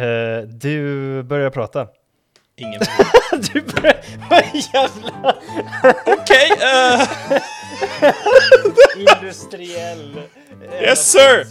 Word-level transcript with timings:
Eh, 0.00 0.42
du 0.42 1.22
börjar 1.22 1.50
prata. 1.50 1.88
Ingen 2.56 2.80
Du 3.52 3.60
börjar... 3.60 3.96
Vad 4.30 4.44
jävla 4.74 5.36
Okej, 6.06 6.50
eh, 6.60 7.08
industriell... 8.96 10.20
Yes, 10.82 11.12
sir! 11.12 11.46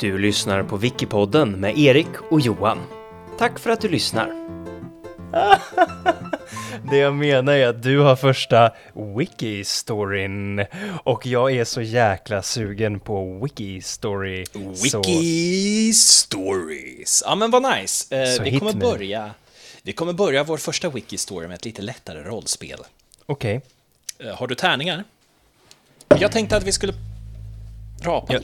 Du 0.00 0.18
lyssnar 0.18 0.62
på 0.62 0.76
Wikipodden 0.76 1.50
med 1.50 1.78
Erik 1.78 2.08
och 2.30 2.40
Johan. 2.40 2.78
Tack 3.38 3.58
för 3.58 3.70
att 3.70 3.80
du 3.80 3.88
lyssnar. 3.88 4.32
Det 6.90 6.96
jag 6.96 7.14
menar 7.14 7.52
är 7.52 7.66
att 7.68 7.82
du 7.82 7.98
har 7.98 8.16
första 8.16 8.72
wiki-storyn 8.94 10.66
och 11.04 11.26
jag 11.26 11.52
är 11.56 11.64
så 11.64 11.82
jäkla 11.82 12.42
sugen 12.42 13.00
på 13.00 13.38
wiki-story. 13.46 14.44
Så 14.74 14.98
Wiki 14.98 15.92
Stories. 15.94 17.22
Ja 17.26 17.34
men 17.34 17.50
vad 17.50 17.62
nice. 17.76 18.16
Eh, 18.22 18.42
vi, 18.42 18.58
kommer 18.58 18.72
me. 18.72 18.80
börja, 18.80 19.30
vi 19.82 19.92
kommer 19.92 20.12
börja 20.12 20.44
vår 20.44 20.56
första 20.58 20.88
Wiki 20.88 21.18
Story 21.18 21.48
med 21.48 21.54
ett 21.54 21.64
lite 21.64 21.82
lättare 21.82 22.22
rollspel. 22.22 22.78
okej. 23.26 23.60
Eh, 24.18 24.34
har 24.34 24.46
du 24.46 24.54
tärningar? 24.54 25.04
Jag 26.18 26.32
tänkte 26.32 26.56
att 26.56 26.62
vi 26.62 26.72
skulle... 26.72 26.92
Rapade 28.02 28.34
Ja. 28.34 28.40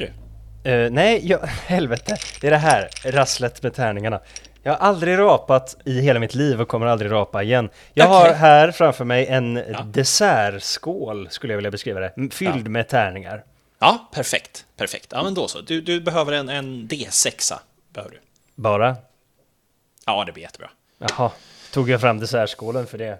du? 0.65 0.71
Eh, 0.71 0.91
nej, 0.91 1.21
jag, 1.29 1.39
helvete. 1.67 2.17
Det 2.41 2.47
är 2.47 2.51
det 2.51 2.57
här 2.57 2.89
rasslet 3.05 3.63
med 3.63 3.75
tärningarna. 3.75 4.21
Jag 4.67 4.73
har 4.73 4.79
aldrig 4.89 5.19
rapat 5.19 5.77
i 5.85 6.01
hela 6.01 6.21
mitt 6.21 6.35
liv 6.35 6.61
och 6.61 6.69
kommer 6.69 6.87
aldrig 6.87 7.11
rapa 7.13 7.43
igen. 7.43 7.71
Jag 7.95 8.07
har 8.07 8.21
Okej. 8.25 8.35
här 8.37 8.71
framför 8.71 9.05
mig 9.05 9.27
en 9.27 9.63
dessertskål, 9.85 11.29
skulle 11.31 11.53
jag 11.53 11.57
vilja 11.57 11.71
beskriva 11.71 12.01
det, 12.01 12.13
fylld 12.33 12.67
Ja. 12.67 12.71
med 12.71 12.89
tärningar. 12.89 13.45
Ja, 13.79 14.09
perfekt. 14.13 14.67
Perfekt. 14.77 15.07
Ja 15.13 15.23
men 15.23 15.35
då 15.35 15.49
så. 15.49 15.61
Du, 15.61 15.81
du 15.81 16.01
behöver 16.01 16.33
en, 16.33 16.49
en 16.49 16.89
D6. 16.89 17.53
Behöver 17.93 18.15
du. 18.15 18.21
Bara. 18.55 18.97
Ja, 20.07 20.25
det 20.25 20.33
blir 20.33 20.43
jättebra. 20.43 20.71
Jaha, 20.99 21.31
tog 21.73 21.91
jag 21.91 22.01
fram 22.01 22.19
dessertskålen 22.21 22.87
för 22.87 22.99
det? 22.99 23.19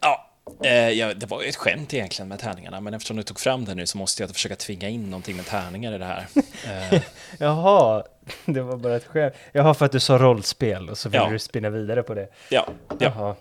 Ja, 0.00 0.29
eh, 0.64 0.88
ja, 0.90 1.14
det 1.14 1.26
var 1.26 1.42
ett 1.42 1.56
skämt 1.56 1.94
egentligen 1.94 2.28
med 2.28 2.38
tärningarna, 2.38 2.80
men 2.80 2.94
eftersom 2.94 3.16
du 3.16 3.22
tog 3.22 3.40
fram 3.40 3.64
det 3.64 3.74
nu 3.74 3.86
så 3.86 3.98
måste 3.98 4.22
jag 4.22 4.30
försöka 4.30 4.56
tvinga 4.56 4.88
in 4.88 5.10
någonting 5.10 5.36
med 5.36 5.46
tärningar 5.46 5.92
i 5.94 5.98
det 5.98 6.04
här. 6.04 6.26
Eh, 6.92 7.02
Jaha, 7.38 8.04
det 8.44 8.60
var 8.60 8.76
bara 8.76 8.96
ett 8.96 9.04
skämt. 9.06 9.34
Jaha, 9.52 9.74
för 9.74 9.86
att 9.86 9.92
du 9.92 10.00
sa 10.00 10.18
rollspel 10.18 10.88
och 10.90 10.98
så 10.98 11.08
ville 11.08 11.22
Ja. 11.24 11.30
du 11.30 11.38
spinna 11.38 11.70
vidare 11.70 12.02
på 12.02 12.14
det. 12.14 12.28
ja, 12.48 12.66
ja, 12.88 12.96
Jaha. 12.98 13.34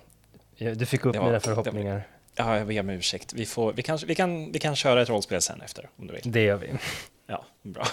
Ja, 0.55 0.75
Du 0.75 0.85
fick 0.85 1.05
upp 1.05 1.15
var- 1.15 1.25
mina 1.25 1.39
förhoppningar. 1.39 2.07
ja, 2.35 2.57
jag 2.57 2.67
ber 2.67 2.79
om 2.79 2.89
ursäkt. 2.89 3.33
Vi, 3.33 3.45
får, 3.45 3.73
vi, 3.73 3.83
kan, 3.83 3.97
vi, 4.07 4.15
kan, 4.15 4.51
vi 4.51 4.59
kan 4.59 4.75
köra 4.75 5.01
ett 5.01 5.09
rollspel 5.09 5.41
sen 5.41 5.61
efter, 5.61 5.89
om 5.95 6.07
du 6.07 6.13
vill. 6.13 6.21
Det 6.31 6.41
gör 6.43 6.55
vi. 6.55 6.69
Ja, 7.27 7.45
bra. 7.61 7.85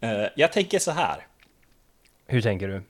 Eh, 0.00 0.26
jag 0.36 0.52
tänker 0.52 0.78
så 0.78 0.90
här. 0.90 1.26
Hur 2.26 2.42
tänker 2.42 2.68
du? 2.68 2.82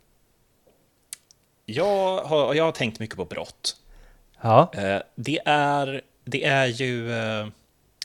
Jag 1.67 2.25
har, 2.25 2.55
jag 2.55 2.65
har 2.65 2.73
tänkt 2.73 2.99
mycket 3.01 3.17
på 3.17 3.25
brott. 3.25 3.77
Ja, 4.43 4.73
Eh, 4.75 5.03
det, 5.15 5.41
är, 5.45 6.01
det 6.25 6.45
är 6.45 6.67
ju, 6.67 7.13
eh, 7.13 7.47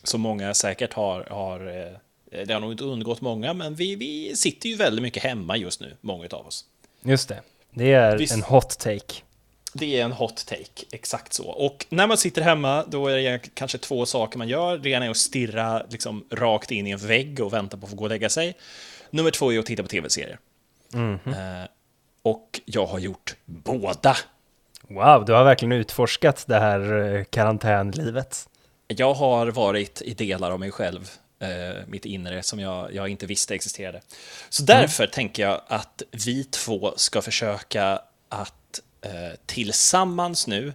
som 0.04 0.22
många 0.22 0.54
säkert 0.54 0.94
har, 0.94 1.24
har 1.24 1.68
eh, 1.68 2.46
det 2.46 2.54
har 2.54 2.60
nog 2.60 2.72
inte 2.72 2.84
undgått 2.84 3.22
många, 3.22 3.54
men 3.54 3.76
vi, 3.76 3.96
vi 3.96 4.36
sitter 4.36 4.70
ju 4.70 4.76
väldigt 4.76 5.04
mycket 5.04 5.24
hemma 5.24 5.58
just 5.58 5.82
nu, 5.82 5.96
många 6.02 6.28
av 6.32 6.48
oss. 6.48 6.66
just 7.02 7.30
det. 7.30 7.42
Det 7.72 7.94
är 7.94 8.18
Visst. 8.18 8.34
en 8.34 8.44
hot 8.44 8.80
take. 8.80 9.22
Det 9.74 10.00
är 10.00 10.06
en 10.06 10.12
hot 10.12 10.46
take, 10.46 10.86
exakt 10.92 11.34
så. 11.34 11.50
Och 11.50 11.86
när 11.90 12.08
man 12.08 12.18
sitter 12.18 12.42
hemma, 12.42 12.84
då 12.88 13.08
är 13.08 13.18
det 13.18 13.50
kanske 13.54 13.78
två 13.78 14.06
saker 14.06 14.38
man 14.38 14.48
gör. 14.48 14.78
Det 14.78 14.90
ena 14.90 15.06
är 15.06 15.10
att 15.10 15.18
stirra 15.18 15.84
liksom, 15.90 16.26
rakt 16.32 16.72
in 16.72 16.88
i 16.88 16.92
en 16.92 16.98
vägg 16.98 17.40
och 17.40 17.54
vänta 17.54 17.78
på 17.78 17.86
att 17.86 17.90
få 17.90 17.96
gå 17.96 18.04
och 18.04 18.10
lägga 18.10 18.30
sig. 18.30 18.56
Nummer 19.10 19.32
två 19.32 19.54
är 19.54 19.60
att 19.60 19.66
titta 19.66 19.84
på 19.84 19.90
tv-serier. 19.90 20.40
Eh, 20.94 21.70
och 22.22 22.62
jag 22.66 22.86
har 22.86 23.00
gjort 23.00 23.36
båda. 23.46 24.18
Wow, 24.88 25.26
du 25.26 25.34
har 25.34 25.44
verkligen 25.44 25.72
utforskat 25.72 26.48
det 26.48 26.60
här 26.60 27.16
eh, 27.16 27.24
karantänlivet. 27.24 28.50
Jag 28.88 29.14
har 29.14 29.48
varit 29.48 30.02
i 30.02 30.14
delar 30.14 30.52
av 30.52 30.60
mig 30.60 30.72
själv, 30.72 31.12
eh, 31.40 31.88
mitt 31.88 32.06
inre, 32.06 32.44
som 32.44 32.60
jag, 32.60 32.94
jag 32.94 33.10
inte 33.10 33.26
visste 33.26 33.56
existerade. 33.56 34.02
Så 34.50 34.64
därför 34.64 35.08
tänker 35.08 35.44
jag 35.44 35.62
att 35.68 36.02
vi 36.26 36.44
två 36.44 36.94
ska 36.96 37.22
försöka 37.22 38.02
att 38.30 38.82
eh, 39.02 39.12
tillsammans 39.46 40.48
nu 40.48 40.74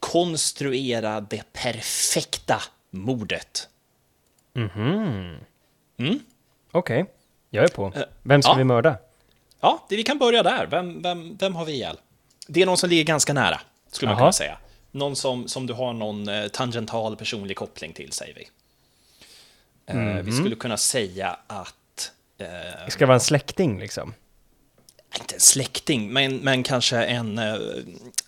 konstruera 0.00 1.20
det 1.20 1.52
perfekta 1.52 2.62
mordet. 2.90 3.68
Okej, 6.72 7.06
jag 7.50 7.64
är 7.64 7.68
på. 7.68 7.92
Eh, 7.96 8.02
Vem 8.22 8.42
ska 8.42 8.52
ja. 8.52 8.56
vi 8.56 8.64
mörda? 8.64 8.96
Ja, 9.60 9.86
vi 9.88 10.02
kan 10.02 10.18
börja 10.18 10.42
där. 10.42 10.66
Vem, 10.66 11.02
vem, 11.02 11.36
vem 11.36 11.54
har 11.54 11.64
vi 11.64 11.72
ihjäl? 11.72 11.96
Det 12.46 12.62
är 12.62 12.66
någon 12.66 12.76
som 12.76 12.90
ligger 12.90 13.04
ganska 13.04 13.32
nära, 13.32 13.60
skulle 13.92 14.10
man 14.10 14.18
kunna 14.18 14.32
säga. 14.32 14.58
Någon 14.90 15.16
som, 15.16 15.48
som 15.48 15.66
du 15.66 15.72
har 15.72 15.92
någon 15.92 16.28
eh, 16.28 16.48
tangental 16.48 17.16
personlig 17.16 17.56
koppling 17.56 17.92
till, 17.92 18.12
säger 18.12 18.34
vi. 18.34 18.48
Mhm. 19.94 20.24
Vi 20.24 20.32
skulle 20.32 20.56
kunna 20.56 20.76
säga 20.76 21.38
att... 21.46 22.12
Eh, 22.38 22.88
Ska 22.88 22.98
det 22.98 23.06
vara 23.06 23.14
en 23.14 23.20
släkting 23.20 23.78
liksom? 23.80 24.14
inte 25.20 25.34
en 25.34 25.40
släkting, 25.40 26.12
men, 26.12 26.36
men 26.36 26.62
kanske 26.62 27.04
en, 27.04 27.38
eh, 27.38 27.54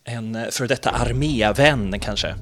en 0.04 0.52
för 0.52 0.66
detta 0.66 0.90
armévän 0.90 2.00
kanske. 2.00 2.34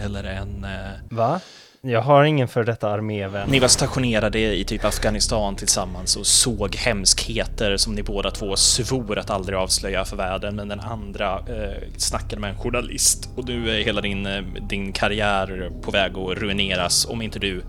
Eller 0.00 0.24
en... 0.24 0.66
Va? 1.10 1.40
Jag 1.86 2.00
har 2.02 2.24
ingen 2.24 2.48
för 2.48 2.64
detta 2.64 2.88
armévän. 2.90 3.48
Ni 3.48 3.60
var 3.60 3.68
stationerade 3.68 4.38
i 4.38 4.64
typ 4.64 4.84
Afghanistan 4.84 5.56
tillsammans 5.56 6.16
och 6.16 6.26
såg 6.26 6.76
hemskheter 6.76 7.76
som 7.76 7.94
ni 7.94 8.02
båda 8.02 8.30
två 8.30 8.56
svor 8.56 9.18
att 9.18 9.30
aldrig 9.30 9.58
avslöja 9.58 10.04
för 10.04 10.16
världen, 10.16 10.56
men 10.56 10.68
den 10.68 10.80
andra 10.80 11.38
eh, 11.38 11.82
snackade 11.96 12.40
med 12.40 12.50
en 12.50 12.58
journalist 12.58 13.28
och 13.36 13.48
nu 13.48 13.70
är 13.70 13.84
hela 13.84 14.00
din, 14.00 14.26
eh, 14.26 14.42
din 14.68 14.92
karriär 14.92 15.70
på 15.82 15.90
väg 15.90 16.12
att 16.18 16.38
ruineras 16.38 17.06
om 17.06 17.22
inte 17.22 17.38
du 17.38 17.62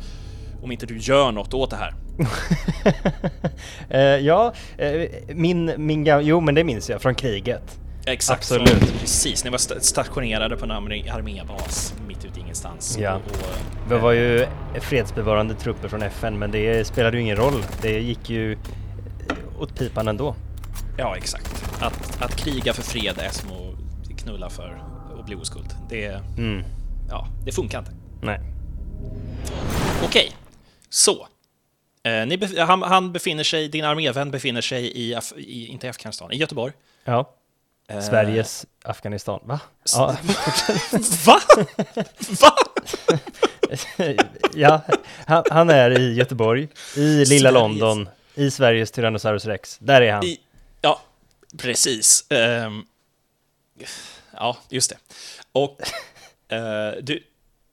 om 0.64 0.72
inte 0.72 0.86
du 0.86 0.98
gör 0.98 1.32
något 1.32 1.54
åt 1.54 1.70
det 1.70 1.76
här. 1.78 1.94
Eh, 3.90 4.02
ja, 4.02 4.54
eh, 4.78 5.10
min, 5.28 5.72
min 5.78 6.06
Jo, 6.22 6.40
men 6.42 6.56
det 6.56 6.64
minns 6.64 6.90
jag 6.90 7.02
från 7.02 7.16
kriget. 7.16 7.80
Exakt, 8.06 8.40
Absolut. 8.40 9.00
precis. 9.00 9.44
Ni 9.44 9.50
var 9.50 9.58
sta- 9.58 9.80
stationerade 9.80 10.58
på 10.58 10.66
en 10.66 10.72
armé- 10.72 11.12
armébas 11.12 11.94
mitt 12.64 12.86
ute 12.86 12.98
i 12.98 12.98
ingenstans. 12.98 12.98
Ja. 13.00 13.16
Och, 13.16 13.22
och, 13.32 13.92
Vi 13.92 13.98
var 13.98 14.12
ju 14.12 14.48
fredsbevarande 14.82 15.54
trupper 15.56 15.88
från 15.88 16.02
FN, 16.02 16.40
men 16.40 16.52
det 16.52 16.88
spelade 16.88 17.18
ju 17.18 17.24
ingen 17.24 17.36
roll. 17.38 17.64
Det 17.82 18.00
gick 18.00 18.30
ju 18.30 18.52
eh, 18.54 18.58
åt 19.60 19.76
pipan 19.80 20.08
ändå. 20.08 20.36
Ja, 20.98 21.16
exakt. 21.18 21.64
Att, 21.82 22.22
att 22.22 22.36
kriga 22.36 22.74
för 22.74 22.82
fred 22.84 23.16
är 23.20 23.30
som 23.30 23.50
att 23.52 24.20
knulla 24.20 24.50
för 24.50 24.84
att 25.20 25.26
bli 25.26 25.36
oskuld. 25.36 25.74
Det, 25.90 26.06
Mm. 26.38 26.64
ja, 27.10 27.28
det 27.46 27.52
funkar 27.52 27.80
inte. 27.80 27.92
Nej. 28.22 28.40
Okej, 30.06 30.32
så. 30.90 31.28
Eh, 32.04 32.10
bef- 32.10 32.66
han, 32.66 32.82
han 32.82 33.12
befinner 33.14 33.44
sig, 33.44 33.68
din 33.68 33.86
armévän 33.86 34.32
befinner 34.32 34.62
sig 34.62 34.98
i, 34.98 35.16
Af- 35.16 35.38
i 35.38 35.68
inte 35.68 35.90
Afghanistan, 35.90 36.32
i 36.32 36.36
Göteborg. 36.38 36.74
Ja. 37.06 37.30
Eh, 37.88 38.02
Sveriges 38.02 38.66
Afghanistan. 38.84 39.40
Va? 39.44 39.60
Ja. 39.94 40.08
Va? 41.26 41.40
Va? 42.42 42.52
ja, 44.54 44.82
han, 45.28 45.44
han 45.52 45.70
är 45.70 46.00
i 46.00 46.14
Göteborg, 46.14 46.68
i 46.96 47.26
lilla 47.26 47.50
Sveriges- 47.50 47.54
London, 47.54 48.10
i 48.34 48.52
Sveriges 48.52 48.92
Tyrannosaurus 48.92 49.46
rex. 49.46 49.78
Där 49.80 50.02
är 50.02 50.14
han. 50.14 50.24
I, 50.24 50.40
ja, 50.82 51.02
precis. 51.58 52.26
Ehm, 52.32 52.86
ja, 54.34 54.58
just 54.70 54.90
det. 54.90 54.98
Och 55.52 55.82
eh, 56.56 56.92
du, 57.02 57.24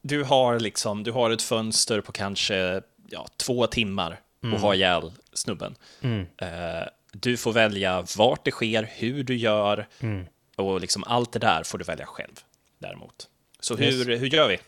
du 0.02 0.24
har 0.24 0.60
liksom, 0.60 1.02
du 1.04 1.12
har 1.12 1.30
ett 1.30 1.42
fönster 1.42 2.00
på 2.00 2.12
kanske 2.12 2.82
ja, 3.10 3.26
två 3.36 3.66
timmar 3.66 4.20
och 4.54 4.60
ha 4.60 4.74
ihjäl 4.74 5.12
snubben. 5.32 5.74
Eh, 6.38 6.48
du 7.12 7.36
får 7.36 7.52
välja 7.52 8.04
vart 8.16 8.44
det 8.44 8.50
sker, 8.50 8.88
hur 8.96 9.24
du 9.24 9.36
gör 9.36 9.86
och 10.56 10.80
liksom 10.80 11.04
allt 11.06 11.32
det 11.32 11.38
där 11.38 11.62
får 11.64 11.78
du 11.78 11.84
välja 11.84 12.06
själv 12.06 12.32
däremot. 12.78 13.28
Så 13.60 13.76
hur, 13.76 14.16
hur 14.16 14.26
gör 14.26 14.48
vi? 14.48 14.58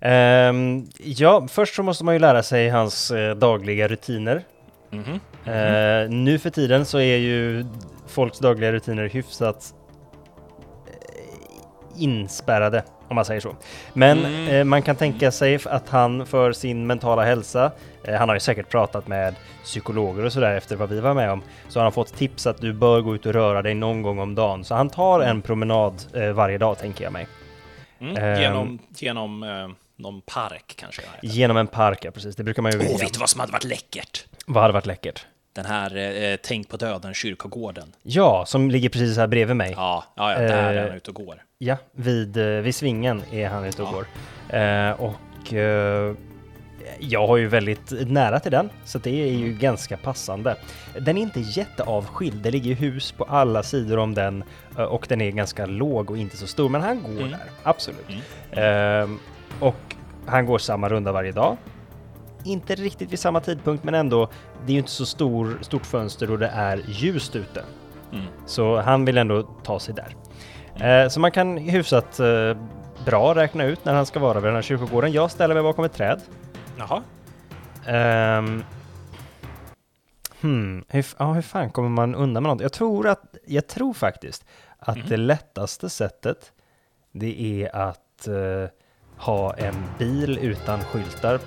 Ehm, 0.00 0.86
ja, 0.98 1.48
först 1.48 1.74
så 1.74 1.82
måste 1.82 2.04
man 2.04 2.14
ju 2.14 2.18
lära 2.18 2.42
sig 2.42 2.68
hans 2.68 3.10
eh, 3.10 3.36
dagliga 3.36 3.88
rutiner. 3.88 4.44
Mhm. 4.90 5.20
Eh, 5.54 6.10
nu 6.10 6.38
för 6.38 6.50
tiden 6.50 6.84
så 6.86 6.98
är 6.98 7.16
ju 7.16 7.66
folks 8.06 8.38
dagliga 8.38 8.72
rutiner 8.72 9.08
hyfsat 9.08 9.74
eh, 10.86 12.02
inspärrade, 12.02 12.84
om 13.08 13.14
man 13.16 13.24
säger 13.24 13.40
så. 13.40 13.56
Men 13.92 14.18
Mm. 14.24 14.48
eh, 14.48 14.64
man 14.64 14.82
kan 14.82 14.96
tänka 14.96 15.30
sig 15.30 15.58
att 15.64 15.88
han 15.88 16.26
för 16.26 16.52
sin 16.52 16.86
mentala 16.86 17.24
hälsa, 17.24 17.72
han 18.14 18.28
har 18.28 18.36
ju 18.36 18.40
säkert 18.40 18.68
pratat 18.68 19.08
med 19.08 19.34
psykologer 19.64 20.24
och 20.24 20.32
sådär 20.32 20.54
efter 20.56 20.76
vad 20.76 20.88
vi 20.88 21.00
var 21.00 21.14
med 21.14 21.30
om, 21.30 21.42
så 21.68 21.78
har 21.78 21.84
han 21.84 21.92
fått 21.92 22.14
tips 22.16 22.46
att 22.46 22.60
du 22.60 22.72
bör 22.72 23.00
gå 23.00 23.14
ut 23.14 23.26
och 23.26 23.32
röra 23.32 23.62
dig 23.62 23.74
någon 23.74 24.02
gång 24.02 24.18
om 24.18 24.34
dagen. 24.34 24.64
Så 24.64 24.74
han 24.74 24.90
tar 24.90 25.20
en 25.20 25.42
promenad 25.42 26.02
eh, 26.14 26.30
varje 26.32 26.58
dag, 26.58 26.78
tänker 26.78 27.04
jag 27.04 27.12
mig. 27.12 27.26
Mm, 28.00 28.16
Ehm. 28.16 28.40
genom 28.40 28.78
genom 28.88 29.42
eh, 29.42 29.68
någon 29.96 30.20
park 30.20 30.74
kanske? 30.76 31.02
Genom 31.22 31.56
en 31.56 31.66
park, 31.66 31.98
ja 32.04 32.10
precis. 32.10 32.36
Det 32.36 32.44
brukar 32.44 32.62
man 32.62 32.72
ju 32.72 32.78
Åh, 32.78 32.82
vilja. 32.84 32.98
vet 32.98 33.12
du 33.14 33.18
vad 33.20 33.30
som 33.30 33.40
hade 33.40 33.52
varit 33.52 33.64
läckert? 33.64 34.24
Vad 34.46 34.62
hade 34.62 34.74
varit 34.74 34.86
läckert? 34.86 35.26
Den 35.52 35.66
här 35.66 35.96
eh, 35.96 36.36
Tänk 36.42 36.68
på 36.68 36.76
döden 36.76 37.14
kyrkogården. 37.14 37.92
Ja, 38.02 38.44
som 38.46 38.70
ligger 38.70 38.88
precis 38.88 39.16
här 39.16 39.26
bredvid 39.26 39.56
mig. 39.56 39.72
Ja, 39.76 40.04
ja, 40.16 40.32
ja 40.32 40.38
där 40.38 40.48
är 40.72 40.76
Eh, 40.76 40.82
han 40.88 40.96
ute 40.96 41.10
och 41.10 41.14
går. 41.16 41.42
Ja, 41.58 41.76
vid, 41.92 42.36
eh, 42.36 42.44
vid 42.46 42.74
svingen 42.74 43.22
är 43.32 43.48
han 43.48 43.64
ute 43.64 43.82
och 43.82 43.88
Ja. 43.88 43.92
går. 43.92 44.06
Eh, 44.58 44.90
och 45.00 45.52
eh, 45.54 46.14
jag 47.00 47.26
har 47.26 47.36
ju 47.36 47.46
väldigt 47.48 47.92
nära 48.08 48.40
till 48.40 48.52
den, 48.52 48.70
så 48.84 48.98
det 48.98 49.22
är 49.22 49.32
ju 49.32 49.52
ganska 49.52 49.96
passande. 49.96 50.56
Den 51.00 51.18
är 51.18 51.22
inte 51.22 51.40
jätteavskild, 51.40 52.42
det 52.42 52.50
ligger 52.50 52.74
hus 52.74 53.12
på 53.12 53.24
alla 53.24 53.62
sidor 53.62 53.98
om 53.98 54.14
den 54.14 54.44
eh, 54.78 54.84
och 54.84 55.06
den 55.08 55.20
är 55.20 55.30
ganska 55.30 55.66
låg 55.66 56.10
och 56.10 56.18
inte 56.18 56.36
så 56.36 56.46
stor, 56.46 56.68
men 56.68 56.80
han 56.82 57.02
går 57.02 57.10
Mm. 57.10 57.30
där, 57.30 57.40
absolut. 57.62 58.06
Mm. 58.08 58.20
Ehm, 58.52 59.18
och 59.60 59.76
han 60.26 60.46
går 60.46 60.58
samma 60.58 60.88
runda 60.88 61.12
varje 61.12 61.32
dag. 61.32 61.56
Inte 62.44 62.74
riktigt 62.74 63.12
vid 63.12 63.18
samma 63.18 63.40
tidpunkt, 63.40 63.84
men 63.84 63.94
ändå, 63.94 64.28
det 64.66 64.72
är 64.72 64.74
ju 64.74 64.78
inte 64.78 64.90
så 64.90 65.06
stor, 65.06 65.58
stort 65.60 65.86
fönster 65.86 66.30
och 66.30 66.38
det 66.38 66.48
är 66.54 66.80
ljust 66.88 67.36
ute. 67.36 67.62
Mm. 68.12 68.24
Så 68.46 68.80
han 68.80 69.04
vill 69.04 69.18
ändå 69.18 69.42
ta 69.42 69.80
sig 69.80 69.94
där. 69.94 70.14
Eh, 70.86 71.08
så 71.08 71.20
man 71.20 71.30
kan 71.30 71.56
hyfsat 71.58 72.20
eh, 72.20 72.56
bra 73.04 73.34
räkna 73.34 73.64
ut 73.64 73.84
när 73.84 73.94
han 73.94 74.06
ska 74.06 74.20
vara 74.20 74.34
vid 74.40 74.48
den 74.48 74.54
här 74.54 74.62
kyrkogården. 74.62 75.12
Jag 75.12 75.30
ställer 75.30 75.54
mig 75.54 75.62
bakom 75.62 75.84
ett 75.84 75.92
träd. 75.92 76.20
Jaha. 76.78 77.02
Ehm, 77.86 78.64
hmm, 80.40 80.84
hur, 80.88 81.06
ja, 81.18 81.32
hur 81.32 81.42
fan 81.42 81.70
kommer 81.70 81.88
man 81.88 82.14
undan 82.14 82.42
med 82.42 82.52
något? 82.52 82.60
Jag 82.62 82.72
tror, 82.72 83.06
att, 83.08 83.36
jag 83.46 83.66
tror 83.66 83.94
faktiskt 83.94 84.44
att 84.78 84.96
Mhm. 84.96 85.06
det 85.08 85.16
lättaste 85.16 85.90
sättet 85.90 86.52
det 87.12 87.62
är 87.62 87.76
att 87.76 88.28
eh, 88.28 88.70
ha 89.18 89.54
en 89.54 89.74
bil 89.98 90.38
utan 90.42 90.80
skyltar 90.84 91.38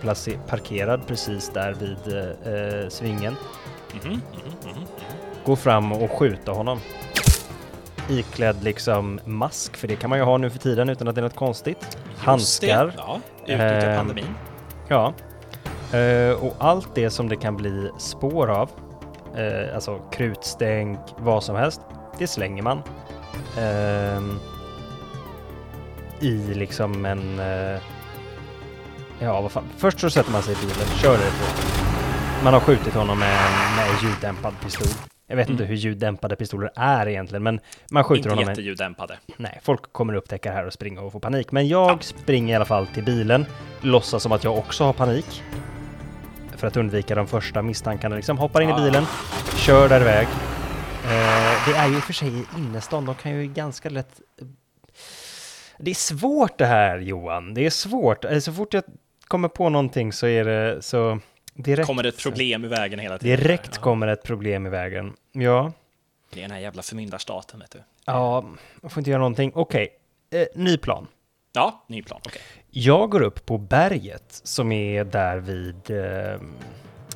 parkerad 0.48 1.08
precis 1.08 1.50
där 1.54 1.74
vid 1.74 2.18
eh, 2.84 2.90
svingen. 2.90 3.36
Mhm, 4.04 4.12
mhm. 4.12 4.22
Gå 5.46 5.56
fram 5.56 5.92
och 5.92 6.12
skjuta 6.12 6.52
honom. 6.52 6.80
Iklädd 8.10 8.64
liksom 8.64 9.20
mask, 9.26 9.78
för 9.78 9.88
det 9.88 9.96
kan 9.96 10.10
man 10.10 10.20
ju 10.20 10.26
ha 10.26 10.38
nu 10.38 10.50
för 10.50 10.60
tiden 10.60 10.90
utan 10.90 11.08
att 11.08 11.16
det 11.16 11.22
är 11.22 11.24
något 11.24 11.36
konstigt. 11.36 11.78
Just 12.10 12.26
Handskar. 12.26 12.86
det, 12.86 12.94
Ja, 12.98 13.20
utnyttja 13.42 13.64
Ehm, 13.66 13.98
pandemin. 13.98 14.26
Ja. 14.90 15.14
Uh, 15.94 16.32
och 16.44 16.56
allt 16.60 16.96
det 16.96 17.10
som 17.10 17.30
det 17.30 17.36
kan 17.36 17.56
bli 17.56 17.92
spår 17.98 18.50
av, 18.50 18.70
uh, 19.38 19.76
alltså 19.76 20.00
krutstänk, 20.12 21.00
vad 21.18 21.44
som 21.44 21.56
helst, 21.56 21.82
det 22.18 22.28
slänger 22.28 22.64
man. 22.64 22.78
Uh, 23.58 24.36
I 26.20 26.54
liksom 26.54 27.06
en... 27.06 27.40
Eh, 27.40 27.82
ja, 29.20 29.42
vad 29.42 29.52
fan. 29.52 29.70
Först 29.78 30.00
så 30.00 30.10
sätter 30.10 30.32
man 30.32 30.42
sig 30.42 30.54
i 30.54 30.58
bilen, 30.58 30.88
kör 31.02 31.18
det. 31.18 31.32
Man 32.44 32.54
har 32.54 32.60
skjutit 32.60 32.94
honom 32.94 33.20
med 33.20 33.30
en 33.30 33.76
med 33.76 34.04
ljuddämpad 34.04 34.54
pistol. 34.64 34.88
Jag 35.30 35.36
vet 35.36 35.50
inte 35.50 35.64
Mm. 35.64 35.70
hur 35.70 35.76
ljuddämpade 35.76 36.36
pistoler 36.36 36.72
är 36.76 37.08
egentligen, 37.08 37.44
men 37.44 37.60
man 37.92 38.04
skjuter 38.04 38.18
Inte 38.18 38.30
honom 38.30 38.46
med 38.46 38.52
jätteljuddämpade. 38.52 39.18
Nej, 39.38 39.60
folk 39.64 39.94
kommer 39.94 40.14
upptäcka 40.14 40.50
det 40.50 40.56
här 40.56 40.66
och 40.66 40.74
springa 40.74 41.02
och 41.02 41.12
få 41.12 41.20
panik. 41.20 41.52
Men 41.52 41.68
jag 41.68 42.04
springer 42.04 42.54
i 42.54 42.56
alla 42.56 42.66
fall 42.66 42.88
till 42.88 43.04
bilen, 43.04 43.46
låtsas 43.81 44.24
som 44.24 44.31
att 44.31 44.44
jag 44.44 44.58
också 44.58 44.84
har 44.84 44.94
panik. 44.94 45.44
För 46.56 46.68
att 46.68 46.78
undvika 46.78 47.16
de 47.16 47.28
första 47.28 47.62
misstankarna. 47.62 48.16
Liksom 48.16 48.38
hoppar 48.38 48.62
in 48.62 48.70
i 48.70 48.72
Ah. 48.72 48.84
bilen, 48.84 49.04
kör 49.58 49.90
där 49.90 50.02
iväg. 50.02 50.28
Eh, 51.04 51.68
det 51.70 51.76
är 51.78 51.88
ju 51.88 51.96
i 51.96 52.00
och 52.00 52.04
för 52.04 52.14
sig 52.14 52.28
i 52.28 52.44
innerstan, 52.58 53.06
de 53.06 53.16
kan 53.16 53.31
ju 53.31 53.48
ganska 53.48 53.90
lätt... 53.90 54.22
Det 55.78 55.92
är 55.92 55.96
svårt 55.96 56.58
det 56.58 56.66
här 56.66 57.00
Johan, 57.00 57.54
det 57.54 57.66
är 57.66 57.70
svårt. 57.70 58.26
Eh, 58.26 58.40
Så 58.40 58.54
fort 58.54 58.74
jag 58.74 58.84
kommer 59.28 59.48
på 59.48 59.70
någonting 59.70 60.14
så 60.14 60.28
är 60.28 60.46
det 60.46 60.81
så... 60.81 61.20
Direkt, 61.64 61.88
Kommer 61.88 62.04
det 62.04 62.10
ett 62.10 62.24
problem 62.24 62.66
i 62.66 62.68
vägen 62.68 63.00
hela 63.00 63.18
tiden? 63.18 63.40
direkt 63.40 63.70
Ja. 63.76 63.82
kommer 63.82 64.08
ett 64.08 64.24
problem 64.24 64.68
i 64.68 64.70
vägen. 64.70 65.14
Ja, 65.32 65.72
Det 66.34 66.40
är 66.40 66.42
den 66.42 66.52
här 66.52 66.60
jävla 66.60 66.82
förmyndarstaten, 66.82 67.60
vet 67.60 67.72
du. 67.72 67.80
ja, 68.06 68.46
man 68.82 68.90
får 68.92 69.02
inte 69.02 69.10
göra 69.10 69.20
någonting. 69.20 69.52
Okej, 69.56 69.88
eh, 70.32 70.46
ny 70.56 70.78
plan. 70.78 71.08
Ja, 71.54 71.84
ny 71.88 72.04
plan. 72.04 72.20
Okej. 72.26 72.42
Jag 72.70 73.10
går 73.10 73.22
upp 73.22 73.46
på 73.46 73.58
berget 73.58 74.42
som 74.44 74.72
är 74.72 75.04
där 75.04 75.38
vid 75.38 75.76
eh, 75.92 76.40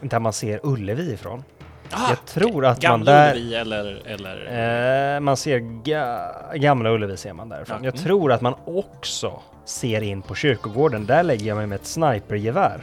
där 0.02 0.20
man 0.20 0.34
ser 0.34 0.60
Ullevi 0.64 1.14
ifrån. 1.14 1.44
Ah, 1.92 2.10
jag 2.10 2.26
tror 2.26 2.66
att 2.66 2.84
man 2.84 3.06
där... 3.06 3.34
Ullevi 3.36 3.56
eller... 3.56 4.02
eller... 4.06 5.16
Eh, 5.16 5.20
man 5.20 5.38
ser 5.38 5.60
ga, 5.60 6.32
gamla 6.56 6.90
Ullevi 6.90 7.18
ser 7.18 7.34
man 7.34 7.50
därifrån. 7.50 7.78
Ja, 7.84 7.88
Jag 7.88 7.96
mm. 7.96 8.06
tror 8.06 8.32
att 8.32 8.42
man 8.42 8.56
också 8.66 9.42
ser 9.66 10.02
in 10.02 10.22
på 10.22 10.36
kyrkogården. 10.36 11.06
Där 11.06 11.24
lägger 11.24 11.46
jag 11.46 11.56
mig 11.58 11.68
med 11.68 11.76
ett 11.76 11.86
snipergevär. 11.86 12.82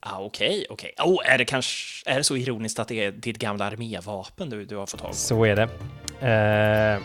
Ah, 0.00 0.18
Okej, 0.20 0.66
okej. 0.70 0.92
Oh, 0.98 1.32
är 1.32 1.38
det 1.38 1.44
kanske... 1.44 2.10
Är 2.10 2.16
det 2.16 2.24
så 2.24 2.36
ironiskt 2.36 2.78
att 2.78 2.88
det 2.88 3.04
är 3.04 3.10
ditt 3.12 3.38
gamla 3.38 3.64
armévapen 3.64 4.50
du, 4.50 4.64
du 4.64 4.76
har 4.76 4.86
fått 4.86 5.00
tag 5.00 5.08
på? 5.10 5.14
Så 5.16 5.44
är 5.44 5.56
det. 5.56 5.62
Eh, 6.28 7.02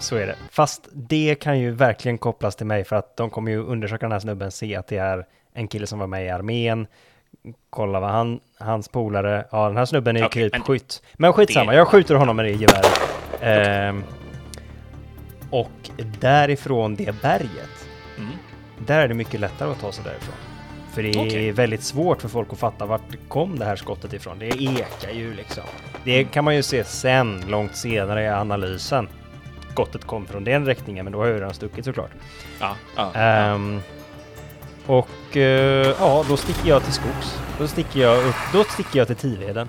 så 0.00 0.16
är 0.16 0.26
det. 0.26 0.36
Fast 0.50 0.88
det 0.92 1.34
kan 1.34 1.58
ju 1.60 1.70
verkligen 1.70 2.18
kopplas 2.18 2.56
till 2.56 2.66
mig 2.66 2.84
för 2.84 2.96
att 2.96 3.16
de 3.16 3.30
kommer 3.30 3.50
ju 3.50 3.58
undersöka 3.64 4.06
den 4.06 4.12
här 4.12 4.18
snubben, 4.20 4.50
se 4.50 4.76
att 4.76 4.86
det 4.86 4.96
är 4.96 5.26
en 5.54 5.68
kille 5.68 5.86
som 5.86 5.98
var 5.98 6.06
med 6.06 6.26
i 6.26 6.28
armén. 6.28 6.86
Kolla 7.70 8.00
vad 8.00 8.10
han, 8.10 8.40
hans 8.58 8.88
polare, 8.88 9.46
ja 9.52 9.66
den 9.68 9.76
här 9.76 9.84
snubben 9.84 10.16
är 10.16 10.20
ju 10.20 10.24
men- 10.24 10.30
krypskytt. 10.50 11.02
Men 11.14 11.32
skitsamma, 11.32 11.70
det- 11.72 11.76
jag 11.78 11.88
skjuter 11.88 12.14
honom 12.14 12.36
med 12.36 12.44
det 12.44 12.50
geväret. 12.52 13.00
Ehm, 13.40 14.04
och 15.50 15.90
därifrån 16.20 16.94
det 16.96 17.22
berget, 17.22 17.88
Mm. 18.18 18.30
där 18.86 18.98
är 19.00 19.08
det 19.08 19.14
mycket 19.14 19.40
lättare 19.40 19.70
att 19.70 19.80
ta 19.80 19.92
sig 19.92 20.04
därifrån. 20.04 20.34
För 20.94 21.02
det 21.02 21.08
är 21.10 21.26
Okej. 21.26 21.52
väldigt 21.52 21.82
svårt 21.82 22.22
för 22.22 22.28
folk 22.28 22.52
att 22.52 22.58
fatta 22.58 22.86
vart 22.86 23.02
kom 23.28 23.58
det 23.58 23.64
här 23.64 23.76
skottet 23.76 24.12
ifrån. 24.12 24.38
Det 24.38 24.46
ekar 24.46 25.10
ju 25.14 25.34
liksom. 25.34 25.62
Det 26.04 26.24
kan 26.24 26.44
man 26.44 26.56
ju 26.56 26.62
se 26.62 26.84
sen, 26.84 27.44
långt 27.48 27.76
senare 27.76 28.24
i 28.24 28.28
analysen. 28.28 29.08
Skottet 29.72 30.04
kom 30.04 30.26
från 30.26 30.44
den 30.44 30.66
riktningen, 30.66 31.04
men 31.04 31.12
då 31.12 31.18
har 31.18 31.26
ju 31.26 31.34
redan 31.34 31.54
stuckit 31.54 31.84
såklart. 31.84 32.10
Ja, 32.60 32.74
ja, 32.96 33.10
ja. 33.14 33.20
Ehm, 33.20 33.80
och 34.86 35.36
eh, 35.36 35.94
ja, 36.00 36.24
då 36.28 36.36
sticker 36.36 36.68
jag 36.68 36.84
till 36.84 36.92
skogs. 36.92 37.38
Då 37.58 37.68
sticker 37.68 38.00
jag 38.00 38.24
upp, 38.28 38.34
då 38.52 38.64
sticker 38.64 38.98
jag 38.98 39.06
till 39.06 39.16
Tiveden. 39.16 39.68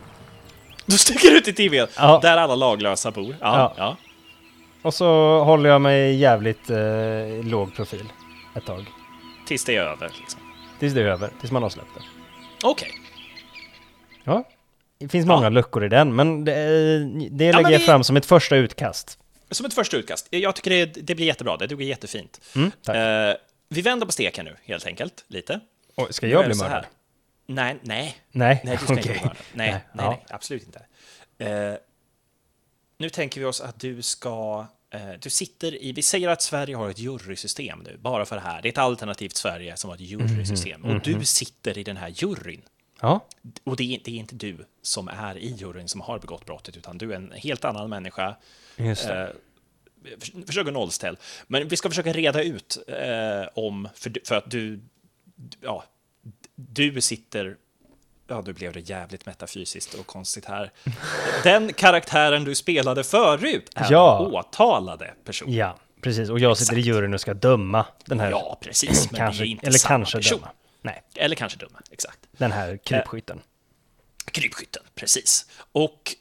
Du 0.85 0.97
sticker 0.97 1.37
ut 1.37 1.47
i 1.47 1.53
tvn, 1.53 1.87
Ja. 1.97 2.19
där 2.21 2.37
alla 2.37 2.55
laglösa 2.55 3.11
bor. 3.11 3.35
Ja, 3.39 3.73
Ja. 3.77 3.97
Och 4.81 4.93
så 4.93 5.39
håller 5.43 5.69
jag 5.69 5.81
mig 5.81 6.15
jävligt 6.15 6.69
eh, 6.69 6.77
låg 7.43 7.75
profil 7.75 8.11
ett 8.55 8.65
tag. 8.65 8.85
Tills 9.47 9.65
det 9.65 9.75
är 9.75 9.81
över. 9.81 10.11
Liksom. 10.19 10.38
Tills 10.79 10.93
det 10.93 11.01
är 11.01 11.05
över, 11.05 11.29
tills 11.39 11.51
man 11.51 11.63
har 11.63 11.69
släppt 11.69 11.89
det. 11.95 12.01
Okej. 12.67 12.91
Ja. 14.23 14.43
Det 14.97 15.09
finns 15.09 15.25
Ja. 15.27 15.35
många 15.35 15.49
luckor 15.49 15.85
i 15.85 15.89
den, 15.89 16.15
men 16.15 16.45
det, 16.45 16.51
det 17.31 17.45
Ja, 17.45 17.51
lägger 17.51 17.63
men 17.63 17.71
jag 17.71 17.79
vi- 17.79 17.85
fram 17.85 18.03
som 18.03 18.17
ett 18.17 18.25
första 18.25 18.55
utkast. 18.55 19.19
Som 19.51 19.65
ett 19.65 19.73
första 19.73 19.97
utkast. 19.97 20.27
Jag 20.29 20.55
tycker 20.55 20.69
det, 20.71 20.85
det 20.85 21.15
blir 21.15 21.25
jättebra. 21.25 21.57
Det 21.57 21.67
duger 21.67 21.85
jättefint. 21.85 22.41
Mm, 22.55 22.71
tack. 22.83 22.95
Eh, 22.95 23.35
vi 23.69 23.81
vänder 23.81 24.05
på 24.05 24.11
steken 24.11 24.45
nu, 24.45 24.55
helt 24.63 24.85
enkelt. 24.85 25.25
Lite. 25.27 25.59
Oj, 25.95 26.13
ska 26.13 26.25
Nu 26.25 26.31
jag 26.31 26.39
är 26.41 26.45
bli 26.45 26.53
det 26.53 26.57
så 26.57 26.63
mördad? 26.63 26.83
här. 26.83 26.89
Nej, 27.47 27.77
nej. 27.81 28.17
Nej, 28.31 28.61
Nej, 28.63 28.77
du 28.77 28.83
ska 28.83 28.93
inte 28.93 29.09
bli 29.09 29.17
mördad. 29.19 29.37
Nej, 29.53 29.71
nej, 29.71 29.81
Nej, 29.93 30.05
nej, 30.07 30.25
absolut 30.29 30.63
inte. 30.63 30.85
Eh, 31.45 31.73
nu 32.97 33.09
tänker 33.09 33.39
vi 33.41 33.45
oss 33.45 33.61
att 33.61 33.79
du 33.79 34.01
ska... 34.01 34.65
Eh, 34.91 35.11
du 35.21 35.29
sitter 35.29 35.83
i... 35.83 35.91
Vi 35.91 36.01
säger 36.01 36.27
att 36.29 36.41
Sverige 36.41 36.75
har 36.75 36.89
ett 36.89 36.99
jurysystem 36.99 37.79
nu, 37.79 37.97
bara 37.97 38.25
för 38.25 38.35
det 38.35 38.41
här. 38.41 38.61
Det 38.61 38.67
är 38.67 38.71
ett 38.71 38.77
alternativt 38.77 39.35
Sverige 39.35 39.77
som 39.77 39.89
har 39.89 39.95
ett 39.95 40.01
jurysystem. 40.01 40.81
Mhm, 40.81 40.95
Och 40.95 41.01
du 41.03 41.25
sitter 41.25 41.77
i 41.77 41.83
den 41.83 41.97
här 41.97 42.09
juryn. 42.15 42.61
Ja, 43.01 43.25
Och 43.63 43.75
det 43.75 43.95
är, 43.95 43.99
det 44.03 44.11
är 44.11 44.15
inte 44.15 44.35
du 44.35 44.57
som 44.81 45.07
är 45.07 45.37
i 45.37 45.47
juryn 45.51 45.87
som 45.87 46.01
har 46.01 46.19
begått 46.19 46.45
brottet, 46.45 46.77
utan 46.77 46.97
du 46.97 47.11
är 47.11 47.15
en 47.15 47.31
helt 47.31 47.65
annan 47.65 47.89
människa. 47.89 48.35
just 48.77 49.07
det. 49.07 49.33
Eh, 50.03 50.43
försöker 50.47 50.71
nollställ. 50.71 51.17
Men 51.47 51.67
vi 51.67 51.77
ska 51.77 51.89
försöka 51.89 52.13
reda 52.13 52.43
ut 52.43 52.77
eh, 52.87 53.47
om, 53.53 53.89
för, 53.95 54.13
för 54.27 54.35
att 54.35 54.51
du, 54.51 54.79
ja, 55.61 55.83
du 56.55 57.01
sitter, 57.01 57.57
ja, 58.29 58.41
nu 58.45 58.53
blev 58.53 58.73
det 58.73 58.79
jävligt 58.89 59.25
metafysiskt 59.25 59.93
och 59.93 60.05
konstigt 60.07 60.45
här. 60.45 60.71
Den 61.43 61.73
karaktären 61.73 62.43
du 62.43 62.55
spelade 62.55 63.03
förut 63.03 63.69
är 63.75 63.87
Ja. 63.91 64.19
den 64.23 64.35
åtalade 64.35 65.13
person. 65.25 65.53
Ja, 65.53 65.77
precis. 66.01 66.29
Och 66.29 66.39
jag 66.39 66.57
sitter 66.57 66.73
i 66.75 66.79
Exakt. 66.79 66.87
juryn 66.95 67.13
och 67.13 67.21
ska 67.21 67.33
döma 67.33 67.85
den 68.05 68.19
här... 68.19 68.29
Ja, 68.31 68.57
precis, 68.61 69.11
men 69.11 69.17
kanske, 69.19 69.43
det 69.43 69.47
är 69.47 69.51
inte 69.51 69.67
eller 69.67 69.77
samma 69.79 69.97
kanske 70.05 70.17
person. 70.17 70.39
döma. 70.39 70.51
Nej, 70.81 71.01
Eller 71.15 71.35
kanske 71.35 71.59
döma, 71.59 71.81
exakt. 71.91 72.19
den 72.31 72.51
här 72.51 72.77
krypskytten. 72.83 73.41
Krypskytten, 74.25 74.83
precis. 74.95 75.45
Och 75.71 76.15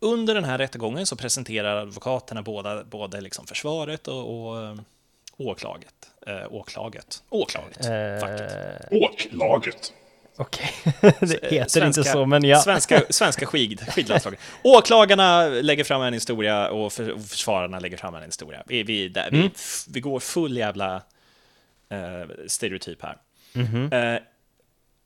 under 0.00 0.34
den 0.34 0.44
här 0.44 0.58
rättegången 0.58 1.06
så 1.06 1.16
presenterar 1.16 1.76
advokaterna 1.76 2.42
båda, 2.42 2.84
både 2.84 3.20
liksom 3.20 3.46
försvaret 3.46 4.08
och, 4.08 4.48
och 4.48 4.62
eh, 4.62 4.74
åklaget. 5.36 5.94
Eh, 6.26 6.52
åklaget. 6.52 7.22
Åklaget, 7.30 7.76
faktiskt. 8.20 8.54
Eh, 8.90 8.98
Åklaget. 8.98 9.92
Okej, 10.36 10.70
det 11.20 11.52
heter 11.52 11.86
inte 11.86 12.04
så, 12.04 12.26
men 12.26 12.44
ja. 12.44 12.58
Svenska, 12.60 13.02
svenska 13.10 13.46
skid, 13.46 13.80
skidlandslaget. 13.94 14.40
Åklagarna 14.62 15.46
lägger 15.48 15.84
fram 15.84 16.02
en 16.02 16.12
historia 16.14 16.68
och, 16.70 16.92
för, 16.92 17.10
och 17.10 17.24
försvararna 17.24 17.78
lägger 17.78 17.96
fram 17.96 18.14
en 18.14 18.22
historia. 18.22 18.62
Vi, 18.66 18.82
vi, 18.82 19.08
där, 19.08 19.28
Mm. 19.28 19.40
vi, 19.42 19.50
vi 19.88 20.00
går 20.00 20.20
full 20.20 20.56
jävla 20.56 20.94
eh, 21.88 22.28
stereotyp 22.46 23.02
här. 23.02 23.16
Mhm. 23.52 23.92
Eh, 23.92 24.18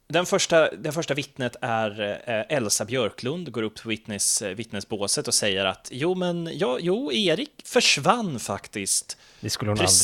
Den 0.08 0.26
första, 0.26 0.70
det 0.70 0.92
första 0.92 1.14
vittnet 1.14 1.56
är 1.60 2.00
eh, 2.26 2.56
Elsa 2.56 2.84
Björklund, 2.84 3.52
går 3.52 3.62
upp 3.62 3.76
till 3.76 3.88
vittnes, 3.88 4.42
vittnesbåset 4.42 5.28
och 5.28 5.34
säger 5.34 5.64
att 5.64 5.88
jo, 5.92 6.14
men 6.14 6.50
ja, 6.54 6.78
jo, 6.80 7.12
Erik 7.12 7.50
försvann 7.64 8.40
faktiskt. 8.40 9.16
Det 9.40 9.50
skulle 9.50 9.70
hon 9.70 9.78
aldrig. 9.80 9.96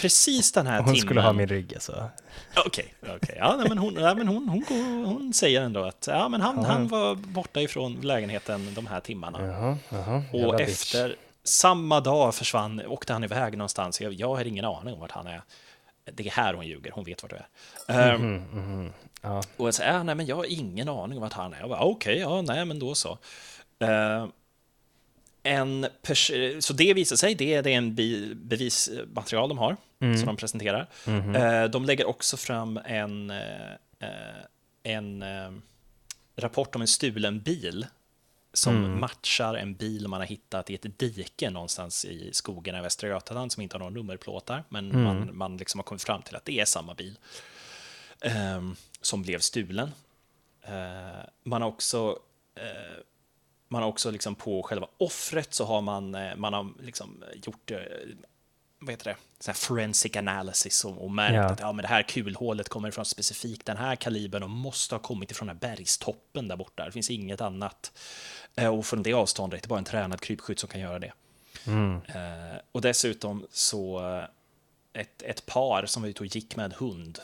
Precis, 0.00 0.52
den 0.52 0.66
här 0.66 0.76
Hon 0.76 0.84
timmen. 0.86 1.00
skulle 1.00 1.20
ha 1.20 1.32
min 1.32 1.46
rygg 1.46 1.74
alltså. 1.74 2.10
Okej, 2.66 2.94
okej. 3.02 3.36
Ja, 3.38 3.56
nej, 3.58 3.68
men 3.68 3.78
hon, 3.78 3.94
nej, 3.94 4.14
men 4.14 4.28
hon, 4.28 4.48
hon, 4.48 4.60
går- 4.68 5.04
hon 5.06 5.32
säger 5.34 5.60
ändå 5.62 5.84
att 5.84 6.06
ja, 6.10 6.28
men 6.28 6.40
han, 6.40 6.64
han 6.64 6.88
var 6.88 7.14
borta 7.14 7.60
ifrån 7.60 8.00
lägenheten 8.00 8.74
de 8.74 8.86
här 8.86 9.00
timmarna. 9.00 9.46
Jaha, 9.46 9.76
jaha. 9.88 10.22
Och 10.32 10.56
bitch. 10.56 10.68
efter 10.68 11.16
samma 11.44 12.00
dag 12.00 12.34
försvann, 12.34 12.82
åkte 12.86 13.12
han 13.12 13.24
iväg 13.24 13.56
någonstans. 13.58 14.00
Jag, 14.00 14.12
jag 14.12 14.34
har 14.36 14.44
ingen 14.44 14.64
aning 14.64 14.94
om 14.94 15.00
vart 15.00 15.10
han 15.10 15.26
är. 15.26 15.42
Det 16.12 16.26
är 16.26 16.30
här 16.30 16.54
hon 16.54 16.66
ljuger, 16.66 16.90
hon 16.90 17.04
vet 17.04 17.22
vart 17.22 17.30
du 17.30 17.36
är. 17.36 18.12
Ehm, 18.14 18.20
Mhm, 18.20 18.44
mhm. 18.60 18.92
Ja. 19.22 19.42
och 19.56 19.66
jag 19.66 19.74
säger, 19.74 19.94
äh, 19.94 20.04
nej 20.04 20.14
men 20.14 20.26
jag 20.26 20.36
har 20.36 20.44
ingen 20.52 20.88
aning 20.88 21.18
om 21.18 21.22
vart 21.22 21.32
han 21.32 21.54
är. 21.54 21.60
Jag 21.60 21.68
bara, 21.68 21.80
okej, 21.80 22.18
ja, 22.18 22.42
nej 22.42 22.64
men 22.64 22.78
då 22.78 22.94
så. 22.94 23.18
Eh, 23.78 24.26
en 25.42 25.86
så 26.60 26.72
det 26.72 26.94
visar 26.94 27.16
sig, 27.16 27.34
det 27.34 27.54
är, 27.54 27.62
det 27.62 27.70
är 27.72 27.78
en 27.78 27.94
bevismaterial 28.48 29.48
de 29.48 29.58
har, 29.58 29.76
som 30.00 30.26
de 30.26 30.36
presenterar. 30.36 30.88
Mhm. 31.06 31.36
Eh, 31.36 31.64
de 31.64 31.84
lägger 31.84 32.06
också 32.06 32.36
fram 32.36 32.80
en, 32.84 33.30
eh, 33.30 33.70
eh, 33.98 34.42
en 34.82 35.22
eh, 35.22 35.50
rapport 36.36 36.74
om 36.74 36.80
en 36.80 36.88
stulen 36.88 37.40
bil 37.40 37.86
som 38.52 39.00
matchar 39.00 39.54
en 39.54 39.74
bil 39.74 40.08
man 40.08 40.20
har 40.20 40.26
hittat 40.26 40.70
i 40.70 40.74
ett 40.74 40.98
dike 40.98 41.50
någonstans 41.50 42.04
i 42.04 42.30
skogen 42.32 42.76
i 42.76 42.80
Västra 42.80 43.08
Götaland 43.08 43.52
som 43.52 43.62
inte 43.62 43.74
har 43.74 43.78
några 43.78 43.94
nummerplåtar, 43.94 44.64
men 44.68 45.02
man, 45.02 45.30
man 45.36 45.56
liksom 45.56 45.78
har 45.78 45.84
kommit 45.84 46.02
fram 46.02 46.22
till 46.22 46.36
att 46.36 46.44
det 46.44 46.60
är 46.60 46.64
samma 46.64 46.94
bil 46.94 47.18
ehm, 48.20 48.76
som 49.00 49.22
blev 49.22 49.38
stulen. 49.38 49.90
Eh, 50.62 51.24
man 51.42 51.62
har 51.62 51.68
också 51.68 52.18
eh, 52.54 53.02
man 53.68 53.82
har 53.82 53.88
också 53.88 54.10
liksom 54.10 54.34
på 54.34 54.62
själva 54.62 54.88
offret 54.98 55.54
så 55.54 55.64
har 55.64 55.80
man, 55.80 56.14
eh, 56.14 56.36
man 56.36 56.52
har 56.52 56.68
liksom 56.82 57.24
gjort 57.42 57.70
eh, 57.70 57.78
vad 58.80 58.90
heter 58.90 59.04
det, 59.04 59.16
så 59.40 59.50
här 59.50 59.56
forensic 59.56 60.16
analysis 60.16 60.84
och, 60.84 61.04
och 61.04 61.10
märkt 61.10 61.34
Ja. 61.34 61.44
att 61.44 61.60
ja, 61.60 61.72
men 61.72 61.82
det 61.82 61.88
här 61.88 62.02
kulhålet 62.02 62.68
kommer 62.68 62.90
från 62.90 63.04
specifikt 63.04 63.66
den 63.66 63.76
här 63.76 63.96
kalibern 63.96 64.42
och 64.42 64.50
måste 64.50 64.94
ha 64.94 65.00
kommit 65.00 65.30
ifrån 65.30 65.48
den 65.48 65.56
här 65.56 65.60
bergstoppen 65.76 66.48
där 66.48 66.56
borta. 66.56 66.84
Det 66.84 66.92
finns 66.92 67.10
inget 67.10 67.40
annat. 67.40 67.92
Eh, 68.56 68.66
Och 68.74 68.86
från 68.86 69.02
det 69.02 69.12
avståndet, 69.12 69.62
det 69.62 69.66
är 69.66 69.68
bara 69.68 69.78
en 69.78 69.84
tränad 69.84 70.20
krypskytt 70.20 70.58
som 70.58 70.68
kan 70.68 70.80
göra 70.80 70.98
det. 70.98 71.12
Mm. 71.66 71.94
Eh, 71.94 72.58
och 72.72 72.80
dessutom 72.80 73.46
så 73.50 74.08
eh, 74.16 74.24
ett, 74.92 75.22
ett 75.22 75.46
par 75.46 75.86
som 75.86 76.02
var 76.02 76.08
ute 76.08 76.20
och 76.20 76.26
gick 76.26 76.56
med 76.56 76.64
en 76.64 76.72
hund 76.72 77.18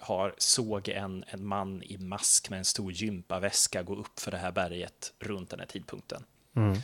har 0.00 0.34
såg 0.38 0.88
en, 0.88 1.24
en 1.28 1.44
man 1.44 1.82
i 1.82 1.98
mask 1.98 2.50
med 2.50 2.58
en 2.58 2.64
stor 2.64 2.92
gympaväska 2.92 3.82
gå 3.82 3.96
upp 3.96 4.20
för 4.20 4.30
det 4.30 4.36
här 4.38 4.52
berget 4.52 5.12
runt 5.18 5.50
den 5.50 5.60
här 5.60 5.66
tidpunkten. 5.66 6.24
Mm. 6.56 6.78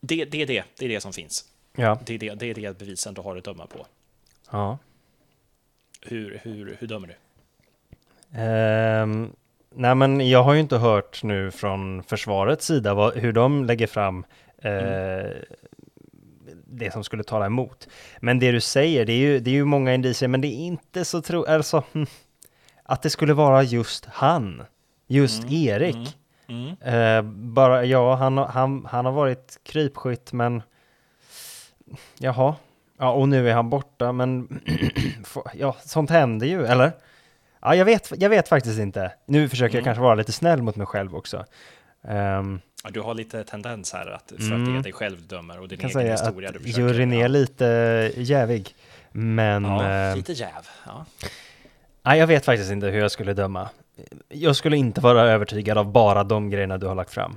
Det, 0.00 0.24
det 0.24 0.42
är 0.42 0.46
det, 0.46 0.64
det 0.76 0.84
är 0.84 0.88
det 0.88 1.00
som 1.00 1.12
finns. 1.12 1.44
Ja. 1.76 1.98
Det 2.04 2.14
är 2.14 2.18
det, 2.18 2.34
det 2.34 2.50
är 2.50 2.54
det 2.54 2.78
bevisen 2.78 3.14
du 3.14 3.20
har 3.20 3.36
att 3.36 3.44
döma 3.44 3.66
på. 3.66 3.86
ja. 4.50 4.78
Hur, 6.02 6.40
hur, 6.42 6.76
hur 6.80 6.86
dömer 6.86 7.08
du? 7.08 7.14
Ehm, 8.38 9.32
nej 9.74 9.94
men 9.94 10.28
jag 10.28 10.42
har 10.42 10.54
ju 10.54 10.60
inte 10.60 10.76
hört 10.76 11.22
nu 11.22 11.50
från 11.50 12.02
försvarets 12.02 12.66
sida 12.66 12.94
vad, 12.94 13.16
hur 13.16 13.32
de 13.32 13.64
lägger 13.64 13.86
fram 13.86 14.24
eh, 14.58 15.30
det 16.64 16.92
som 16.92 17.04
skulle 17.04 17.24
tala 17.24 17.46
emot. 17.46 17.88
Men 18.20 18.38
det 18.38 18.52
du 18.52 18.60
säger, 18.60 19.06
det 19.06 19.12
är 19.12 19.18
ju, 19.18 19.40
det 19.40 19.50
är 19.50 19.54
ju 19.54 19.64
många 19.64 19.94
indicier, 19.94 20.28
men 20.28 20.40
det 20.40 20.48
är 20.48 20.58
inte 20.58 21.04
så 21.04 21.22
tro... 21.22 21.44
Alltså, 21.44 21.82
att 22.82 23.02
det 23.02 23.10
skulle 23.10 23.34
vara 23.34 23.62
just 23.62 24.06
han, 24.06 24.62
just 25.06 25.50
Erik. 25.50 26.16
Mm. 26.48 26.76
Eh, 26.82 27.22
bara, 27.32 27.84
ja, 27.84 28.14
han, 28.14 28.38
han, 28.38 28.86
han 28.90 29.04
har 29.04 29.12
varit 29.12 29.60
krypskytt, 29.62 30.32
men 30.32 30.62
jaha. 32.18 32.54
Ja, 32.98 33.10
och 33.12 33.28
nu 33.28 33.50
är 33.50 33.54
han 33.54 33.70
borta, 33.70 34.12
men 34.12 34.60
ja, 35.54 35.76
sånt 35.84 36.10
händer 36.10 36.46
ju, 36.46 36.66
eller? 36.66 36.92
Ja, 37.62 37.74
jag 37.74 37.84
vet, 37.84 38.12
jag 38.18 38.30
vet 38.30 38.48
faktiskt 38.48 38.78
inte. 38.78 39.12
Nu 39.26 39.48
försöker 39.48 39.74
jag 39.74 39.82
Mm. 39.82 39.84
kanske 39.84 40.02
vara 40.02 40.14
lite 40.14 40.32
snäll 40.32 40.62
mot 40.62 40.76
mig 40.76 40.86
själv 40.86 41.16
också. 41.16 41.44
Ehm, 42.04 42.60
Ja, 42.84 42.90
du 42.90 43.00
har 43.00 43.14
lite 43.14 43.44
tendens 43.44 43.92
här 43.92 44.06
att, 44.10 44.28
för 44.28 44.34
att 44.34 44.40
Mm. 44.50 44.72
det 44.72 44.78
är 44.78 44.82
dig 44.82 44.92
själv 44.92 45.26
dömer 45.26 45.60
och 45.60 45.68
din 45.68 45.78
kan 45.78 45.90
egen 45.90 46.00
säga 46.02 46.12
historia 46.12 46.48
att 46.48 46.54
du 46.54 46.60
försöker. 46.60 46.80
juryn 46.82 47.12
är 47.12 47.20
ja. 47.20 47.28
lite 47.28 47.64
jävig. 48.16 48.74
Men 49.12 49.64
Ja, 49.64 49.90
eh, 50.10 50.16
lite 50.16 50.32
jäv. 50.32 50.68
Ja. 50.86 51.04
nej, 52.02 52.18
jag 52.18 52.26
vet 52.26 52.44
faktiskt 52.44 52.70
inte 52.70 52.86
hur 52.86 52.98
jag 53.00 53.10
skulle 53.10 53.34
döma. 53.34 53.68
Jag 54.28 54.56
skulle 54.56 54.76
inte 54.76 55.00
vara 55.00 55.22
övertygad 55.22 55.78
av 55.78 55.92
bara 55.92 56.24
de 56.24 56.50
grejerna 56.50 56.78
du 56.78 56.86
har 56.86 56.94
lagt 56.94 57.10
fram. 57.10 57.36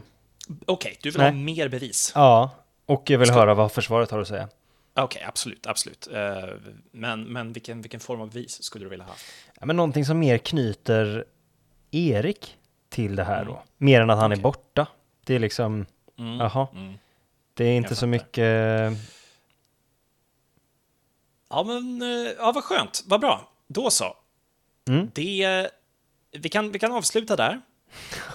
Okej, 0.65 0.97
du 1.01 1.09
vill 1.11 1.21
Nej. 1.21 1.31
ha 1.31 1.37
mer 1.37 1.67
bevis? 1.69 2.11
Ja, 2.15 2.49
och 2.85 3.09
jag 3.09 3.19
vill 3.19 3.27
Ska- 3.27 3.37
höra 3.37 3.53
vad 3.53 3.71
försvaret 3.71 4.11
har 4.11 4.19
att 4.19 4.27
säga. 4.27 4.49
Okej, 4.95 5.23
absolut, 5.27 5.67
absolut. 5.67 6.07
Eh, 6.13 6.49
Men, 6.91 7.23
men 7.23 7.53
vilken, 7.53 7.81
vilken 7.81 7.99
form 7.99 8.21
av 8.21 8.29
bevis 8.29 8.63
skulle 8.63 8.85
du 8.85 8.89
vilja 8.89 9.05
ha? 9.05 9.13
Ja, 9.59 9.65
men 9.65 9.75
någonting 9.75 10.05
som 10.05 10.19
mer 10.19 10.37
knyter 10.37 11.25
Erik 11.91 12.57
till 12.89 13.15
det 13.15 13.23
här 13.23 13.41
Mm. 13.41 13.53
då. 13.53 13.63
Mer 13.77 14.01
än 14.01 14.09
att 14.09 14.17
han 14.19 14.31
är 14.31 14.35
Okej. 14.35 14.43
borta. 14.43 14.87
Det 15.25 15.35
är 15.35 15.39
liksom, 15.39 15.85
Mm. 16.19 16.39
jaha, 16.39 16.67
Mm. 16.73 16.93
det 17.53 17.65
är 17.65 17.77
inte 17.77 17.89
Jag 17.89 17.97
så 17.97 18.01
fattar. 18.01 18.07
mycket... 18.07 19.09
Ja, 21.49 21.63
men 21.63 22.01
eh, 22.01 22.31
ja, 22.37 22.51
vad 22.51 22.63
skönt, 22.63 23.03
vad 23.07 23.19
bra. 23.21 23.49
Då 23.67 23.89
så. 23.89 24.17
Mm. 24.89 25.09
Det, 25.13 25.69
vi, 26.31 26.49
kan, 26.49 26.71
vi 26.71 26.79
kan 26.79 26.91
avsluta 26.91 27.35
där. 27.35 27.61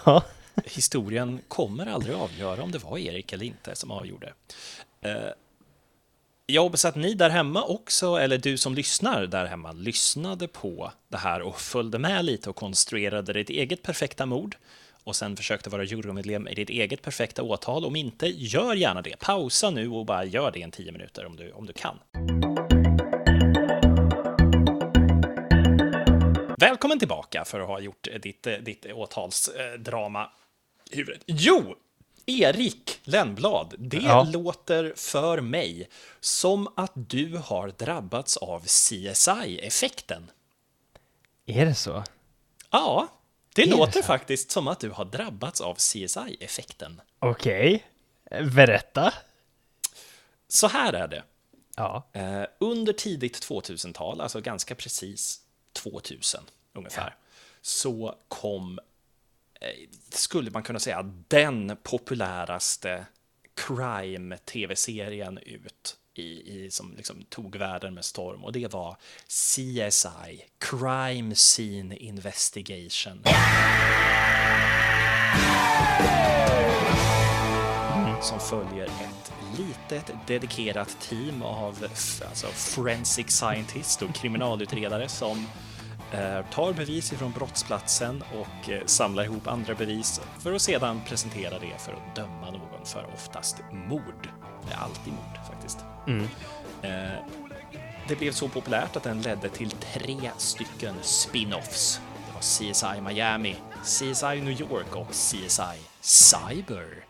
Historien 0.70 1.40
kommer 1.48 1.86
aldrig 1.86 2.14
avgöra 2.16 2.62
om 2.62 2.72
det 2.72 2.78
var 2.78 2.98
Erik 2.98 3.32
eller 3.32 3.46
inte 3.46 3.74
som 3.74 3.90
avgjorde. 3.90 4.32
Eh, 5.00 5.12
jag 6.46 6.62
hoppas 6.62 6.84
att 6.84 6.96
ni 6.96 7.14
där 7.14 7.30
hemma 7.30 7.64
också, 7.64 8.16
eller 8.16 8.38
du 8.38 8.56
som 8.56 8.74
lyssnar 8.74 9.26
där 9.26 9.46
hemma, 9.46 9.72
lyssnade 9.72 10.48
på 10.48 10.92
det 11.08 11.16
här 11.16 11.42
och 11.42 11.60
följde 11.60 11.98
med 11.98 12.24
lite 12.24 12.50
och 12.50 12.56
konstruerade 12.56 13.32
ditt 13.32 13.50
eget 13.50 13.82
perfekta 13.82 14.26
mord 14.26 14.56
och 15.04 15.16
sen 15.16 15.36
försökte 15.36 15.70
vara 15.70 15.84
jurymedlem 15.84 16.48
i 16.48 16.54
ditt 16.54 16.70
eget 16.70 17.02
perfekta 17.02 17.42
åtal. 17.42 17.84
Om 17.84 17.96
inte, 17.96 18.26
gör 18.26 18.74
gärna 18.74 19.02
det. 19.02 19.18
Pausa 19.18 19.70
nu 19.70 19.88
och 19.88 20.06
bara 20.06 20.24
gör 20.24 20.50
det 20.50 20.58
i 20.58 20.62
en 20.62 20.70
tio 20.70 20.92
minuter 20.92 21.26
om 21.26 21.36
du, 21.36 21.52
om 21.52 21.66
du 21.66 21.72
kan. 21.72 21.98
Välkommen 26.58 26.98
tillbaka 26.98 27.44
för 27.44 27.60
att 27.60 27.66
ha 27.66 27.80
gjort 27.80 28.08
ditt, 28.22 28.46
ditt 28.60 28.86
åtalsdrama 28.92 30.30
huvudet. 30.90 31.22
Jo, 31.26 31.76
Erik 32.26 33.00
Lennblad, 33.04 33.74
det 33.78 33.96
Ja. 33.96 34.22
låter 34.32 34.92
för 34.96 35.40
mig 35.40 35.88
som 36.20 36.68
att 36.76 36.92
du 36.94 37.36
har 37.36 37.68
drabbats 37.68 38.36
av 38.36 38.60
CSI-effekten. 38.66 40.30
Är 41.46 41.66
det 41.66 41.74
så? 41.74 42.04
Ja, 42.70 43.08
det 43.54 43.62
Är 43.62 43.66
det 43.66 43.72
låter 43.76 44.00
så? 44.00 44.06
faktiskt 44.06 44.50
som 44.50 44.68
att 44.68 44.80
du 44.80 44.90
har 44.90 45.04
drabbats 45.04 45.60
av 45.60 45.74
CSI-effekten. 45.74 47.00
Okej. 47.18 47.86
Berätta. 48.54 49.14
Så 50.48 50.66
här 50.68 50.92
är 50.92 51.08
det. 51.08 51.22
Ja. 51.76 52.08
Eh, 52.12 52.42
under 52.60 52.92
tidigt 52.92 53.40
2000-tal, 53.48 54.20
alltså 54.20 54.40
ganska 54.40 54.74
precis 54.74 55.40
2000 55.72 56.44
ungefär, 56.74 57.14
så 57.62 58.14
kom, 58.28 58.78
Eh, 59.60 59.88
skulle 60.10 60.50
man 60.50 60.62
kunna 60.62 60.78
säga, 60.78 61.02
den 61.28 61.76
populäraste 61.82 63.06
crime-tv-serien 63.66 65.38
ut 65.38 65.96
i, 66.14 66.22
i, 66.22 66.70
som 66.70 66.94
liksom 66.96 67.24
tog 67.28 67.56
världen 67.56 67.94
med 67.94 68.04
storm 68.04 68.44
och 68.44 68.52
det 68.52 68.72
var 68.72 68.96
CSI, 69.26 70.44
Crime 70.58 71.34
Scene 71.34 71.96
Investigation. 71.96 73.22
som 78.22 78.40
följer 78.40 78.84
ett 78.86 79.32
litet 79.58 80.12
dedikerat 80.26 80.96
team 81.00 81.42
av 81.42 81.86
alltså 82.28 82.46
forensic 82.46 83.30
scientist 83.30 84.02
och 84.02 84.14
kriminalutredare 84.14 85.08
som 85.08 85.46
tar 86.50 86.72
bevis 86.72 87.12
ifrån 87.12 87.32
brottsplatsen 87.32 88.24
och 88.40 88.70
eh, 88.70 88.82
samlar 88.86 89.24
ihop 89.24 89.46
andra 89.46 89.74
bevis 89.74 90.20
för 90.40 90.52
att 90.52 90.62
sedan 90.62 91.00
presentera 91.06 91.58
det 91.58 91.80
för 91.80 91.92
att 91.92 92.16
döma 92.16 92.50
någon 92.50 92.86
för 92.86 93.06
oftast 93.14 93.56
mord. 93.72 94.28
Det 94.68 94.74
är 94.74 94.78
alltid 94.78 95.12
mord 95.12 95.46
faktiskt. 95.50 95.78
Mm. 96.06 96.28
Eh, 96.82 97.18
det 98.08 98.16
blev 98.18 98.32
så 98.32 98.48
populärt 98.48 98.96
att 98.96 99.02
den 99.02 99.22
ledde 99.22 99.48
till 99.48 99.70
tre 99.70 100.30
stycken 100.36 100.94
spin-offs. 101.02 102.00
Det 102.26 102.34
var 102.34 102.40
CSI 102.40 103.00
Miami, 103.00 103.56
CSI 103.84 104.40
New 104.40 104.60
York 104.60 104.96
och 104.96 105.10
CSI 105.10 105.78
Cyber. 106.00 107.04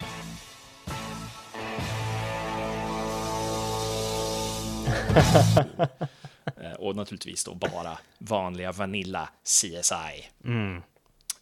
Eh, 6.61 6.73
och 6.73 6.97
naturligtvis 6.97 7.45
då 7.45 7.55
bara 7.55 7.99
vanliga 8.19 8.73
Vanilla 8.73 9.29
CSI. 9.45 10.31
Mm. 10.45 10.83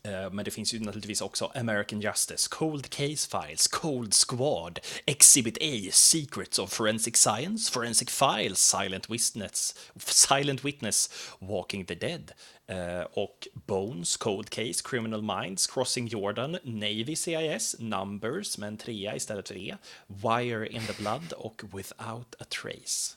Eh, 0.06 0.30
men 0.30 0.44
det 0.44 0.50
finns 0.50 0.74
ju 0.74 0.80
naturligtvis 0.80 1.20
också 1.20 1.52
American 1.54 2.00
Justice, 2.00 2.48
Cold 2.50 2.90
Case 2.90 3.28
Files, 3.30 3.66
Cold 3.68 4.14
Squad, 4.14 4.78
Exhibit 5.06 5.58
A, 5.60 5.90
Secrets 5.92 6.58
of 6.58 6.72
Forensic 6.72 7.16
Science, 7.16 7.72
Forensic 7.72 8.10
Files, 8.10 8.58
Silent 8.58 9.10
Witness, 9.10 9.74
Silent 9.96 10.64
Witness, 10.64 11.10
Walking 11.38 11.84
the 11.84 11.94
Dead 11.94 12.32
eh, 12.66 13.06
och 13.12 13.48
Bones, 13.66 14.16
Cold 14.16 14.50
Case, 14.50 14.82
Criminal 14.84 15.22
Minds, 15.22 15.66
Crossing 15.66 16.06
Jordan, 16.06 16.58
Navy 16.64 17.16
CIS, 17.16 17.76
Numbers 17.78 18.58
med 18.58 18.68
en 18.68 18.76
trea 18.76 19.16
istället 19.16 19.48
för 19.48 19.56
E, 19.56 19.76
Wire 20.06 20.68
in 20.68 20.82
the 20.86 21.02
Blood 21.02 21.32
och 21.32 21.62
Without 21.72 22.34
a 22.38 22.44
Trace. 22.62 23.16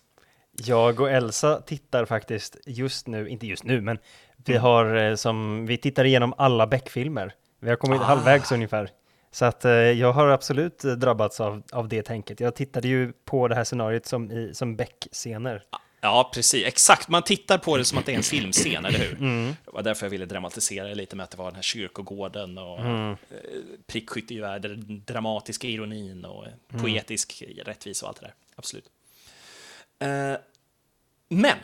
Jag 0.63 0.99
och 0.99 1.09
Elsa 1.11 1.61
tittar 1.61 2.05
faktiskt 2.05 2.57
just 2.65 3.07
nu, 3.07 3.29
inte 3.29 3.47
just 3.47 3.63
nu, 3.63 3.81
men 3.81 3.97
vi 4.45 4.53
Mm. 4.53 4.63
har 4.63 4.95
eh, 4.95 5.15
som, 5.15 5.65
vi 5.65 5.77
tittar 5.77 6.05
igenom 6.05 6.33
alla 6.37 6.67
Beck-filmer. 6.67 7.33
Vi 7.59 7.69
har 7.69 7.75
kommit 7.75 8.01
Ah. 8.01 8.03
halvvägs 8.03 8.51
ungefär. 8.51 8.89
Så 9.31 9.45
att 9.45 9.65
eh, 9.65 9.71
jag 9.71 10.11
har 10.13 10.27
absolut 10.27 10.85
eh, 10.85 10.91
drabbats 10.91 11.39
av, 11.39 11.63
av 11.71 11.87
det 11.87 12.03
tänket. 12.03 12.39
Jag 12.39 12.55
tittade 12.55 12.87
ju 12.87 13.13
på 13.25 13.47
det 13.47 13.55
här 13.55 13.63
scenariot 13.63 14.05
som, 14.05 14.31
i, 14.31 14.53
som 14.53 14.75
Beck-scener. 14.75 15.63
Ja, 16.01 16.31
precis. 16.33 16.65
Exakt. 16.65 17.09
Man 17.09 17.23
tittar 17.23 17.57
på 17.57 17.77
det 17.77 17.85
som 17.85 17.97
att 17.97 18.05
det 18.05 18.11
är 18.11 18.15
en 18.15 18.23
filmscen, 18.23 18.85
eller 18.85 18.99
hur? 18.99 19.15
Det 19.65 19.71
var 19.73 19.81
därför 19.83 20.05
jag 20.05 20.11
ville 20.11 20.25
dramatisera 20.25 20.87
det 20.87 20.95
lite 20.95 21.15
med 21.15 21.23
att 21.23 21.31
det 21.31 21.37
var 21.37 21.45
den 21.45 21.55
här 21.55 21.61
kyrkogården 21.61 22.57
och 22.57 22.79
mm. 22.79 23.15
prickskyttegevär, 23.87 24.59
den 24.59 25.03
dramatiska 25.05 25.67
ironin 25.67 26.25
och 26.25 26.45
eh, 26.45 26.81
poetisk 26.81 27.43
rättvisa 27.65 28.05
och 28.05 28.09
allt 28.09 28.19
det 28.19 28.25
där. 28.25 28.33
Absolut. 28.55 28.85
Eh, 29.99 30.33
men, 31.29 31.57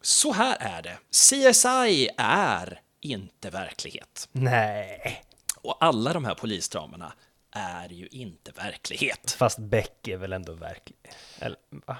så 0.00 0.32
här 0.32 0.56
är 0.60 0.82
det. 0.82 0.98
CSI 1.10 2.08
är 2.16 2.80
inte 3.00 3.50
verklighet. 3.50 4.28
Nej, 4.32 5.24
Och 5.56 5.76
alla 5.84 6.12
de 6.12 6.24
här 6.24 6.34
polisdramerna 6.34 7.12
är 7.52 7.88
ju 7.88 8.06
inte 8.06 8.52
verklighet. 8.52 9.30
fast 9.38 9.58
Beck 9.58 10.08
är 10.08 10.16
väl 10.16 10.32
ändå 10.32 10.52
verklig? 10.52 10.96
Eller, 11.38 11.58
va? 11.86 11.96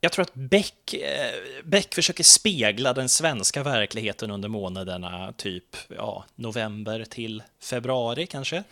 Jag 0.00 0.12
tror 0.12 0.22
att 0.22 0.34
Beck, 0.34 0.94
eh, 0.94 1.34
Beck 1.64 1.94
försöker 1.94 2.24
spegla 2.24 2.92
den 2.92 3.08
svenska 3.08 3.62
verkligheten 3.62 4.30
under 4.30 4.48
månaderna 4.48 5.32
typ 5.36 5.76
ja, 5.88 6.24
november 6.34 7.04
till 7.04 7.42
februari 7.60 8.26
kanske. 8.26 8.62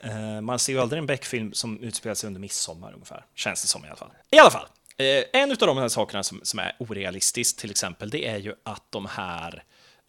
Eh, 0.00 0.40
man 0.40 0.58
ser 0.58 0.72
ju 0.72 0.80
aldrig 0.80 0.98
en 0.98 1.06
Beck-film 1.06 1.52
som 1.52 1.80
utspelar 1.82 2.14
sig 2.14 2.26
under 2.26 2.40
midsommar 2.40 2.92
ungefär, 2.92 3.24
känns 3.34 3.62
det 3.62 3.68
som 3.68 3.84
i 3.84 3.88
alla 3.88 3.96
fall. 3.96 4.10
I 4.30 4.38
alla 4.38 4.50
fall, 4.50 4.66
Eh, 4.98 5.24
en 5.42 5.50
av 5.50 5.56
de 5.56 5.78
här 5.78 5.88
sakerna 5.88 6.22
som, 6.22 6.40
som 6.42 6.58
är 6.58 6.76
orealistiskt 6.78 7.58
till 7.58 7.70
exempel, 7.70 8.10
det 8.10 8.26
är 8.26 8.38
ju 8.38 8.54
att 8.62 8.92
de 8.92 9.06
här 9.06 9.64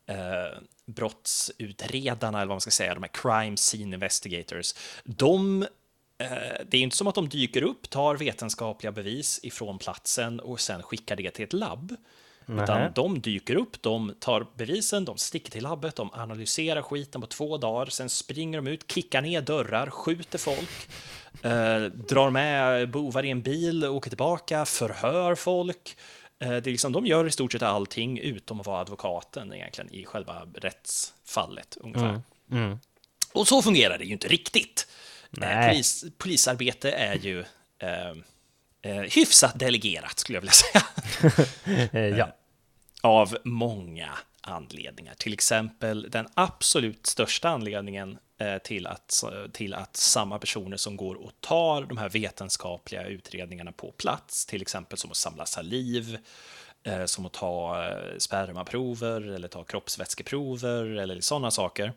eh, 0.08 0.62
brottsutredarna, 0.86 2.38
eller 2.38 2.48
vad 2.48 2.56
man 2.56 2.62
ska 2.62 2.72
säga, 2.72 2.94
de 2.94 3.04
här 3.04 3.12
crime 3.14 3.58
scene 3.58 3.96
investigators, 3.96 4.74
de 5.04 5.64
eh, 6.18 6.28
det 6.68 6.78
är 6.78 6.82
inte 6.82 6.98
som 6.98 7.08
att 7.08 7.16
de 7.16 7.30
dyker 7.30 7.62
upp, 7.62 7.90
tar 7.90 8.16
vetenskapliga 8.16 8.92
bevis 8.92 9.40
ifrån 9.44 9.78
platsen 9.78 10.40
och 10.40 10.60
sen 10.60 10.84
skickar 10.84 11.16
det 11.16 11.32
till 11.32 11.46
ett 11.46 11.54
labb. 11.54 11.96
Utan 12.50 12.66
Nähä. 12.66 12.92
de 12.96 13.22
dyker 13.22 13.56
upp, 13.56 13.82
de 13.82 14.16
tar 14.20 14.48
bevisen, 14.56 15.06
de 15.06 15.18
sticker 15.18 15.52
till 15.52 15.64
labbet, 15.64 15.96
de 15.96 16.10
analyserar 16.14 16.82
skiten 16.82 17.22
på 17.22 17.28
två 17.28 17.58
dagar, 17.58 17.86
sen 17.86 18.10
springer 18.10 18.62
de 18.62 18.68
ut, 18.68 18.92
kickar 18.92 19.22
ner 19.22 19.42
dörrar, 19.42 19.90
skjuter 19.90 20.40
folk, 20.40 20.90
eh, 21.44 21.82
drar 21.86 22.30
med 22.30 22.90
bovar 22.90 23.26
i 23.26 23.30
en 23.30 23.42
bil, 23.42 23.86
åker 23.86 24.10
tillbaka, 24.10 24.66
förhör 24.66 25.36
folk. 25.36 25.98
Eh, 26.40 26.50
det 26.50 26.56
är 26.56 26.72
liksom, 26.72 26.92
de 26.92 27.06
gör 27.06 27.28
i 27.28 27.32
stort 27.32 27.52
sett 27.52 27.62
allting 27.62 28.20
utom 28.20 28.60
att 28.60 28.68
vara 28.68 28.82
advokaten 28.82 29.54
egentligen 29.54 29.94
i 29.94 30.06
själva 30.06 30.48
rättsfallet 30.54 31.78
ungefär. 31.82 32.22
Mm. 32.52 32.80
Och 33.34 33.48
så 33.48 33.62
fungerar 33.62 33.98
det 33.98 34.06
ju 34.06 34.14
inte 34.14 34.28
riktigt. 34.28 34.88
Eh. 35.42 35.68
Polis, 35.68 36.06
polisarbete 36.18 36.92
är 36.92 37.16
ju 37.16 37.40
eh, 37.80 38.12
eh, 38.82 39.02
hyfsat 39.02 39.60
delegerat, 39.60 40.20
skulle 40.20 40.36
jag 40.36 40.42
vilja 40.42 40.54
säga. 40.54 40.84
Eh, 41.92 42.02
ja. 42.02 42.37
Av 43.08 43.38
många 43.44 44.18
anledningar. 44.42 45.14
Till 45.14 45.34
exempel 45.34 46.08
den 46.10 46.28
absolut 46.34 47.06
största 47.06 47.50
anledningen 47.50 48.18
eh, 48.38 48.58
till 48.58 48.88
att, 48.88 49.24
till 49.54 49.74
att 49.74 49.96
samma 49.96 50.40
personer 50.40 50.78
som 50.78 50.98
går 50.98 51.16
och 51.16 51.32
tar 51.40 51.82
de 51.82 51.98
här 51.98 52.10
vetenskapliga 52.10 53.08
utredningarna 53.08 53.72
på 53.72 53.92
plats, 53.92 54.46
till 54.46 54.62
exempel 54.62 54.98
som 54.98 55.12
att 55.12 55.18
samla 55.18 55.46
saliv, 55.46 56.18
eh, 56.84 57.06
som 57.06 57.26
att 57.26 57.34
ta 57.34 57.86
eh, 57.86 58.18
spermaprover 58.18 59.22
eller 59.22 59.48
ta 59.48 59.64
kroppsvätskeprover 59.64 60.84
eller 60.84 61.22
sådana 61.22 61.52
saker, 61.52 61.94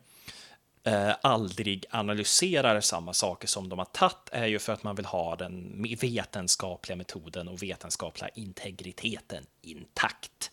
aldrig 1.21 1.87
analyserar 1.91 2.81
samma 2.81 3.13
saker 3.13 3.49
som 3.49 3.69
de 3.69 3.79
har 3.79 3.87
tagit 3.87 4.29
är 4.33 4.47
ju 4.47 4.59
för 4.59 4.73
att 4.73 4.83
man 4.83 4.97
vill 4.97 5.05
ha 5.05 5.37
den 5.37 5.87
vetenskapliga 6.01 6.97
metoden 6.97 7.49
och 7.49 7.63
vetenskapliga 7.63 8.29
integriteten 8.29 9.47
intakt. 9.63 10.51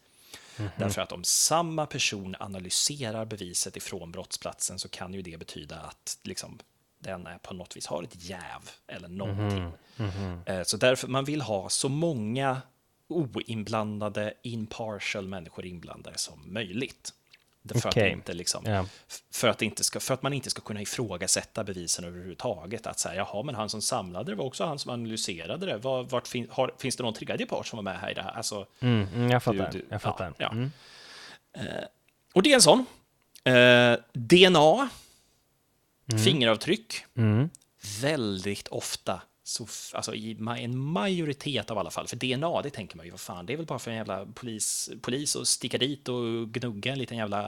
Därför 0.78 1.02
att 1.02 1.12
om 1.12 1.24
samma 1.24 1.86
person 1.86 2.36
analyserar 2.40 3.26
beviset 3.26 3.78
ifrån 3.78 4.12
brottsplatsen 4.12 4.80
så 4.80 4.90
kan 4.90 5.14
ju 5.14 5.22
det 5.22 5.38
betyda 5.40 5.76
att 5.80 6.18
liksom, 6.24 6.60
den 7.00 7.28
är 7.28 7.38
på 7.38 7.54
något 7.54 7.78
vis 7.78 7.88
har 7.88 8.04
ett 8.04 8.24
jäv 8.30 8.70
eller 8.88 9.08
någonting. 9.08 9.72
Eh, 10.46 10.64
Så 10.64 10.78
därför 10.78 11.08
man 11.08 11.26
vill 11.26 11.42
ha 11.42 11.70
så 11.70 11.90
många 11.90 12.62
oinblandade, 13.08 14.34
impartial 14.44 15.28
människor 15.28 15.66
inblandade 15.66 16.18
som 16.18 16.54
möjligt. 16.54 17.14
För, 17.74 17.90
Okej. 17.90 18.08
att 18.12 18.14
inte 18.18 18.34
liksom, 18.34 18.64
Ja. 18.66 18.86
för, 19.34 19.48
att 19.48 19.62
inte 19.62 19.84
ska, 19.84 20.00
för 20.00 20.14
att 20.14 20.22
man 20.22 20.34
inte 20.34 20.50
ska 20.50 20.62
kunna 20.62 20.82
ifrågasätta 20.82 21.64
bevisen 21.64 22.06
överhuvudtaget. 22.06 22.88
Att 22.88 23.00
säga, 23.00 23.16
jaha, 23.16 23.44
men 23.44 23.56
han 23.56 23.70
som 23.70 23.82
samlade 23.82 24.32
det 24.32 24.36
var 24.36 24.46
också 24.46 24.66
han 24.66 24.80
som 24.80 24.92
analyserade 24.92 25.66
det. 25.66 25.78
Var, 25.78 26.04
vart 26.04 26.28
fin, 26.28 26.48
har, 26.52 26.74
finns 26.78 26.96
det 26.96 27.04
någon 27.04 27.14
tredje 27.14 27.46
part 27.46 27.68
som 27.68 27.78
var 27.78 27.84
med 27.84 28.00
här 28.00 28.12
i 28.12 28.14
det 28.14 28.22
här? 28.22 28.32
Alltså, 28.32 28.66
Mm, 28.80 29.08
mm, 29.16 29.30
jag 29.32 29.44
fattar. 29.44 29.72
du- 29.72 29.86
jag 29.90 30.02
fattar. 30.02 30.26
ja, 30.26 30.34
ja. 30.40 30.52
Mm. 30.52 30.72
och 32.34 32.44
det 32.44 32.52
är 32.52 32.56
en 32.56 32.62
sån. 32.62 32.86
Eh, 33.44 33.94
DNA, 34.14 34.90
fingeravtryck, 36.24 37.06
Mm. 37.18 37.50
väldigt 38.02 38.68
ofta, 38.68 39.22
så, 39.48 39.68
alltså 39.94 40.16
i 40.16 40.38
en 40.60 40.78
majoritet 40.78 41.72
av 41.72 41.78
alla 41.78 41.92
fall, 41.92 42.08
för 42.08 42.16
DNA, 42.18 42.62
det 42.62 42.70
tänker 42.70 42.98
man 42.98 43.06
ju, 43.06 43.12
vad 43.12 43.20
fan, 43.20 43.46
det 43.46 43.54
är 43.54 43.58
väl 43.58 43.66
bara 43.66 43.80
för 43.80 43.92
en 43.92 43.98
jävla 43.98 44.26
polis, 44.26 44.90
polis 45.02 45.36
att 45.36 45.48
sticka 45.48 45.78
dit 45.78 46.10
och 46.10 46.50
gnugga 46.50 46.92
en 46.92 47.00
liten 47.00 47.18
jävla 47.18 47.46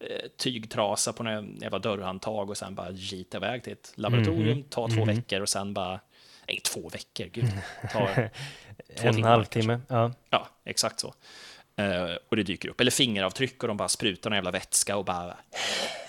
eh, 0.00 0.28
tygtrasa 0.36 1.12
på 1.12 1.22
en 1.22 1.58
jävla 1.60 1.78
dörrhandtag 1.78 2.50
och 2.50 2.56
sen 2.56 2.74
bara 2.74 2.90
gita 2.90 3.36
iväg 3.36 3.64
till 3.64 3.72
ett 3.72 3.92
laboratorium, 3.94 4.62
ta 4.62 4.88
två 4.88 5.04
veckor 5.04 5.40
och 5.40 5.48
sen 5.48 5.74
bara, 5.74 6.00
nej, 6.48 6.60
två 6.60 6.88
veckor, 6.88 7.26
gud, 7.26 7.50
ta 7.92 8.08
två 8.96 9.08
En 9.08 9.14
timmar 9.14 9.30
halvtimme. 9.30 9.80
Ja. 9.88 10.12
Ja, 10.30 10.48
exakt 10.64 11.00
så. 11.00 11.14
Eh, 11.76 12.16
och 12.28 12.36
det 12.36 12.42
dyker 12.42 12.68
upp. 12.68 12.80
Eller 12.80 12.90
fingeravtryck 12.90 13.62
och 13.62 13.68
de 13.68 13.76
bara 13.76 13.88
sprutar 13.88 14.30
någon 14.30 14.36
jävla 14.36 14.50
vätska 14.50 14.96
och 14.96 15.04
bara 15.04 15.36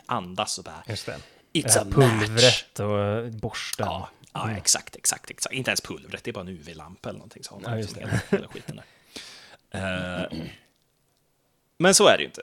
andas 0.06 0.58
och 0.58 0.63
bara 0.63 0.84
Just 0.88 1.06
det. 1.06 1.17
It's 1.54 1.73
det 1.73 1.82
a 1.82 1.84
match. 1.86 1.95
pulvret 1.95 2.80
och 2.80 3.00
eh, 3.00 3.30
borsten. 3.30 3.86
Ja, 3.86 4.10
ja 4.45 4.58
exakt, 4.58 4.95
exakt, 4.95 5.30
exakt. 5.32 5.56
Inte 5.56 5.71
ens 5.71 5.82
pulvret, 5.82 6.23
det 6.23 6.32
är 6.32 6.34
bara 6.34 6.41
en 6.41 6.47
UV-lampa 6.47 7.10
eller 7.10 7.19
någonting. 7.19 7.43
Så 7.43 7.54
har 7.54 7.60
man 7.62 7.71
Ja, 7.71 7.78
liksom 7.78 8.00
hela, 8.00 8.21
hela 8.30 8.47
skiten 8.47 8.76
där. 8.76 8.86
Eh, 9.71 10.38
men 11.78 11.93
så 11.95 12.08
är 12.08 12.17
det 12.17 12.21
ju 12.23 12.28
inte. 12.28 12.41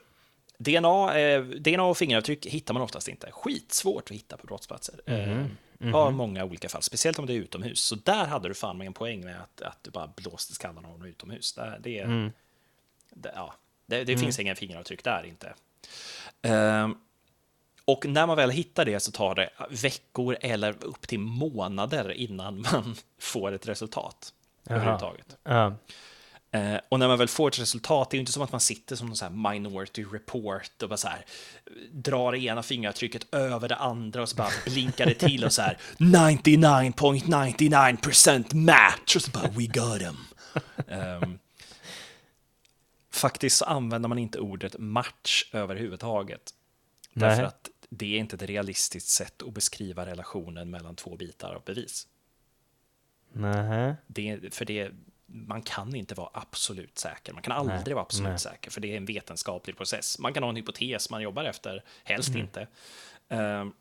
DNA, 0.59 1.19
eh, 1.19 1.43
DNA 1.43 1.83
och 1.85 1.97
fingeravtryck 1.99 2.47
hittar 2.47 2.75
man 2.75 2.83
oftast 2.83 3.09
inte. 3.09 3.31
Skitsvårt 3.33 4.11
att 4.11 4.17
hitta 4.17 4.37
på 4.37 4.47
brottsplatser. 4.47 5.01
Eh, 5.07 5.95
Av 5.95 6.13
många 6.13 6.45
olika 6.45 6.69
fall, 6.69 6.83
speciellt 6.83 7.19
om 7.19 7.27
det 7.27 7.33
är 7.33 7.37
utomhus. 7.37 7.81
Så 7.81 7.95
där 7.95 8.25
hade 8.27 8.49
du 8.49 8.55
fan 8.55 8.79
med 8.79 8.87
en 8.87 8.93
poäng 8.93 9.25
med 9.25 9.41
att, 9.43 9.63
att 9.63 9.79
du 9.85 9.91
bara 9.91 10.07
blåste 10.17 10.55
skallen 10.55 10.85
av 10.85 10.91
någon 10.99 11.07
utomhus. 11.09 11.53
Där, 11.53 11.79
det, 11.83 12.01
Mm. 12.01 12.33
det, 13.11 13.33
ja, 13.35 13.55
det, 13.87 14.05
det 14.05 14.19
finns 14.19 14.39
inga 14.39 14.55
fingeravtryck 14.55 15.05
där 15.05 15.27
inte. 15.27 15.55
Ehm, 16.43 16.97
och 17.85 18.07
när 18.07 18.27
man 18.27 18.37
väl 18.37 18.51
hittar 18.51 18.85
det 18.85 19.01
så 19.01 19.13
tar 19.13 19.35
det 19.35 19.51
veckor 19.71 20.37
eller 20.41 20.85
upp 20.85 21.09
till 21.09 21.19
månader 21.19 22.13
innan 22.13 22.61
man 22.61 22.97
får 23.21 23.53
ett 23.53 23.69
resultat. 23.69 24.33
Överhuvudtaget. 24.69 25.37
Eh, 26.55 26.79
och 26.89 26.99
när 26.99 27.09
man 27.09 27.19
väl 27.19 27.29
får 27.29 27.49
ett 27.49 27.59
resultat, 27.59 28.11
det 28.11 28.15
är 28.15 28.19
ju 28.19 28.21
inte 28.21 28.33
som 28.33 28.43
att 28.43 28.53
man 28.53 28.61
sitter 28.61 28.97
som 28.97 29.07
någon 29.07 29.17
så 29.17 29.25
här 29.25 29.53
minority 29.53 30.05
report 30.05 30.83
och 30.83 30.89
bara 30.89 30.97
så 30.97 31.09
här 31.09 31.25
drar 31.93 32.33
det 32.33 32.39
ena 32.39 32.63
fingeravtrycket 32.63 33.35
över 33.35 33.69
det 33.69 33.77
andra 33.77 34.23
och 34.23 34.29
så 34.29 34.37
bara 34.37 34.51
blinkar 34.65 35.07
det 35.07 35.15
till 35.15 35.45
och 35.45 35.53
så 35.53 35.63
här 35.63 35.79
99.99% 35.99 38.55
match 38.55 39.17
och 39.17 39.23
så 39.23 39.31
bara 39.31 39.49
we 39.49 39.67
got 39.67 40.03
him. 40.03 40.17
Ehm, 40.89 41.39
faktiskt 43.13 43.57
så 43.57 43.65
använder 43.65 44.09
man 44.09 44.19
inte 44.19 44.39
ordet 44.39 44.79
match 44.79 45.45
överhuvudtaget. 45.53 46.51
Därför 47.13 47.37
Nej. 47.37 47.47
att 47.47 47.69
det 47.97 48.15
är 48.15 48.19
inte 48.19 48.37
ett 48.37 48.43
realistiskt 48.43 49.09
sätt 49.09 49.43
att 49.43 49.53
beskriva 49.55 50.07
relationen 50.07 50.71
mellan 50.71 50.97
två 50.97 51.17
bitar 51.17 51.55
av 51.55 51.63
bevis. 51.65 52.07
Nähä. 53.33 53.97
Det, 54.07 54.55
för 54.55 54.65
det, 54.65 54.91
man 55.27 55.63
kan 55.63 55.95
inte 55.95 56.15
vara 56.15 56.31
absolut 56.33 56.99
säker. 56.99 57.33
Man 57.33 57.43
kan 57.43 57.53
aldrig 57.53 57.81
Nej, 57.87 57.95
vara 57.95 58.03
absolut 58.03 58.29
nej. 58.31 58.39
säker, 58.39 58.71
för 58.71 58.81
det 58.81 58.93
är 58.93 58.97
en 58.97 59.05
vetenskaplig 59.07 59.77
process. 59.77 60.19
Man 60.19 60.35
kan 60.35 60.43
ha 60.43 60.51
en 60.51 60.57
hypotes 60.57 61.11
man 61.11 61.23
jobbar 61.23 61.45
efter, 61.45 61.85
helst 62.05 62.29
Mm. 62.29 62.41
inte. 62.41 62.67
Ehm, 63.29 63.73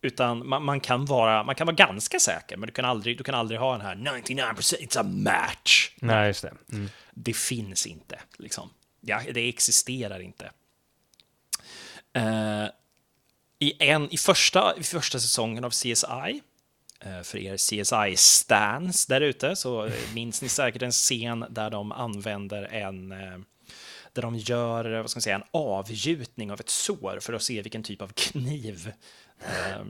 utan 0.00 0.48
man, 0.48 0.64
man, 0.64 0.80
kan 0.80 1.04
vara, 1.04 1.44
man 1.44 1.54
kan 1.54 1.66
vara 1.66 1.76
ganska 1.76 2.20
säker, 2.20 2.56
men 2.56 2.66
du 2.66 2.72
kan 2.72 2.84
aldrig, 2.84 3.18
du 3.18 3.24
kan 3.24 3.34
aldrig 3.34 3.60
ha 3.60 3.72
den 3.72 3.80
här 3.80 3.94
99% 3.94 4.54
it's 4.80 5.00
a 5.00 5.02
match. 5.02 5.94
Nej, 6.00 6.26
just 6.26 6.42
det. 6.42 6.54
Mm. 6.72 6.88
Det 7.14 7.36
finns 7.36 7.86
inte, 7.86 8.20
liksom. 8.36 8.70
Ja, 9.00 9.20
det 9.34 9.48
existerar 9.48 10.20
inte. 10.20 10.50
Eh, 12.12 12.64
i, 13.58 13.88
en, 13.88 14.10
i, 14.10 14.16
första, 14.16 14.76
I 14.76 14.82
första 14.82 15.18
säsongen 15.18 15.64
av 15.64 15.70
CSI, 15.70 16.42
eh, 17.00 17.22
för 17.22 17.38
er 17.38 17.56
CSI-stans 17.56 19.06
där 19.06 19.20
ute, 19.20 19.56
så 19.56 19.84
eh, 19.84 19.92
minns 20.14 20.42
ni 20.42 20.48
säkert 20.48 20.82
en 20.82 20.92
scen 20.92 21.44
där 21.50 21.70
de 21.70 21.92
använder 21.92 22.62
en 22.62 23.12
eh, 23.12 23.38
där 24.12 24.22
de 24.22 24.36
gör 24.36 25.00
vad 25.00 25.10
ska 25.10 25.16
man 25.18 25.22
säga, 25.22 25.36
en 25.36 25.48
avgjutning 25.50 26.52
av 26.52 26.60
ett 26.60 26.68
sår 26.68 27.18
för 27.20 27.32
att 27.32 27.42
se 27.42 27.62
vilken 27.62 27.82
typ 27.82 28.02
av 28.02 28.08
kniv 28.08 28.92
eh, 29.40 29.84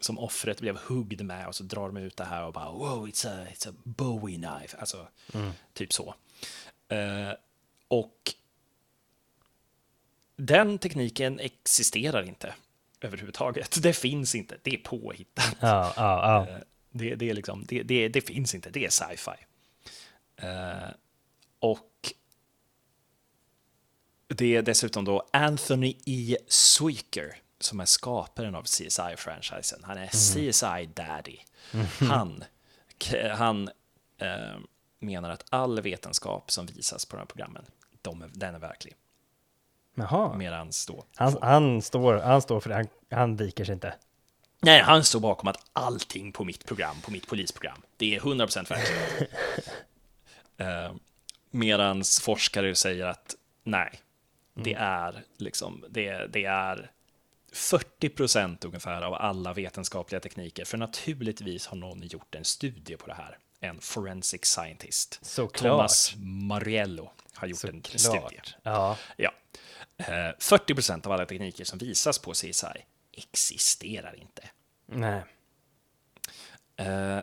som 0.00 0.18
offret 0.18 0.60
blev 0.60 0.78
huggd 0.78 1.20
med 1.20 1.46
och 1.46 1.54
så 1.54 1.64
drar 1.64 1.86
de 1.86 1.96
ut 1.96 2.16
det 2.16 2.24
här 2.24 2.44
och 2.44 2.52
bara 2.52 2.70
wow, 2.70 3.08
it's 3.08 3.28
a, 3.28 3.46
it's 3.54 3.68
a 3.68 3.72
Bowie 3.84 4.36
knife, 4.36 4.76
alltså 4.76 5.08
typ 5.72 5.92
så. 5.92 6.14
Eh, 6.88 7.32
och 7.88 8.34
den 10.36 10.78
tekniken 10.78 11.40
existerar 11.40 12.22
inte 12.22 12.54
överhuvudtaget. 13.00 13.82
Det 13.82 13.92
finns 13.92 14.34
inte, 14.34 14.58
det 14.62 14.70
är 14.74 14.78
påhittat. 14.78 15.56
Ja, 15.60 15.92
ja, 15.96 16.46
ja. 16.46 16.48
Eh, 16.54 16.58
Det, 16.90 17.14
det, 17.14 17.30
är 17.30 17.34
liksom, 17.34 17.64
det, 17.68 17.82
det, 17.82 18.08
det 18.08 18.20
finns 18.20 18.54
inte, 18.54 18.70
det 18.70 18.84
är 18.84 18.90
sci-fi. 18.90 19.44
Eh, 20.36 20.90
och 21.60 22.12
det 24.26 24.56
är 24.56 24.62
dessutom 24.62 25.04
då 25.04 25.28
Anthony 25.32 25.94
E. 26.06 26.36
Suiker 26.46 27.36
som 27.60 27.80
är 27.80 27.84
skaparen 27.84 28.54
av 28.54 28.62
CSI-franchisen. 28.64 29.80
Han 29.84 29.98
är 29.98 30.06
CSI 30.06 30.86
Daddy. 30.94 31.38
Han, 32.08 32.44
k- 33.04 33.28
han 33.34 33.68
eh, 34.18 34.58
menar 34.98 35.30
att 35.30 35.44
all 35.50 35.80
vetenskap 35.80 36.50
som 36.50 36.66
visas 36.66 37.06
på 37.06 37.16
de 37.16 37.20
här 37.20 37.26
programmen, 37.26 37.64
de 38.02 38.24
den 38.32 38.54
är 38.54 38.58
verklig. 38.58 38.94
Jaha. 39.98 40.36
Medans 40.36 40.86
då... 40.86 41.04
Han, 41.16 41.36
han, 41.42 41.82
står, 41.82 42.14
han 42.14 42.42
står 42.42 42.60
för 42.60 42.68
det, 42.68 42.74
han, 42.76 42.88
han 43.10 43.36
viker 43.36 43.64
sig 43.64 43.72
inte. 43.72 43.94
Nej, 44.60 44.82
han 44.82 45.04
står 45.04 45.20
bakom 45.20 45.48
att 45.48 45.70
allting 45.72 46.32
på 46.32 46.44
mitt 46.44 46.66
program, 46.66 46.96
på 47.04 47.10
mitt 47.10 47.26
polisprogram, 47.26 47.82
det 47.96 48.16
är 48.16 48.20
100% 48.20 48.68
verkligt. 48.68 49.30
eh, 50.56 50.92
medans 51.50 52.20
forskare 52.20 52.74
säger 52.74 53.06
att 53.06 53.34
nej, 53.64 54.00
det 54.54 54.74
är 54.74 55.22
liksom, 55.36 55.84
det, 55.90 56.26
det 56.26 56.44
är 56.44 56.90
40% 57.52 58.66
ungefär 58.66 59.02
av 59.02 59.14
alla 59.14 59.52
vetenskapliga 59.52 60.20
tekniker, 60.20 60.64
för 60.64 60.78
naturligtvis 60.78 61.66
har 61.66 61.76
någon 61.76 62.02
gjort 62.02 62.34
en 62.34 62.44
studie 62.44 62.96
på 62.96 63.06
det 63.06 63.14
här. 63.14 63.38
En 63.60 63.80
forensic 63.80 64.44
scientist. 64.44 65.18
Såklart. 65.22 65.72
Thomas 65.72 66.14
Mariello 66.16 67.10
har 67.34 67.48
gjort 67.48 67.64
en 67.64 67.82
studie. 67.82 67.98
Såklart. 67.98 68.56
Ja. 68.62 68.96
Ja. 69.16 69.32
Eh, 69.98 70.06
40% 70.38 71.06
av 71.06 71.12
alla 71.12 71.26
tekniker 71.26 71.64
som 71.64 71.78
visas 71.78 72.18
på 72.18 72.32
CSI 72.32 72.84
existerar 73.12 74.16
inte. 74.20 74.42
Nej. 74.86 75.22
Eh, 76.76 77.18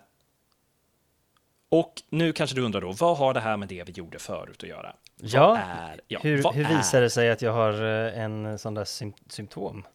och 1.69 2.01
nu 2.09 2.33
kanske 2.33 2.55
du 2.55 2.61
undrar 2.61 2.81
då, 2.81 2.91
vad 2.91 3.17
har 3.17 3.33
det 3.33 3.39
här 3.39 3.57
med 3.57 3.67
det 3.67 3.83
vi 3.83 3.91
gjorde 3.91 4.19
förut 4.19 4.63
att 4.63 4.69
göra? 4.69 4.95
Ja, 5.15 5.57
är, 5.57 6.01
ja, 6.07 6.19
hur, 6.23 6.53
hur 6.53 6.77
visar 6.77 7.01
det 7.01 7.09
sig 7.09 7.31
att 7.31 7.41
jag 7.41 7.53
har 7.53 7.73
eh, 7.83 8.19
en 8.19 8.59
sån 8.59 8.73
där 8.73 8.85
sym 8.85 9.13
symptom? 9.29 9.87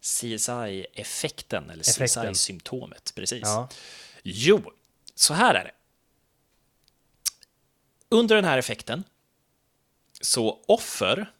CSI-effekten, 0.00 1.70
eller. 1.70 1.82
CSI-symptomet? 1.82 3.12
Precis. 3.14 3.42
Ja. 3.42 3.68
Jo, 4.22 4.72
så 5.14 5.34
här 5.34 5.54
är 5.54 5.64
det. 5.64 5.72
Under 8.08 8.36
den 8.36 8.44
här 8.44 8.58
effekten 8.58 9.04
så 10.20 10.64
offer, 10.68 11.32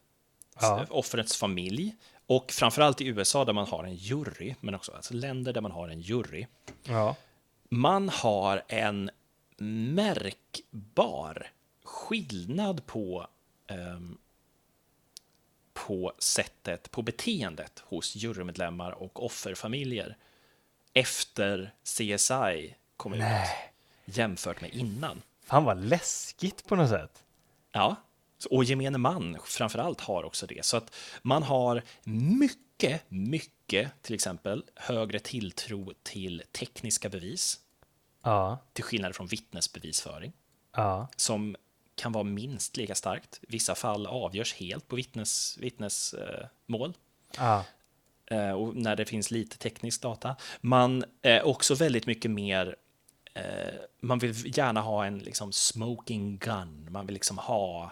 Ja. 0.61 0.87
offrets 0.91 1.37
familj 1.37 1.97
och 2.27 2.51
framförallt 2.53 3.01
i 3.01 3.07
USA 3.07 3.45
där 3.45 3.53
man 3.53 3.67
har 3.67 3.85
en 3.85 3.95
jury, 3.95 4.55
men 4.61 4.75
också 4.75 4.93
alltså 4.93 5.15
länder 5.15 5.53
där 5.53 5.61
man 5.61 5.71
har 5.73 5.89
en 5.89 6.01
jury, 6.01 6.47
Ja. 6.83 7.17
man 7.69 8.09
har 8.09 8.63
en 8.69 9.11
märkbar 9.95 11.47
skillnad 11.85 12.87
på, 12.87 13.27
ehm, 13.67 14.19
på 15.73 16.13
sättet, 16.19 16.91
på 16.91 17.03
beteendet 17.03 17.83
hos 17.87 18.17
jurymedlemmar 18.17 18.91
och 18.91 19.25
offerfamiljer 19.25 20.17
efter 20.93 21.73
CSI 21.85 22.75
kom 22.97 23.15
ut 23.15 23.23
jämfört 24.05 24.61
med 24.61 24.75
innan. 24.75 25.23
Fan 25.45 25.65
vad 25.65 25.85
läskigt 25.85 26.67
på 26.67 26.77
något 26.77 26.89
sätt. 26.91 27.23
Ja, 27.73 27.97
och 28.47 28.65
gemene 28.65 28.99
man 28.99 29.39
framförallt 29.45 30.01
har 30.01 30.25
också 30.25 30.47
det. 30.47 30.65
Så 30.65 30.77
att 30.77 30.95
man 31.23 31.43
har 31.43 31.83
mycket, 32.05 33.03
mycket, 33.09 34.03
till 34.03 34.15
exempel, 34.15 34.65
högre 34.75 35.19
tilltro 35.19 35.93
till 36.03 36.43
tekniska 36.53 37.09
bevis, 37.09 37.61
Ja. 38.25 38.59
till 38.73 38.85
skillnad 38.85 39.15
från 39.17 39.27
vittnesbevisföring, 39.27 40.33
Ja. 40.77 41.09
som 41.17 41.57
kan 41.95 42.13
vara 42.13 42.25
minst 42.25 42.77
lika 42.77 42.95
starkt. 42.95 43.41
Vissa 43.49 43.75
fall 43.75 44.07
avgörs 44.07 44.55
helt 44.55 44.89
på 44.89 44.97
vittnesmål. 44.97 45.63
Vittnes, 45.65 46.15
eh. 46.15 46.47
Ja. 47.39 47.65
Eh, 48.27 48.51
och 48.51 48.77
när 48.77 48.97
det 48.97 49.05
finns 49.05 49.31
lite 49.31 49.59
teknisk 49.59 50.03
data. 50.03 50.37
Man 50.61 51.05
är 51.23 51.43
också 51.43 51.75
väldigt 51.75 52.07
mycket 52.07 52.31
mer 52.31 52.77
eh, 53.35 53.75
man 54.01 54.19
vill 54.19 54.57
gärna 54.59 54.81
ha 54.81 55.05
en 55.07 55.19
liksom 55.19 55.53
smoking 55.53 56.39
gun. 56.39 56.89
Man 56.91 57.07
vill 57.07 57.15
liksom 57.15 57.39
ha 57.39 57.85
eh, 57.85 57.91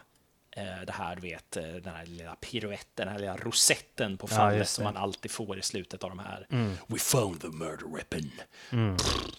det 0.86 0.92
här, 0.92 1.16
du 1.16 1.22
vet, 1.22 1.56
eh, 1.56 1.62
den 1.62 1.94
här 1.94 2.06
lilla 2.06 2.34
piruetten, 2.36 3.06
den 3.06 3.08
här 3.08 3.18
lilla 3.18 3.36
rosetten 3.36 4.18
på 4.18 4.26
Ja, 4.30 4.36
fallet 4.36 4.58
just 4.58 4.74
som. 4.74 4.82
Mm. 4.82 4.94
man 4.94 5.02
alltid 5.02 5.30
får 5.30 5.58
i 5.58 5.62
slutet 5.62 6.04
av 6.04 6.10
de 6.10 6.18
här. 6.18 6.46
We 6.86 6.98
found 6.98 7.40
the 7.40 7.48
murder 7.48 7.86
weapon. 7.96 8.30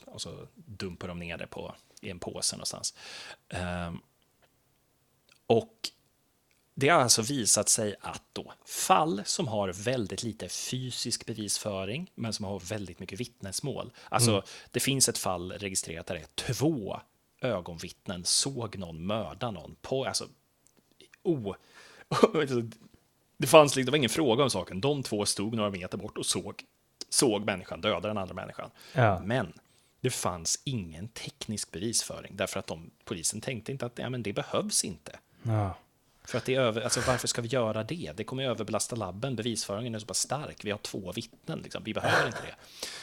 Och 0.05 0.21
så 0.21 0.47
dumpar 0.55 1.07
de 1.07 1.19
ner 1.19 1.37
det 1.37 1.47
på, 1.47 1.75
i 2.01 2.09
en 2.09 2.19
påse 2.19 2.55
någonstans. 2.55 2.93
Ehm, 3.49 3.99
och 5.47 5.89
det 6.75 6.89
har 6.89 7.01
alltså 7.01 7.21
visat 7.21 7.69
sig 7.69 7.95
att 8.01 8.23
då 8.33 8.53
fall 8.65 9.21
som 9.25 9.47
har 9.47 9.73
väldigt 9.73 10.23
lite 10.23 10.49
fysisk 10.49 11.25
bevisföring, 11.25 12.11
men 12.15 12.33
som 12.33 12.45
har 12.45 12.59
väldigt 12.59 12.99
mycket 12.99 13.19
vittnesmål. 13.19 13.91
Alltså, 14.09 14.43
det 14.71 14.79
finns 14.79 15.09
ett 15.09 15.17
fall 15.17 15.51
registrerat 15.51 16.05
där 16.05 16.15
det 16.15 16.21
är 16.21 16.53
två 16.53 16.99
ögonvittnen 17.41 18.25
såg 18.25 18.77
någon 18.77 19.05
mörda 19.05 19.51
någon 19.51 19.75
på, 19.81 20.05
alltså, 20.05 20.27
oh, 21.23 21.55
det 23.37 23.47
fanns 23.47 23.75
liksom, 23.75 23.91
var 23.91 23.97
ingen 23.97 24.09
fråga 24.09 24.43
om 24.43 24.49
saken. 24.49 24.81
De 24.81 25.03
två 25.03 25.25
stod 25.25 25.53
några 25.53 25.69
meter 25.69 25.97
bort 25.97 26.17
och 26.17 26.25
såg, 26.25 26.63
såg 27.09 27.45
människan 27.45 27.81
döda 27.81 28.07
den 28.07 28.17
andra 28.17 28.33
människan. 28.33 28.69
Ja. 28.93 29.19
Men 29.19 29.53
det 30.01 30.09
fanns 30.09 30.61
ingen 30.63 31.07
teknisk 31.07 31.71
bevisföring 31.71 32.35
därför 32.35 32.59
att 32.59 32.67
de, 32.67 32.91
polisen 33.05 33.41
tänkte 33.41 33.71
inte 33.71 33.85
att 33.85 33.99
ja, 33.99 34.09
men 34.09 34.23
det 34.23 34.33
behövs 34.33 34.83
inte. 34.83 35.19
Ja. 35.43 35.75
För 36.25 36.37
att 36.37 36.45
det 36.45 36.55
är 36.55 36.59
över, 36.59 36.81
alltså 36.81 37.01
varför 37.07 37.27
ska 37.27 37.41
vi 37.41 37.47
göra 37.47 37.83
det? 37.83 38.11
Det 38.15 38.23
kommer 38.23 38.43
överbelasta 38.43 38.95
labben, 38.95 39.35
bevisföringen 39.35 39.95
är 39.95 39.99
så 39.99 40.05
pass 40.05 40.17
stark, 40.17 40.65
vi 40.65 40.71
har 40.71 40.77
två 40.77 41.11
vittnen, 41.11 41.59
liksom. 41.59 41.83
vi 41.83 41.93
behöver 41.93 42.27
inte 42.27 42.41
det. 42.41 42.55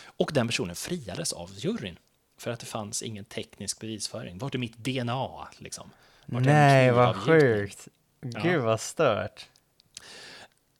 Och 0.05 0.31
den 0.35 0.47
personen 0.47 0.77
friades 0.77 1.33
av 1.33 1.51
juryn, 1.55 1.99
för 2.39 2.51
att 2.51 2.61
det 2.61 2.67
fanns 2.67 3.03
ingen 3.03 3.25
teknisk 3.25 3.81
bevisföring. 3.81 4.39
Vart 4.39 4.55
är 4.55 4.59
mitt 4.59 4.77
DNA? 4.77 5.49
Liksom? 5.59 5.91
Vart 6.27 6.45
Nej, 6.45 6.93
vad 6.93 7.25
knivavgjutning? 7.25 7.95
Sjukt. 8.23 8.43
Gud 8.43 8.61
vad 8.63 8.81
stört. 8.81 9.49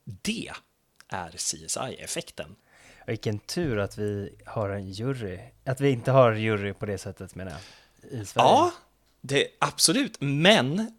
Det 0.05 0.53
är 1.09 1.31
CSI-effekten. 1.31 2.57
Vilken 3.07 3.39
tur 3.39 3.79
att 3.79 3.99
vi 3.99 4.35
har 4.47 4.71
en 4.71 4.91
jury. 4.91 5.41
Att 5.65 5.81
vi 5.81 5.91
inte 5.91 6.11
har 6.11 6.33
jury 6.33 6.73
på 6.73 6.87
det 6.87 6.99
sättet 6.99 7.35
menar 7.35 7.53
jag. 7.53 7.61
I 8.21 8.25
Sverige. 8.27 8.49
Ja, 8.49 8.73
det, 9.21 9.49
absolut. 9.59 10.17
Men 10.21 10.93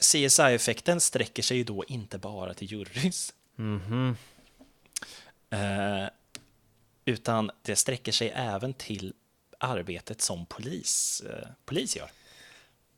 CSI-effekten 0.00 1.00
sträcker 1.00 1.42
sig 1.42 1.56
ju 1.56 1.64
då 1.64 1.84
inte 1.84 2.18
bara 2.18 2.54
till 2.54 2.72
jurys. 2.72 3.34
Mhm. 3.56 4.16
Eh, 5.50 6.06
utan 7.04 7.50
det 7.62 7.76
sträcker 7.76 8.12
sig 8.12 8.32
även 8.36 8.74
till 8.74 9.14
arbetet 9.58 10.20
som 10.20 10.46
polis, 10.46 11.22
eh, 11.30 11.48
polis 11.64 11.96
gör. 11.96 12.10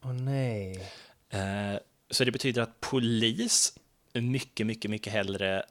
Åh 0.03 0.12
nej. 0.12 0.90
Eh, 1.31 1.75
så 2.14 2.24
det 2.24 2.31
betyder 2.31 2.62
att 2.62 2.81
polis 2.81 3.79
mycket, 4.12 4.66
mycket, 4.66 4.90
mycket 4.90 5.12
hellre 5.12 5.62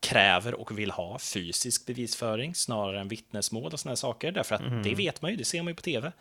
kräver 0.00 0.54
och 0.54 0.78
vill 0.78 0.90
ha 0.90 1.18
fysisk 1.18 1.86
bevisföring 1.86 2.54
snarare 2.54 3.00
än 3.00 3.08
vittnesmål 3.08 3.72
och 3.72 3.80
såna 3.80 3.90
här 3.90 3.96
saker, 3.96 4.32
därför 4.32 4.54
att 4.54 4.84
det 4.84 4.94
vet 4.94 5.22
man 5.22 5.30
ju, 5.30 5.36
det 5.36 5.44
ser 5.44 5.62
man 5.62 5.68
ju 5.70 5.74
på 5.74 5.82
tv. 5.82 6.12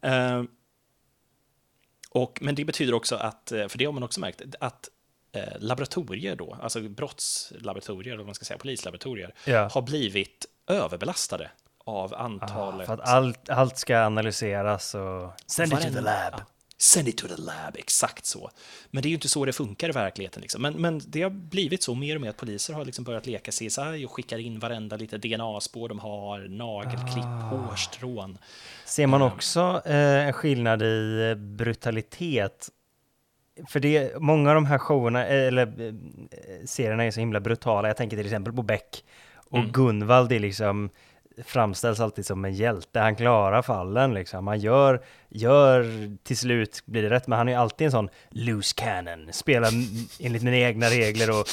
Eh, 0.00 0.42
Och, 2.10 2.38
men 2.42 2.54
det 2.54 2.64
betyder 2.64 2.94
också 2.94 3.16
att, 3.16 3.52
eh, 3.52 3.68
för 3.68 3.78
det 3.78 3.84
har 3.84 3.92
man 3.92 4.02
också 4.02 4.20
märkt, 4.20 4.42
att 4.60 4.88
eh, 5.32 5.42
laboratorier 5.58 6.36
då, 6.36 6.58
alltså 6.62 6.80
brottslaboratorier, 6.80 8.12
eller 8.12 8.18
vad 8.22 8.26
man 8.26 8.34
ska 8.34 8.44
säga, 8.44 8.58
polislaboratorier, 8.58 9.34
Ja. 9.44 9.68
har 9.72 9.82
blivit 9.82 10.46
överbelastade 10.66 11.50
av 11.84 12.14
Ah, 12.14 12.16
antalet... 12.16 12.86
för 12.86 12.94
att 12.94 13.00
allt, 13.08 13.48
allt 13.48 13.78
ska 13.78 13.98
analyseras 14.00 14.94
och... 14.94 15.32
Send 15.46 15.72
it 15.72 15.80
to 15.82 15.84
the 15.92 16.00
lab. 16.00 16.32
Ja, 16.32 16.40
Send 16.80 17.08
it 17.08 17.16
to 17.18 17.28
the 17.28 17.36
lab, 17.42 17.76
exakt 17.76 18.26
så. 18.26 18.50
Men 18.90 19.02
det 19.02 19.06
är 19.06 19.10
ju 19.10 19.14
inte 19.14 19.28
så 19.28 19.44
det 19.44 19.52
funkar 19.52 19.88
i 19.88 19.92
verkligheten. 19.92 20.42
Liksom. 20.42 20.62
Men, 20.62 20.74
men 20.74 21.00
det 21.06 21.22
har 21.22 21.30
blivit 21.30 21.82
så 21.82 21.94
mer 21.94 22.14
och 22.14 22.20
mer 22.20 22.30
att 22.30 22.36
poliser 22.36 22.74
har 22.74 22.84
liksom 22.84 23.04
börjat 23.04 23.26
leka 23.26 23.50
CSI 23.50 24.04
och 24.06 24.12
skickar 24.12 24.38
in 24.38 24.58
varenda 24.58 24.96
lite 24.96 25.18
DNA-spår 25.18 25.88
de 25.88 25.98
har, 25.98 26.40
nagelklipp, 26.48 27.24
Ah. 27.24 27.48
hårstrån. 27.48 28.38
Ser 28.84 29.06
man 29.06 29.22
också 29.22 29.82
eh, 29.84 30.26
en 30.26 30.32
skillnad 30.32 30.82
i 30.82 31.34
brutalitet? 31.36 32.68
För 33.68 33.80
det, 33.80 34.20
många 34.20 34.48
av 34.50 34.54
de 34.54 34.66
här 34.66 34.78
showerna, 34.78 35.26
eh, 35.26 35.46
eller 35.46 35.62
eh, 35.88 35.94
serierna 36.66 37.04
är 37.04 37.10
så 37.10 37.20
himla 37.20 37.40
brutala. 37.40 37.88
Jag 37.88 37.96
tänker 37.96 38.16
till 38.16 38.26
exempel 38.26 38.52
på 38.52 38.62
Beck. 38.62 39.04
Och 39.50 39.58
Mm. 39.58 39.72
Gunvald 39.72 40.32
är 40.32 40.38
liksom, 40.40 40.90
framställs 41.44 42.00
alltid 42.00 42.26
som 42.26 42.44
en 42.44 42.54
hjälte. 42.54 43.00
Han 43.00 43.16
klarar 43.16 43.62
fallen 43.62 44.14
liksom. 44.14 44.46
Han 44.46 44.58
gör, 44.58 45.02
gör, 45.28 45.86
till 46.24 46.36
slut 46.36 46.82
blir 46.86 47.02
det 47.02 47.10
rätt, 47.10 47.26
men 47.26 47.38
han 47.38 47.48
är 47.48 47.56
alltid 47.56 47.84
en 47.84 47.90
sån 47.90 48.08
loose 48.30 48.74
cannon. 48.76 49.28
Spelar 49.32 49.70
enligt 50.20 50.42
mina 50.42 50.56
egna 50.56 50.86
regler 50.86 51.30
och 51.40 51.48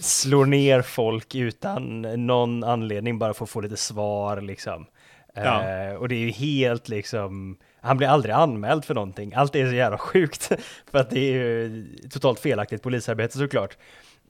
slår 0.00 0.46
ner 0.46 0.82
folk 0.82 1.34
utan 1.34 2.02
någon 2.26 2.64
anledning 2.64 3.18
bara 3.18 3.34
för 3.34 3.44
att 3.44 3.50
få 3.50 3.60
lite 3.60 3.76
svar 3.76 4.40
liksom. 4.40 4.86
Ja. 5.34 5.68
Eh, 5.68 5.94
och 5.94 6.08
det 6.08 6.14
är 6.14 6.18
ju 6.18 6.30
helt 6.30 6.88
liksom, 6.88 7.56
han 7.80 7.96
blir 7.96 8.08
aldrig 8.08 8.34
anmäld 8.34 8.84
för 8.84 8.94
någonting. 8.94 9.34
Allt 9.34 9.56
är 9.56 9.66
så 9.66 9.74
jävla 9.74 9.98
sjukt. 9.98 10.52
för 10.90 10.98
att 10.98 11.10
det 11.10 11.18
är 11.18 11.32
ju 11.32 11.86
totalt 12.10 12.40
felaktigt 12.40 12.82
polisarbete 12.82 13.38
såklart. 13.38 13.76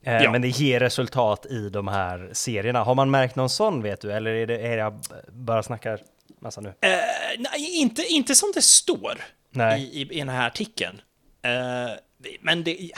Eh, 0.03 0.23
Ja. 0.23 0.31
Men 0.31 0.41
det 0.41 0.47
ger 0.47 0.79
resultat 0.79 1.45
i 1.45 1.69
de 1.69 1.87
här 1.87 2.29
serierna. 2.33 2.83
Har 2.83 2.95
man 2.95 3.11
märkt 3.11 3.35
någon 3.35 3.49
sån 3.49 3.83
vet 3.83 4.01
du? 4.01 4.11
Eller 4.11 4.31
är 4.31 4.47
det, 4.47 4.57
är 4.57 4.77
jag 4.77 4.99
bara 5.31 5.63
snackar 5.63 6.01
massa 6.39 6.61
nu? 6.61 6.69
Eh, 6.69 6.89
nej, 7.39 7.77
inte, 7.79 8.03
inte 8.03 8.35
som 8.35 8.51
det 8.55 8.61
står 8.61 9.21
Nej. 9.49 9.81
i, 9.83 10.01
i, 10.01 10.01
i 10.01 10.19
den 10.19 10.29
här 10.29 10.47
artikeln. 10.47 11.01
Eh, 11.41 11.91
men 12.41 12.63
det, 12.63 12.91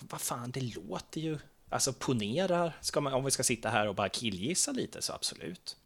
vad 0.00 0.20
fan, 0.20 0.50
det 0.50 0.60
låter 0.76 1.20
ju... 1.20 1.38
Alltså 1.70 1.92
ponera, 1.92 2.72
ska 2.80 3.00
man, 3.00 3.12
om 3.12 3.24
vi 3.24 3.30
ska 3.30 3.42
sitta 3.42 3.68
här 3.68 3.88
och 3.88 3.94
bara 3.94 4.08
killgissa 4.08 4.72
lite, 4.72 5.02
så 5.02 5.12
absolut. 5.12 5.76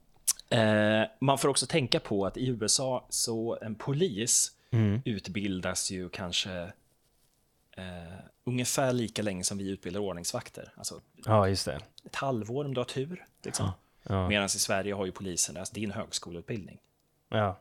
Eh, 0.50 1.02
man 1.20 1.38
får 1.38 1.48
också 1.48 1.66
tänka 1.66 2.00
på 2.00 2.26
att 2.26 2.36
i 2.36 2.48
USA 2.48 3.06
så 3.08 3.58
en 3.62 3.74
polis 3.74 4.52
utbildas 5.04 5.90
ju 5.90 6.08
kanske 6.08 6.72
eh, 7.78 8.18
ungefär 8.44 8.92
lika 8.92 9.22
länge 9.22 9.44
som 9.44 9.58
vi 9.58 9.70
utbildar 9.70 10.00
ordningsvakter. 10.00 10.72
Alltså 10.76 11.00
Ja, 11.24 11.48
just 11.48 11.64
det. 11.64 11.80
ett 12.04 12.16
halvår 12.16 12.64
om 12.64 12.74
du 12.74 12.80
har 12.80 12.84
tur. 12.84 13.24
Liksom. 13.44 13.70
Ja. 14.02 14.28
Medan 14.28 14.46
i 14.46 14.48
Sverige 14.48 14.94
har 14.94 15.06
ju 15.06 15.12
polisen, 15.12 15.56
alltså, 15.56 15.78
en 15.78 15.90
högskoleutbildning. 15.90 16.78
Ja. 17.28 17.58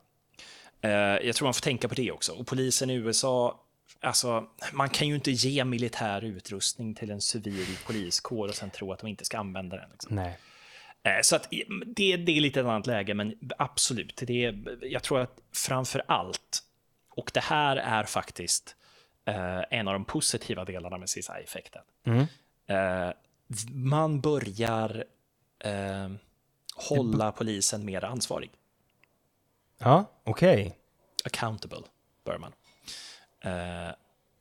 Eh, 0.82 0.92
jag 0.92 1.36
tror 1.36 1.46
man 1.46 1.54
får 1.54 1.62
tänka 1.62 1.88
på 1.88 1.96
det 1.96 2.12
också. 2.12 2.32
Och 2.34 2.48
polisen 2.48 2.90
i 2.90 2.94
USA, 2.94 3.64
alltså, 4.00 4.48
man 4.74 4.90
kan 4.90 5.08
ju 5.08 5.16
inte 5.16 5.32
ge 5.32 5.64
militär 5.66 6.24
utrustning 6.24 6.96
till 6.96 7.12
en 7.12 7.22
civil 7.22 7.78
poliskår 7.86 8.48
och 8.48 8.56
sen 8.56 8.70
tro 8.70 8.94
att 8.94 9.00
de 9.00 9.08
inte 9.08 9.26
ska 9.26 9.38
använda 9.38 9.78
den. 9.78 9.90
Liksom. 9.92 10.16
Nej. 10.16 10.38
Eh, 11.04 11.22
så 11.22 11.36
att 11.36 11.50
det, 11.96 12.18
det 12.18 12.38
är 12.38 12.42
lite 12.42 12.60
ett 12.60 12.66
annat 12.66 12.88
läge, 12.88 13.14
men 13.14 13.34
absolut. 13.58 14.24
Det 14.28 14.46
är, 14.46 14.78
jag 14.82 15.04
tror 15.04 15.20
att 15.20 15.40
framför 15.54 16.04
allt, 16.08 16.64
och 17.10 17.32
det 17.34 17.40
här 17.44 17.78
är 17.78 18.04
faktiskt 18.04 18.76
eh, 19.28 19.62
en 19.70 19.88
av 19.88 19.94
de 19.94 20.06
positiva 20.06 20.66
delarna 20.66 20.98
med 20.98 21.10
CSI-effekten. 21.10 21.82
Mm. 22.06 22.26
Eh, 22.68 23.14
man 23.72 24.22
börjar 24.22 25.06
eh, 25.60 26.10
hålla 26.76 27.32
polisen 27.32 27.86
mer 27.86 28.04
ansvarig. 28.04 28.52
Ja, 29.78 30.06
okej. 30.24 30.78
accountable, 31.26 31.84
bör 32.26 32.38
man. 32.38 32.54
Eh, 33.42 33.94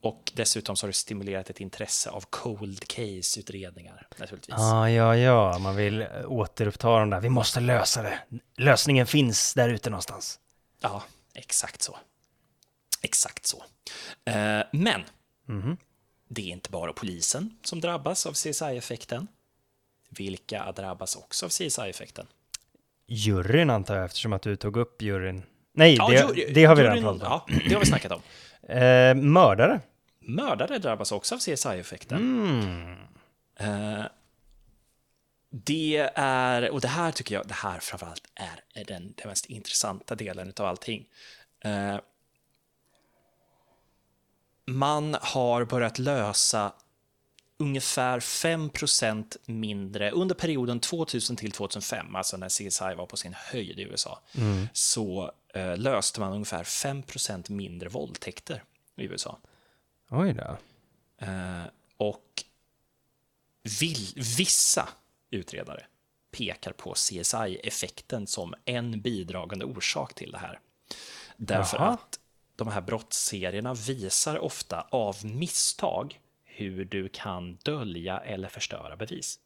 och 0.02 0.32
dessutom 0.34 0.76
så 0.76 0.86
har 0.86 0.88
det 0.88 0.92
stimulerat 0.92 1.50
ett 1.50 1.60
intresse 1.60 2.10
av 2.10 2.24
cold 2.30 2.88
case-utredningar, 2.88 4.06
naturligtvis. 4.18 4.54
Ja, 4.58 4.90
ja, 4.90 5.16
ja. 5.16 5.58
Man 5.58 5.76
vill 5.76 6.02
eh, 6.02 6.08
återuppta 6.26 6.98
de 6.98 7.10
där. 7.10 7.20
Vi 7.20 7.28
måste 7.28 7.60
lösa 7.60 8.02
det. 8.02 8.18
Lösningen 8.56 9.06
finns 9.06 9.54
där 9.54 9.68
ute 9.68 9.90
någonstans. 9.90 10.40
Ja, 10.80 11.02
exakt 11.34 11.82
så. 11.82 11.98
Exakt 13.02 13.46
så. 13.46 13.64
Eh, 14.24 14.60
men 14.72 15.02
det 16.28 16.42
är 16.42 16.52
inte 16.52 16.70
bara 16.70 16.92
polisen 16.92 17.58
som 17.62 17.80
drabbas 17.80 18.26
av 18.26 18.32
CSI-effekten. 18.32 19.26
Vilka 20.10 20.72
drabbas 20.72 21.16
också 21.16 21.46
av 21.46 21.50
CSI-effekten? 21.50 22.26
Juryn 23.08 23.70
antar 23.70 23.96
jag, 23.96 24.04
eftersom 24.04 24.32
att 24.32 24.42
du 24.42 24.56
tog 24.56 24.76
upp 24.76 25.02
juryn. 25.02 25.42
Nej, 25.72 25.96
det, 25.96 26.02
jury- 26.02 26.52
det 26.54 26.64
har 26.64 26.76
vi 26.76 26.82
redan 26.82 26.98
juryn- 26.98 27.02
pratat 27.02 27.22
om. 27.48 27.54
Ja, 27.54 27.60
det 27.68 27.72
har 27.74 27.80
vi 27.80 27.86
snackat 27.86 28.12
om. 28.12 28.22
Eh, 28.68 29.14
mördare. 29.14 29.80
Mördare 30.20 30.78
drabbas 30.78 31.12
också 31.12 31.34
av 31.34 31.38
CSI-effekten. 31.38 32.18
Mm. 32.18 32.96
Eh, 33.58 34.04
det 35.50 36.10
är, 36.14 36.70
och 36.70 36.80
det 36.80 36.88
här 36.88 37.12
tycker 37.12 37.34
jag, 37.34 37.48
det 37.48 37.54
här 37.54 37.80
framförallt 37.80 38.22
är, 38.34 38.80
är 38.80 38.84
den, 38.84 39.14
den 39.16 39.28
mest 39.28 39.46
intressanta 39.46 40.14
delen 40.14 40.52
av 40.56 40.66
allting. 40.66 41.06
Eh, 41.64 41.96
man 44.66 45.16
har 45.20 45.64
börjat 45.64 45.98
lösa 45.98 46.72
ungefär 47.58 48.20
5% 48.20 49.36
mindre 49.46 50.10
under 50.10 50.34
perioden 50.34 50.80
2000 50.80 51.36
till 51.36 51.52
2005, 51.52 52.16
alltså 52.16 52.36
när 52.36 52.48
CSI 52.48 52.94
var 52.94 53.06
på 53.06 53.16
sin 53.16 53.34
höjd 53.34 53.78
i 53.78 53.82
USA, 53.82 54.20
så 54.72 55.32
eh, 55.54 55.76
löste 55.76 56.20
man 56.20 56.32
ungefär 56.32 56.64
5% 56.64 57.50
mindre 57.50 57.88
våldtäkter 57.88 58.62
i 58.96 59.04
USA. 59.04 59.38
Oj 60.10 60.32
då. 60.32 60.56
Eh, 61.26 61.62
och 61.96 62.44
vill, 63.80 64.12
vissa 64.38 64.88
utredare 65.30 65.86
pekar 66.30 66.72
på 66.72 66.94
CSI-effekten 66.94 68.26
som 68.26 68.54
en 68.64 69.00
bidragande 69.00 69.64
orsak 69.64 70.14
till 70.14 70.32
det 70.32 70.38
här. 70.38 70.60
Därför 71.36 71.76
Jaha. 71.76 71.88
att 71.88 72.18
de 72.56 72.68
här 72.68 72.80
brottsserierna 72.80 73.74
visar 73.74 74.38
ofta 74.38 74.86
av 74.90 75.16
misstag 75.24 76.20
hur 76.44 76.84
du 76.84 77.08
kan 77.08 77.56
dölja 77.56 78.18
eller 78.18 78.48
förstöra 78.48 78.96
bevis. 78.96 79.38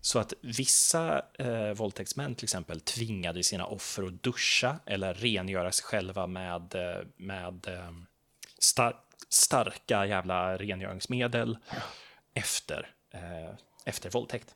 Så 0.00 0.18
att 0.18 0.32
vissa 0.40 1.22
eh, 1.38 1.70
våldtäktsmän 1.70 2.34
till 2.34 2.44
exempel 2.44 2.80
tvingade 2.80 3.42
sina 3.42 3.66
offer 3.66 4.02
att 4.02 4.22
duscha 4.22 4.78
eller 4.86 5.14
rengöra 5.14 5.72
sig 5.72 5.84
själva 5.84 6.26
med, 6.26 6.74
eh, 6.74 7.06
med 7.16 7.68
eh, 7.68 7.92
star 8.58 9.00
starka 9.28 10.06
jävla 10.06 10.56
rengöringsmedel 10.56 11.58
efter, 12.34 12.90
eh, 13.10 13.54
efter 13.84 14.10
våldtäkt. 14.10 14.54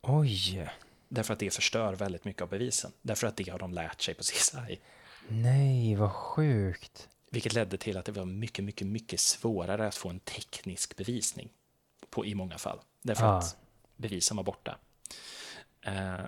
Oj. 0.00 0.70
Därför 1.08 1.32
att 1.32 1.38
det 1.38 1.54
förstör 1.54 1.94
väldigt 1.94 2.24
mycket 2.24 2.42
av 2.42 2.48
bevisen. 2.48 2.92
Därför 3.02 3.26
att 3.26 3.36
det 3.36 3.48
har 3.48 3.58
de 3.58 3.72
lärt 3.72 4.00
sig 4.00 4.14
på 4.14 4.22
CSI. 4.22 4.80
Nej, 5.28 5.94
vad 5.94 6.12
sjukt. 6.12 7.08
Vilket 7.30 7.52
ledde 7.52 7.76
till 7.76 7.96
att 7.96 8.04
det 8.04 8.12
var 8.12 8.24
mycket, 8.24 8.64
mycket, 8.64 8.86
mycket 8.86 9.20
svårare 9.20 9.86
att 9.86 9.94
få 9.94 10.08
en 10.08 10.20
teknisk 10.20 10.96
bevisning 10.96 11.48
på, 12.10 12.26
i 12.26 12.34
många 12.34 12.58
fall. 12.58 12.78
Därför 13.02 13.24
Ah. 13.24 13.38
att 13.38 13.56
bevisen 13.96 14.36
var 14.36 14.44
borta. 14.44 14.78
Eh, 15.80 16.20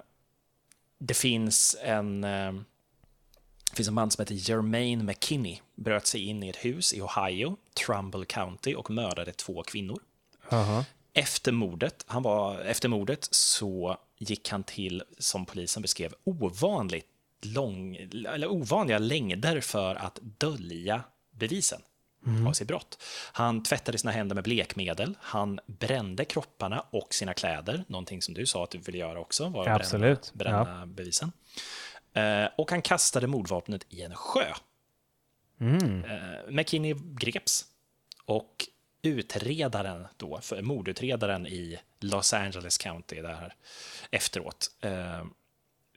det 0.98 1.14
finns 1.14 1.76
en, 1.82 2.20
det 2.20 3.74
finns 3.74 3.88
en 3.88 3.94
man 3.94 4.10
som 4.10 4.22
heter 4.22 4.50
Jermaine 4.50 5.04
McKinney, 5.06 5.58
bröt 5.74 6.06
sig 6.06 6.20
in 6.24 6.42
i 6.42 6.48
ett 6.48 6.56
hus 6.64 6.94
i 6.94 7.00
Ohio, 7.00 7.56
Trumbull 7.86 8.24
County, 8.24 8.74
och 8.74 8.90
mördade 8.90 9.32
två 9.32 9.62
kvinnor. 9.62 10.00
Aha. 10.50 10.84
Efter 11.12 11.52
mordet, 11.52 12.04
han 12.06 12.22
var, 12.22 12.60
efter 12.60 12.88
mordet 12.88 13.28
så 13.30 13.96
gick 14.18 14.48
han 14.48 14.64
till, 14.64 15.02
som 15.18 15.46
polisen 15.46 15.82
beskrev, 15.82 16.14
ovanligt 16.24 17.06
lång, 17.42 17.96
eller 17.96 18.48
ovanliga 18.48 18.98
längder 18.98 19.60
för 19.60 19.94
att 19.94 20.18
dölja 20.22 21.04
bevisen 21.30 21.82
av 22.48 22.52
sitt 22.52 22.68
brott. 22.68 23.02
Han 23.32 23.62
tvättade 23.62 23.98
sina 23.98 24.12
händer 24.12 24.34
med 24.34 24.44
blekmedel, 24.44 25.14
han 25.20 25.60
brände 25.66 26.24
kropparna 26.24 26.84
och 26.90 27.14
sina 27.14 27.34
kläder, 27.34 27.84
någonting 27.88 28.22
som 28.22 28.34
du 28.34 28.46
sa 28.46 28.64
att 28.64 28.70
du 28.70 28.78
ville 28.78 28.98
göra 28.98 29.20
också, 29.20 29.48
var 29.48 29.68
att 29.68 29.90
bränna, 29.90 30.16
bränna 30.32 30.86
bevisen. 30.86 31.32
Eh, 32.12 32.48
och 32.56 32.70
han 32.70 32.82
kastade 32.82 33.26
mordvapnet 33.26 33.86
i 33.88 34.02
en 34.02 34.14
sjö. 34.14 34.52
Mm. 35.60 36.04
Eh, 36.04 36.50
McKinney 36.50 36.94
greps 37.20 37.64
och 38.24 38.66
utredaren 39.02 40.06
då, 40.16 40.40
för 40.42 40.62
mordutredaren 40.62 41.46
i 41.46 41.78
Los 42.00 42.32
Angeles 42.34 42.78
County 42.78 43.22
där 43.22 43.54
efteråt, 44.10 44.70
eh, 44.80 45.24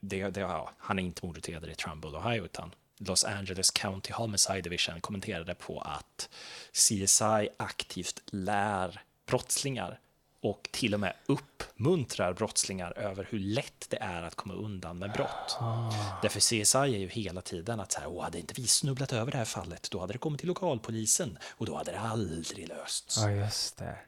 det, 0.00 0.28
det, 0.30 0.40
ja, 0.40 0.70
han 0.78 0.98
är 0.98 1.02
inte 1.02 1.26
mordutredare 1.26 1.70
i 1.72 1.74
Trumbull, 1.74 2.16
Ohio, 2.16 2.44
utan 2.44 2.74
Los 2.98 3.24
Angeles 3.24 3.70
County 3.70 4.12
Homicide 4.12 4.60
Division 4.60 5.00
kommenterade 5.00 5.54
på 5.54 5.80
att 5.80 6.28
CSI 6.72 7.48
aktivt 7.56 8.22
lär 8.30 9.02
brottslingar 9.26 10.00
och 10.42 10.68
till 10.72 10.94
och 10.94 11.00
med 11.00 11.12
uppmuntrar 11.26 12.32
brottslingar 12.32 12.98
över 12.98 13.26
hur 13.30 13.38
lätt 13.38 13.86
det 13.90 13.96
är 13.96 14.22
att 14.22 14.34
komma 14.34 14.54
undan 14.54 14.98
med 14.98 15.12
brott. 15.12 15.56
Ah. 15.60 15.92
Därför 16.22 16.40
CSI 16.40 16.78
är 16.78 16.86
ju 16.86 17.08
hela 17.08 17.40
tiden 17.40 17.80
att 17.80 17.92
så 17.92 18.00
här, 18.00 18.08
Åh, 18.08 18.24
hade 18.24 18.38
inte 18.38 18.54
vi 18.56 18.66
snubblat 18.66 19.12
över 19.12 19.32
det 19.32 19.38
här 19.38 19.44
fallet, 19.44 19.90
då 19.90 20.00
hade 20.00 20.12
det 20.12 20.18
kommit 20.18 20.40
till 20.40 20.48
lokalpolisen 20.48 21.38
och 21.50 21.66
då 21.66 21.76
hade 21.76 21.92
det 21.92 22.00
aldrig 22.00 22.68
lösts. 22.68 23.16
Ja, 23.16 23.30
just 23.30 23.76
det. 23.78 23.98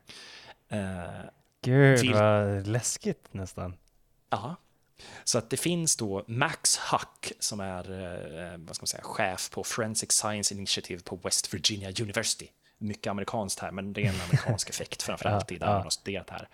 Eh, 0.68 1.24
Gud, 1.60 1.98
Till- 1.98 2.14
vad 2.14 2.66
läskigt 2.66 3.28
nästan. 3.34 3.74
Ja. 4.30 4.56
Så 5.24 5.38
att 5.38 5.50
det 5.50 5.56
finns 5.56 5.96
då 5.96 6.24
Max 6.26 6.76
Huck 6.76 7.32
som 7.38 7.60
är 7.60 7.90
eh, 7.90 8.58
vad 8.58 8.76
ska 8.76 8.82
man 8.82 8.86
säga, 8.86 9.02
chef 9.02 9.50
på 9.50 9.64
Forensic 9.64 10.12
Science 10.12 10.54
Initiative 10.54 11.00
på 11.02 11.16
West 11.16 11.54
Virginia 11.54 11.92
University. 12.00 12.48
Mycket 12.78 13.10
amerikanskt 13.10 13.60
här, 13.60 13.70
men 13.70 13.92
det 13.92 14.00
är 14.00 14.08
en 14.08 14.20
amerikansk 14.20 14.70
effekt 14.70 15.02
framförallt 15.02 15.52
i 15.52 15.58
där 15.58 15.66
man 15.66 15.82
har 15.82 15.90
studerat 15.90 16.30
här. 16.30 16.48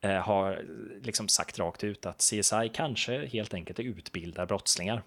Eh, 0.00 0.22
har 0.22 0.64
liksom 1.02 1.28
sagt 1.28 1.58
rakt 1.58 1.84
ut 1.84 2.06
att 2.06 2.18
CSI 2.18 2.70
kanske 2.74 3.26
helt 3.26 3.54
enkelt 3.54 3.80
utbildar 3.80 4.46
brottslingar. 4.46 5.02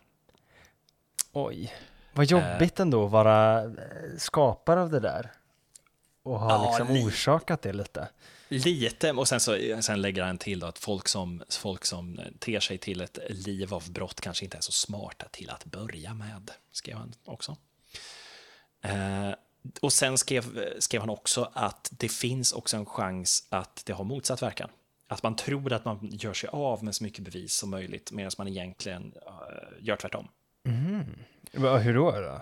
Oj. 1.32 1.74
Vad 2.14 2.26
jobbigt 2.26 2.80
ändå 2.80 3.06
att 3.06 3.12
vara 3.12 3.64
eh, 3.64 3.72
skapare 4.18 4.82
av 4.82 4.90
det 4.90 5.00
där. 5.00 5.32
Och 6.28 6.40
ha 6.40 6.50
Ja, 6.52 6.78
liksom 6.78 6.96
li- 6.96 7.04
orsakat 7.06 7.62
det 7.62 7.74
lite. 7.74 8.10
Lite, 8.50 9.12
och 9.12 9.28
sen, 9.28 9.40
så, 9.40 9.58
sen 9.82 10.02
lägger 10.02 10.24
han 10.24 10.38
till 10.38 10.64
att 10.64 10.80
folk 10.80 11.08
som, 11.08 11.44
folk 11.50 11.86
som 11.86 12.20
ter 12.40 12.60
sig 12.60 12.78
till 12.78 13.02
ett 13.02 13.20
liv 13.30 13.74
av 13.74 13.92
brott 13.92 14.22
kanske 14.22 14.46
inte 14.46 14.58
är 14.58 14.62
så 14.62 14.72
smarta 14.72 15.28
till 15.32 15.50
att 15.50 15.66
börja 15.66 16.14
med, 16.14 16.52
skrev 16.72 16.98
han 16.98 17.14
också. 17.26 17.58
Eh, 18.82 19.32
och 19.82 19.94
sen 19.94 20.18
skrev, 20.18 20.44
skrev 20.80 21.02
han 21.02 21.10
också 21.10 21.52
att 21.54 21.90
det 21.92 22.10
finns 22.10 22.54
också 22.54 22.78
en 22.78 22.86
chans 22.86 23.48
att 23.50 23.84
det 23.86 23.94
har 23.94 24.04
motsatt 24.04 24.42
verkan. 24.42 24.70
Att 25.08 25.24
man 25.24 25.36
tror 25.36 25.74
att 25.74 25.86
man 25.86 26.00
gör 26.12 26.34
sig 26.34 26.50
av 26.54 26.84
med 26.84 26.96
så 26.96 27.04
mycket 27.04 27.24
bevis 27.24 27.54
som 27.54 27.70
möjligt 27.70 28.12
medan 28.12 28.32
man 28.38 28.48
egentligen 28.48 29.14
eh, 29.26 29.32
gör 29.80 29.96
tvärtom. 29.96 30.28
Va, 31.54 31.78
Hur 31.78 31.94
då? 31.96 32.12
då? 32.12 32.42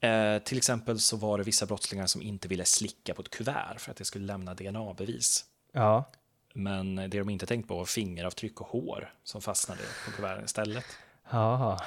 Eh, 0.00 0.38
till 0.38 0.58
exempel 0.58 1.00
så 1.00 1.16
var 1.16 1.38
det 1.38 1.44
vissa 1.44 1.66
brottslingar 1.66 2.06
som 2.06 2.22
inte 2.22 2.48
ville 2.48 2.64
slicka 2.64 3.14
på 3.14 3.22
ett 3.22 3.30
kuvert 3.30 3.78
för 3.78 3.90
att 3.90 3.96
det 3.96 4.04
skulle 4.04 4.26
lämna 4.26 4.54
DNA-bevis. 4.54 5.44
Ja. 5.72 6.10
Men 6.54 6.96
det 6.96 7.08
de 7.08 7.30
inte 7.30 7.46
tänkt 7.46 7.68
på 7.68 7.76
var 7.76 7.84
fingeravtryck 7.84 8.60
och 8.60 8.66
hår 8.66 9.14
som 9.24 9.42
fastnade 9.42 9.80
på 10.04 10.10
kuverten 10.10 10.44
istället. 10.44 10.84
Ja, 11.30 11.78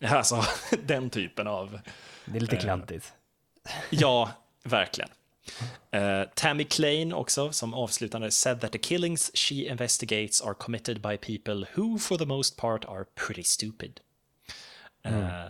Alltså, 0.00 0.42
den 0.84 1.10
typen 1.10 1.46
av... 1.46 1.80
det 2.24 2.36
är 2.36 2.40
lite 2.40 2.56
klantigt. 2.56 3.12
Ja, 3.90 4.30
verkligen. 4.64 5.10
Eh, 5.90 6.22
Tammy 6.34 6.64
Klein 6.64 7.12
också, 7.12 7.52
som 7.52 7.74
avslutande 7.74 8.30
said 8.30 8.60
that 8.60 8.72
the 8.72 8.78
killings 8.78 9.30
she 9.34 9.54
investigates 9.54 10.42
are 10.42 10.54
committed 10.54 11.00
by 11.00 11.16
people 11.16 11.66
who 11.74 11.98
for 11.98 12.18
the 12.18 12.26
most 12.26 12.56
part 12.56 12.84
are 12.84 13.04
pretty 13.04 13.44
stupid. 13.44 14.00
Eh, 15.02 15.44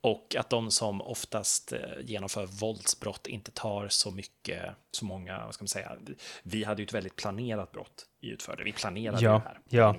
och 0.00 0.36
att 0.38 0.50
de 0.50 0.70
som 0.70 1.02
oftast 1.02 1.72
eh, 1.72 1.80
genomför 2.02 2.46
våldsbrott 2.46 3.26
inte 3.26 3.50
tar 3.50 3.88
så 3.88 4.10
mycket, 4.10 4.62
så 4.90 5.04
många, 5.04 5.44
vad 5.44 5.54
ska 5.54 5.62
man 5.62 5.68
säga, 5.68 5.96
vi 6.42 6.64
hade 6.64 6.82
ju 6.82 6.86
ett 6.86 6.92
väldigt 6.92 7.16
planerat 7.16 7.72
brott 7.72 8.06
vi 8.20 8.28
utförde. 8.28 8.64
Vi 8.64 8.72
planerade 8.72 9.24
Ja, 9.24 9.32
det 9.32 9.38
här 9.38 9.60
ja. 9.68 9.96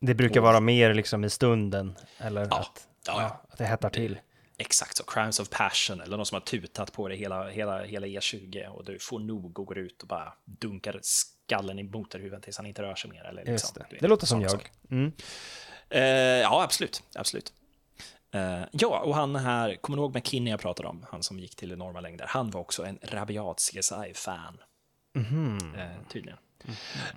Det 0.00 0.14
brukar 0.14 0.40
vara 0.40 0.60
mer 0.60 0.94
liksom 0.94 1.24
i 1.24 1.30
stunden. 1.30 1.98
Eller 2.18 2.40
Ja, 2.40 2.58
att, 2.58 2.88
ja, 3.06 3.22
ja. 3.22 3.44
att 3.48 3.58
det 3.58 3.64
hettar 3.64 3.90
till. 3.90 4.18
Exakt 4.56 4.96
så, 4.96 5.04
Crimes 5.04 5.40
of 5.40 5.50
Passion 5.50 6.00
eller 6.00 6.16
någon 6.16 6.26
som 6.26 6.36
har 6.36 6.40
tutat 6.40 6.92
på 6.92 7.08
det 7.08 7.16
hela, 7.16 7.48
hela, 7.48 7.82
hela 7.82 8.06
E20 8.06 8.66
och 8.66 8.84
du 8.84 8.98
får 8.98 9.20
nog 9.20 9.58
och 9.58 9.66
går 9.66 9.78
ut 9.78 10.02
och 10.02 10.08
bara 10.08 10.32
dunkar 10.44 11.00
skallen 11.02 11.78
i 11.78 11.82
motorhuven 11.82 12.40
tills 12.40 12.56
han 12.56 12.66
inte 12.66 12.82
rör 12.82 12.94
sig 12.94 13.10
mer. 13.10 13.24
Eller 13.24 13.44
liksom, 13.44 13.82
det. 13.90 13.96
Det 14.00 14.08
låter 14.08 14.26
som 14.26 14.42
jag. 14.42 14.70
Mm. 14.90 15.12
Eh, 15.90 16.02
ja, 16.42 16.62
absolut. 16.62 17.02
absolut. 17.14 17.52
Eh, 18.30 18.62
ja, 18.70 18.98
och 19.00 19.14
han 19.14 19.36
här, 19.36 19.76
kommer 19.76 19.96
du 19.96 20.02
ihåg 20.02 20.14
McKinney 20.14 20.50
jag 20.50 20.60
pratade 20.60 20.88
om? 20.88 21.06
Han 21.10 21.22
som 21.22 21.38
gick 21.38 21.56
till 21.56 21.72
enorma 21.72 22.00
längder. 22.00 22.26
Han 22.28 22.50
var 22.50 22.60
också 22.60 22.84
en 22.86 22.98
rabiat 23.02 23.56
CSI-fan. 23.58 24.58
Mhm. 25.14 25.74
Eh, 25.78 26.08
tydligen. 26.12 26.38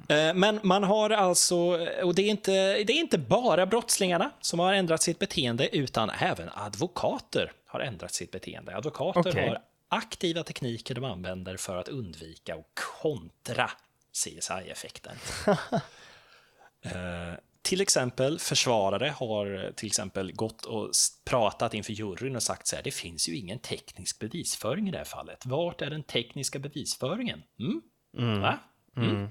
Eh, 0.10 0.34
Men 0.34 0.60
man 0.64 0.84
har 0.84 1.10
alltså, 1.10 1.58
och 2.04 2.16
det 2.16 2.22
är, 2.22 2.30
inte, 2.30 2.52
det 2.84 2.94
är 2.94 3.00
inte 3.00 3.18
bara 3.18 3.66
brottslingarna 3.66 4.32
som 4.42 4.60
har 4.60 4.74
ändrat 4.74 5.02
sitt 5.02 5.20
beteende, 5.20 5.76
utan 5.78 6.10
även 6.10 6.50
advokater 6.54 7.52
har 7.66 7.80
ändrat 7.80 8.14
sitt 8.14 8.32
beteende. 8.32 8.76
Advokater 8.78 9.30
Okej. 9.30 9.48
har 9.48 9.62
aktiva 9.90 10.44
tekniker 10.44 10.96
de 10.96 11.04
använder 11.04 11.58
för 11.58 11.78
att 11.78 11.88
undvika 11.88 12.56
och 12.56 12.80
kontra 13.02 13.72
CSI-effekten. 14.14 15.16
Till 17.62 17.82
exempel 17.82 18.40
försvarare 18.40 19.14
har 19.18 19.72
till 19.76 19.88
exempel 19.88 20.32
gått 20.32 20.66
och 20.66 20.92
pratat 21.26 21.74
inför 21.74 21.94
juryn 21.94 22.36
och 22.36 22.44
sagt 22.44 22.68
så 22.68 22.76
här, 22.76 22.84
det 22.84 22.92
finns 22.92 23.30
ju 23.30 23.36
ingen 23.36 23.60
teknisk 23.60 24.20
bevisföring 24.20 24.88
i 24.88 24.92
det 24.92 24.98
här 24.98 25.06
fallet. 25.06 25.46
Vart 25.46 25.82
är 25.82 25.90
den 25.90 26.04
tekniska 26.04 26.60
bevisföringen? 26.60 27.44
Mm? 27.60 28.42
Va? 28.42 28.60
Mm. 28.98 29.28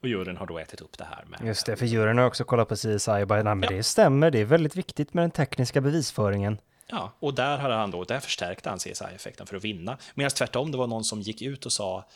Och 0.00 0.08
juryn 0.08 0.36
har 0.36 0.46
då 0.46 0.58
ätit 0.58 0.80
upp 0.80 0.98
det 0.98 1.04
här 1.04 1.24
med... 1.24 1.46
Just 1.46 1.66
det, 1.66 1.76
för 1.76 1.86
juryn 1.86 2.18
har 2.18 2.26
också 2.26 2.44
kollat 2.44 2.68
på 2.68 2.74
CSI 2.74 3.22
och 3.22 3.26
bara, 3.26 3.42
nej 3.42 3.54
men 3.54 3.68
det 3.68 3.82
stämmer, 3.82 4.30
det 4.30 4.38
är 4.38 4.44
väldigt 4.44 4.76
viktigt 4.76 5.14
med 5.14 5.22
den 5.22 5.30
tekniska 5.30 5.80
bevisföringen. 5.80 6.60
Ja, 6.86 7.12
och 7.18 7.34
där 7.34 7.58
hade 7.58 7.74
han 7.74 7.90
då, 7.90 8.04
där 8.04 8.20
förstärkte 8.20 8.68
han 8.68 8.78
CSI-effekten 8.78 9.46
för 9.46 9.56
att 9.56 9.64
vinna. 9.64 9.98
Medan 10.14 10.30
tvärtom, 10.30 10.72
det 10.72 10.78
var 10.78 10.86
någon 10.86 11.04
som 11.04 11.20
gick 11.20 11.42
ut 11.42 11.66
och 11.66 11.72
sa 11.72 12.08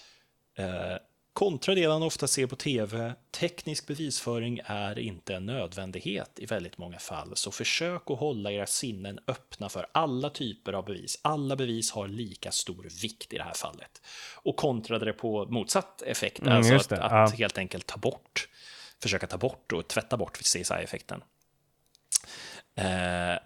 eh, 0.59 0.97
kontra 1.33 1.75
det 1.75 1.89
man 1.89 2.03
ofta 2.03 2.27
ser 2.27 2.47
på 2.47 2.57
tv, 2.57 3.15
teknisk 3.31 3.87
bevisföring 3.87 4.61
är 4.65 4.99
inte 4.99 5.35
en 5.35 5.47
nödvändighet 5.47 6.31
i 6.37 6.47
väldigt 6.47 6.79
många 6.79 6.99
fall, 6.99 7.37
så 7.37 7.51
försök 7.51 8.11
att 8.11 8.19
hålla 8.19 8.53
era 8.53 8.67
sinnen 8.67 9.19
öppna 9.27 9.69
för 9.69 9.87
alla 9.93 10.31
typer 10.31 10.73
av 10.73 10.85
bevis. 10.85 11.19
Alla 11.23 11.57
bevis 11.57 11.91
har 11.91 12.09
lika 12.09 12.53
stor 12.53 12.89
vikt 13.03 13.33
i 13.33 13.37
det 13.37 13.45
här 13.45 13.55
fallet. 13.55 14.03
Och 14.37 14.57
kontrade 14.57 15.05
det 15.05 15.13
på 15.13 15.47
motsatt 15.47 16.03
effekt, 16.03 16.43
Mm, 16.43 16.57
alltså 16.57 16.75
att, 16.75 16.93
att 16.93 17.31
ja. 17.31 17.37
helt 17.39 17.59
enkelt 17.59 17.87
ta 17.87 17.97
bort, 17.97 18.49
försöka 19.03 19.27
ta 19.27 19.39
bort 19.39 19.73
och 19.73 19.89
tvätta 19.89 20.17
bort 20.17 20.39
CSI-effekten. 20.39 21.23
Eh, 22.75 23.39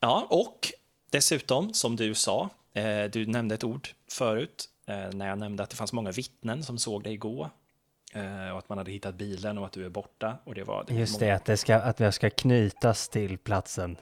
Ja, 0.00 0.26
och 0.30 0.72
dessutom, 1.10 1.74
som 1.74 1.96
du 1.96 2.14
sa, 2.14 2.50
eh, 2.72 3.04
du 3.04 3.26
nämnde 3.26 3.54
ett 3.54 3.64
ord 3.64 3.88
förut, 4.10 4.68
när 4.86 5.28
jag 5.28 5.38
nämnde 5.38 5.62
att 5.62 5.70
det 5.70 5.76
fanns 5.76 5.92
många 5.92 6.10
vittnen 6.10 6.62
som 6.62 6.78
såg 6.78 7.02
dig 7.02 7.16
gå, 7.16 7.50
eh, 8.12 8.50
och 8.50 8.58
att 8.58 8.68
man 8.68 8.78
hade 8.78 8.90
hittat 8.90 9.14
bilen 9.14 9.58
och 9.58 9.66
att 9.66 9.72
du 9.72 9.84
är 9.84 9.88
borta. 9.88 10.38
Och 10.44 10.54
det 10.54 10.64
var, 10.64 10.84
det 10.88 10.94
Just 10.94 11.12
många, 11.12 11.26
det, 11.26 11.36
att, 11.36 11.44
det 11.44 11.56
ska, 11.56 11.76
att 11.76 12.00
vi 12.00 12.12
ska 12.12 12.30
knytas 12.30 13.08
till 13.08 13.38
platsen. 13.38 13.96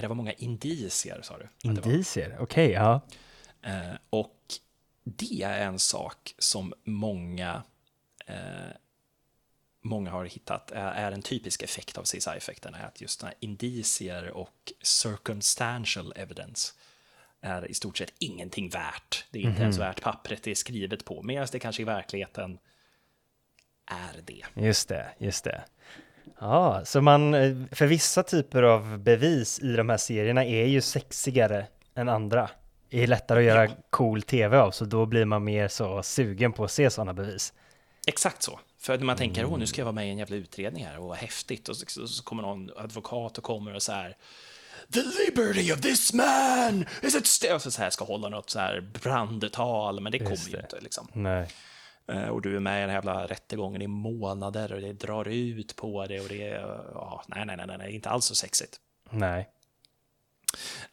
Det 0.00 0.06
var 0.06 0.14
många 0.14 0.32
indicier, 0.32 1.20
sa 1.22 1.38
du. 1.38 1.48
Indicier, 1.68 2.36
okej, 2.40 2.70
ja. 2.70 3.00
Eh, 3.62 3.94
och 4.10 4.36
det 5.04 5.42
är 5.42 5.66
en 5.66 5.78
sak 5.78 6.34
som 6.38 6.74
många, 6.84 7.62
eh, 8.26 8.36
många 9.82 10.10
har 10.10 10.24
hittat 10.24 10.70
är, 10.70 11.12
en 11.12 11.22
typisk 11.22 11.62
effekt 11.62 11.98
av 11.98 12.04
CSI-effekten, 12.04 12.74
är 12.74 12.86
att 12.86 13.00
just 13.00 13.20
den 13.20 13.30
indicier 13.40 14.30
och 14.30 14.72
circumstantial 14.82 16.12
evidence 16.16 16.72
är 17.42 17.70
i 17.70 17.74
stort 17.74 17.98
sett 17.98 18.12
ingenting 18.18 18.68
värt. 18.68 19.24
Det 19.30 19.38
är 19.38 19.42
inte 19.42 19.62
ens 19.62 19.78
värt 19.78 20.02
pappret 20.02 20.42
det 20.42 20.50
är 20.50 20.54
skrivet 20.54 21.04
på, 21.04 21.22
medan 21.22 21.46
det 21.52 21.58
kanske 21.58 21.82
i 21.82 21.84
verkligheten 21.84 22.58
är 23.90 24.20
det. 24.24 24.62
Just 24.66 24.88
det, 24.88 25.06
just 25.18 25.44
det. 25.44 25.64
Ja, 26.40 26.84
så 26.84 27.00
man, 27.00 27.34
eh, 27.34 27.56
för 27.72 27.86
vissa 27.86 28.22
typer 28.22 28.62
av 28.62 28.98
bevis 28.98 29.58
i 29.58 29.72
de 29.76 29.88
här 29.88 29.96
serierna 29.96 30.44
är 30.44 30.66
ju 30.66 30.80
sexigare 30.80 31.66
än 31.94 32.08
andra. 32.08 32.50
Det 32.88 33.02
är 33.02 33.06
lättare 33.06 33.38
att 33.38 33.44
göra 33.44 33.64
Ja. 33.64 33.74
cool 33.90 34.22
tv 34.22 34.58
av, 34.58 34.70
så 34.70 34.84
då 34.84 35.06
blir 35.06 35.24
man 35.24 35.44
mer 35.44 35.68
så 35.68 36.02
sugen 36.02 36.52
på 36.52 36.64
att 36.64 36.70
se 36.70 36.90
sådana 36.90 37.14
bevis. 37.14 37.52
Exakt 38.06 38.42
så. 38.42 38.60
För 38.78 38.98
när 38.98 39.04
man 39.04 39.16
tänker, 39.16 39.44
åh, 39.44 39.58
nu 39.58 39.66
ska 39.66 39.80
jag 39.80 39.84
vara 39.86 39.94
med 39.94 40.06
i 40.06 40.10
en 40.10 40.18
jävla 40.18 40.36
utredning 40.36 40.84
här 40.84 40.98
och 40.98 41.08
vad 41.08 41.16
häftigt. 41.16 41.68
Och 41.68 41.76
så, 41.76 42.06
så 42.06 42.24
kommer 42.24 42.42
någon 42.42 42.70
advokat 42.76 43.38
och 43.38 43.44
kommer 43.44 43.74
och 43.74 43.82
så 43.82 43.92
här, 43.92 44.16
The 44.92 45.02
liberty 45.02 45.72
of 45.72 45.80
this 45.80 46.12
man 46.12 46.84
is 47.02 47.26
stake. 47.26 47.54
Och 47.54 47.62
så, 47.62 47.80
här 47.82 47.90
ska 47.90 48.04
hålla 48.04 48.28
något 48.28 48.50
så 48.50 48.58
här 48.58 48.80
brandtal, 49.02 50.00
men 50.00 50.12
det 50.12 50.18
kommer 50.18 50.48
ju 50.50 50.56
inte 50.60 50.80
liksom. 50.80 51.08
Nej. 51.12 51.48
Eh, 52.08 52.28
Och 52.28 52.42
du 52.42 52.56
är 52.56 52.60
med 52.60 52.78
i 52.78 52.80
den 52.80 52.90
här 52.90 52.96
jävla 52.96 53.26
rättegången 53.26 53.82
i 53.82 53.86
månader 53.86 54.72
och 54.72 54.80
det 54.80 54.92
drar 54.92 55.28
ut 55.28 55.76
på 55.76 56.06
det 56.06 56.20
och 56.20 56.28
det 56.28 56.42
är, 56.48 56.60
ja, 56.94 57.24
nej, 57.28 57.46
nej, 57.46 57.56
nej, 57.56 57.66
nej, 57.66 57.78
nej, 57.78 57.94
inte 57.94 58.08
alls 58.10 58.24
så 58.24 58.34
sexigt. 58.34 58.76
Nej. 59.10 59.48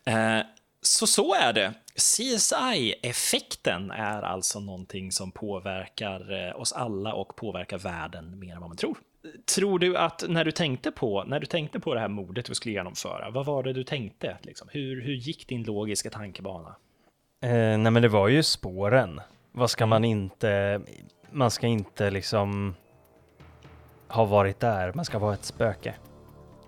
Eh, 0.05 0.39
Så 0.81 1.07
så 1.07 1.33
är 1.35 1.53
det. 1.53 1.73
CSI-effekten 1.95 3.91
är 3.91 4.21
alltså 4.21 4.59
någonting 4.59 5.11
som 5.11 5.31
påverkar 5.31 6.47
eh, 6.47 6.59
oss 6.59 6.73
alla 6.73 7.13
och 7.13 7.35
påverkar 7.35 7.77
världen 7.77 8.39
mer 8.39 8.53
än 8.55 8.59
vad 8.61 8.69
man 8.69 8.77
tror. 8.77 8.97
Tror 9.55 9.79
du 9.79 9.97
att 9.97 10.23
när 10.29 10.45
du 10.45 10.51
tänkte 10.51 10.91
på, 10.91 11.23
när 11.23 11.39
du 11.39 11.45
tänkte 11.45 11.79
på 11.79 11.93
det 11.93 11.99
här 11.99 12.07
mordet 12.07 12.45
du 12.45 12.55
skulle 12.55 12.73
genomföra, 12.73 13.29
vad 13.29 13.45
var 13.45 13.63
det 13.63 13.73
du 13.73 13.83
tänkte? 13.83 14.37
Liksom? 14.41 14.67
Hur, 14.71 15.01
hur 15.01 15.13
gick 15.13 15.47
din 15.47 15.63
logiska 15.63 16.09
tankebana? 16.09 16.75
Eh, 17.41 17.49
nej 17.51 17.91
men 17.91 18.01
det 18.01 18.07
var 18.07 18.27
ju 18.27 18.43
spåren. 18.43 19.21
Vad 19.51 19.69
ska 19.69 19.85
man 19.85 20.03
inte, 20.05 20.81
man 21.31 21.51
ska 21.51 21.67
inte 21.67 22.11
liksom 22.11 22.75
ha 24.07 24.25
varit 24.25 24.59
där, 24.59 24.93
man 24.93 25.05
ska 25.05 25.19
vara 25.19 25.33
ett 25.33 25.45
spöke. 25.45 25.95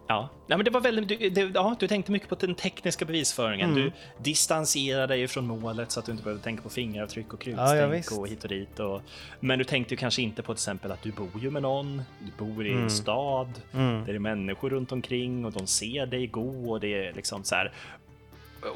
Ja, 0.08 0.30
ja 0.48 0.58
men 0.58 0.66
det 0.66 0.72
var 0.72 0.82
väldigt, 0.82 1.20
du, 1.20 1.30
det, 1.30 1.52
ja, 1.54 1.76
du 1.80 1.88
tänkte 1.88 2.12
mycket 2.12 2.30
på 2.30 2.36
den 2.36 2.56
tekniska 2.56 3.06
bevisföringen. 3.06 3.70
Mm. 3.70 3.82
Du 3.84 3.92
distanserade 4.24 5.08
dig 5.16 5.28
från 5.28 5.48
målet 5.48 5.92
så 5.92 6.00
att 6.00 6.06
du 6.06 6.12
inte 6.12 6.24
behövde 6.24 6.44
tänka 6.44 6.62
på 6.64 6.70
fingeravtryck 6.70 7.34
och 7.34 7.48
Ja, 7.48 7.52
ja, 7.52 7.58
krutstänk 7.68 7.94
visst. 7.94 8.12
och 8.12 8.28
hit 8.28 8.44
och 8.44 8.50
dit. 8.50 8.80
Och, 8.80 9.02
men 9.40 9.60
du 9.60 9.66
tänkte 9.66 9.94
ju 9.94 9.98
kanske 9.98 10.22
inte 10.22 10.42
på 10.44 10.54
till 10.54 10.58
exempel 10.60 10.92
att 10.92 11.02
du 11.02 11.12
bor 11.12 11.30
ju 11.42 11.52
med 11.52 11.62
någon, 11.62 12.02
du 12.20 12.46
bor 12.46 12.68
i 12.68 12.72
en 12.72 12.90
stad, 12.90 13.50
Mm. 13.74 14.00
där 14.00 14.06
det 14.06 14.18
är 14.18 14.20
människor 14.20 14.70
runt 14.70 14.92
omkring 14.92 15.46
och 15.46 15.52
de 15.52 15.68
ser 15.68 16.06
dig 16.06 16.28
gå 16.28 16.72
och 16.72 16.80
det 16.80 17.08
är 17.08 17.14
liksom 17.14 17.44
så 17.44 17.56
här. 17.56 17.74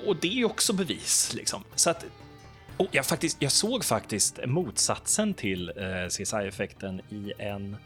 Och 0.06 0.16
det 0.16 0.28
är 0.28 0.32
ju 0.36 0.46
också 0.46 0.74
bevis 0.74 1.34
liksom. 1.36 1.64
Så 1.76 1.90
att 1.90 2.06
jag, 2.92 3.06
faktiskt, 3.06 3.38
jag 3.42 3.52
såg 3.52 3.86
faktiskt 3.86 4.40
motsatsen 4.46 5.34
till 5.34 5.70
eh, 5.76 6.08
CSI-effekten 6.10 7.02
i 7.10 7.34
en... 7.38 7.78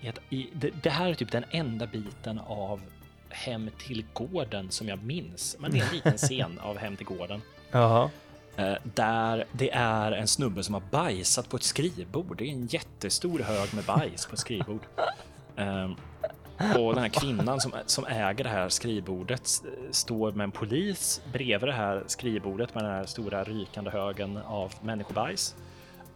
I 0.00 0.08
ett, 0.08 0.18
i, 0.30 0.48
det, 0.52 0.70
det 0.82 0.90
här 0.90 1.10
är 1.10 1.14
typ 1.14 1.32
den 1.32 1.44
enda 1.50 1.86
biten 1.86 2.38
av 2.38 2.80
Hem 3.28 3.70
till 3.78 4.04
gården 4.12 4.70
som 4.70 4.88
jag 4.88 5.02
minns. 5.02 5.56
Men 5.60 5.70
det 5.70 5.78
är 5.78 5.84
en 5.84 5.94
liten 5.94 6.16
scen 6.16 6.58
av 6.58 6.78
Hem 6.78 6.96
till 6.96 7.06
gården. 7.06 7.42
Jaha. 7.70 8.10
Eh, 8.56 8.74
där 8.82 9.44
det 9.52 9.70
är 9.70 10.12
en 10.12 10.28
snubbe 10.28 10.62
som 10.62 10.74
har 10.74 10.82
bajsat 10.90 11.48
på 11.48 11.56
ett 11.56 11.62
skrivbord. 11.62 12.38
Det 12.38 12.44
är 12.44 12.52
en 12.52 12.66
jättestor 12.66 13.38
hög 13.38 13.74
med 13.74 13.84
bajs 13.84 14.26
på 14.26 14.32
ett 14.32 14.40
skrivbord. 14.40 14.82
Eh, 15.56 15.90
och 16.76 16.94
den 16.94 17.02
här 17.02 17.08
kvinnan 17.08 17.60
som, 17.60 17.72
som 17.86 18.06
äger 18.06 18.44
det 18.44 18.50
här 18.50 18.68
skrivbordet 18.68 19.62
står 19.90 20.32
med 20.32 20.44
en 20.44 20.50
polis 20.50 21.22
bredvid 21.32 21.68
det 21.68 21.72
här 21.72 22.04
skrivbordet 22.06 22.74
med 22.74 22.84
den 22.84 22.92
här 22.92 23.06
stora 23.06 23.44
rykande 23.44 23.90
högen 23.90 24.36
av 24.36 24.74
människobajs. 24.82 25.54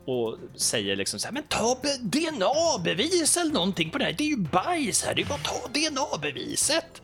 Och 0.05 0.37
säger 0.57 0.97
liksom 0.97 1.21
så 1.21 1.27
här, 1.27 1.33
men 1.33 1.43
ta 1.43 1.77
be- 1.83 1.99
DNA-bevis 2.03 3.37
eller 3.37 3.53
någonting 3.53 3.91
på 3.91 3.99
det 3.99 4.05
här. 4.05 4.13
Det 4.13 4.25
är 4.25 4.29
ju 4.29 4.37
bajs 4.37 5.05
här, 5.05 5.15
det 5.15 5.23
är 5.23 5.27
bara 5.27 5.35
att 5.35 5.45
ta 5.45 5.69
DNA-beviset. 5.69 7.03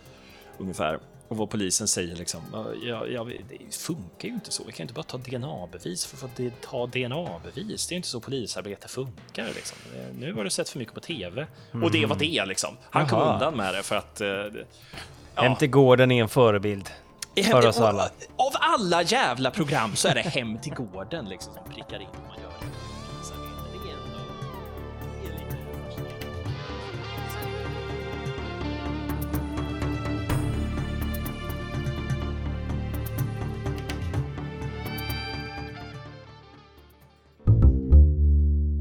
Ungefär. 0.59 0.99
Och 1.29 1.37
vad 1.37 1.51
polisen 1.51 1.89
säger 1.89 2.17
liksom, 2.17 2.41
ja, 2.83 3.07
ja, 3.07 3.25
det 3.25 3.77
funkar 3.77 4.29
ju 4.29 4.35
inte 4.35 4.53
så. 4.53 4.65
Vi 4.65 4.73
kan 4.73 4.79
ju 4.79 4.83
inte 4.83 4.95
bara 4.95 5.03
ta 5.03 5.19
DNA-bevis 5.19 6.07
för 6.07 6.27
att 6.27 6.41
ta 6.63 6.87
DNA-bevis. 6.87 7.87
Det 7.87 7.95
är 7.95 7.97
inte 7.97 8.09
så 8.09 8.21
polisarbete 8.21 8.89
funkar 8.89 9.45
liksom. 9.55 9.79
Eh, 9.97 10.15
Nu 10.19 10.33
har 10.35 10.45
du 10.45 10.51
sett 10.51 10.69
för 10.69 10.79
mycket 10.79 10.95
på 10.95 11.01
TV. 11.01 11.47
Och 11.85 11.91
det 11.91 12.07
var 12.07 12.17
det 12.17 12.45
liksom. 12.47 12.77
Han 12.91 13.09
kom 13.09 13.19
Jaha. 13.19 13.35
undan 13.35 13.55
med 13.57 13.75
det 13.75 13.83
för 13.83 13.97
att... 13.97 14.21
eh, 14.21 14.27
det- 14.29 14.67
Hem 15.35 15.57
till 15.57 15.71
gården 15.71 16.11
är 16.13 16.23
en 16.23 16.29
förebild 16.29 16.89
för 17.45 17.67
oss 17.67 17.81
alla. 17.81 18.03
Av 18.37 18.53
alla 18.53 19.03
jävla 19.03 19.51
program 19.51 19.97
så 19.97 20.09
är 20.09 20.15
det 20.15 20.21
Hem 20.21 20.59
till 20.59 20.75
gården 20.75 21.25
liksom 21.29 21.55
som 21.55 21.73
prickar 21.75 22.01
in. 22.01 22.09
Man 22.29 22.39
gör 22.43 22.49
det. 22.61 22.67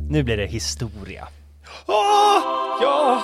Nu 0.10 0.24
blir 0.24 0.38
det 0.38 0.46
historia. 0.46 1.28
Åh, 1.88 2.42
ja, 2.82 3.24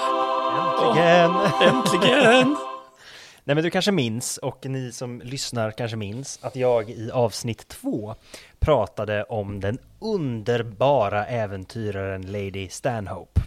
Äntligen! 0.60 1.32
äntligen! 1.76 2.58
Nej 3.44 3.56
men 3.56 3.64
du 3.64 3.70
kanske 3.70 3.92
minns, 3.92 4.38
och 4.38 4.66
ni 4.66 4.92
som 4.92 5.22
lyssnar 5.22 5.72
kanske 5.72 5.98
minns, 5.98 6.40
att 6.42 6.56
jag 6.56 6.90
i 6.90 7.12
avsnitt 7.12 7.68
två 7.68 8.16
pratade 8.60 9.24
om 9.24 9.60
den 9.60 9.78
underbara 10.00 11.26
äventyraren 11.26 12.22
Lady 12.22 12.70
Stanhope. 12.70 13.42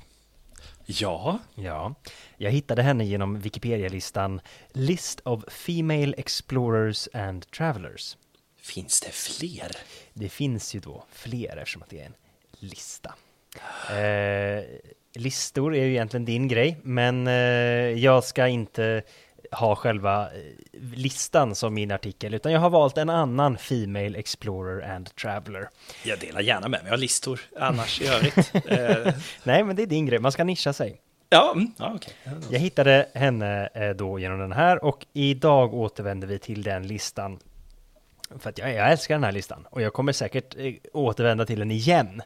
Ja, 0.87 1.39
Ja, 1.55 1.95
jag 2.37 2.51
hittade 2.51 2.83
henne 2.83 3.05
genom 3.05 3.41
Wikipedia-listan 3.41 4.41
List 4.73 5.21
of 5.25 5.45
Female 5.49 6.15
Explorers 6.19 7.09
and 7.13 7.51
Travelers. 7.51 8.17
finns 8.63 9.01
det 9.01 9.11
fler? 9.13 9.77
Det 10.13 10.29
finns 10.29 10.75
ju 10.75 10.81
då 10.81 11.05
fler 11.13 11.57
eftersom 11.57 11.83
att 11.83 11.91
det 11.91 12.01
är 12.01 12.07
en 12.07 12.15
lista. 12.51 13.15
Eh, 13.91 14.65
listor 15.15 15.75
är 15.75 15.85
ju 15.85 15.91
egentligen 15.91 16.25
din 16.25 16.49
grej, 16.49 16.79
men 16.83 17.27
eh, 17.27 17.35
jag 18.05 18.25
ska 18.25 18.47
inte 18.49 19.03
ha 19.53 19.77
själva 19.77 20.23
eh, 20.23 20.41
listan 20.95 21.55
som 21.55 21.75
min 21.75 21.91
artikel, 21.91 22.35
utan 22.35 22.53
jag 22.53 22.61
har 22.61 22.71
valt 22.71 22.99
en 22.99 23.11
annan 23.11 23.59
Female 23.59 24.19
Explorer 24.19 24.95
and 24.95 25.15
Traveler. 25.15 25.69
Jag 26.05 26.19
delar 26.19 26.41
gärna 26.41 26.69
med 26.69 26.83
mig 26.83 26.93
av 26.93 26.99
listor 26.99 27.41
annars 27.61 28.01
i 28.01 28.07
övrigt. 28.09 28.53
Eh, 28.67 29.15
Nej, 29.45 29.65
men 29.65 29.77
det 29.77 29.83
är 29.83 29.87
din 29.87 30.07
grej, 30.07 30.19
man 30.19 30.33
ska 30.33 30.45
nischa 30.45 30.73
sig. 30.73 31.01
ja, 31.29 31.53
mm, 31.55 31.73
ja 31.79 31.93
okej. 31.95 32.15
Jag 32.51 32.59
hittade 32.61 33.09
henne 33.15 33.69
eh, 33.75 33.91
då 33.91 34.19
genom 34.19 34.39
den 34.39 34.53
här 34.53 34.85
och 34.85 35.07
idag 35.13 35.75
återvänder 35.75 36.27
vi 36.29 36.39
till 36.39 36.63
den 36.63 36.87
listan. 36.87 37.39
För 38.39 38.51
att 38.51 38.59
jag, 38.59 38.75
jag 38.75 38.91
älskar 38.93 39.15
den 39.15 39.25
här 39.25 39.33
listan 39.33 39.67
och 39.71 39.83
jag 39.83 39.93
kommer 39.93 40.13
säkert 40.13 40.57
eh, 40.57 40.75
återvända 40.93 41.47
till 41.47 41.59
den 41.59 41.71
igen. 41.71 42.23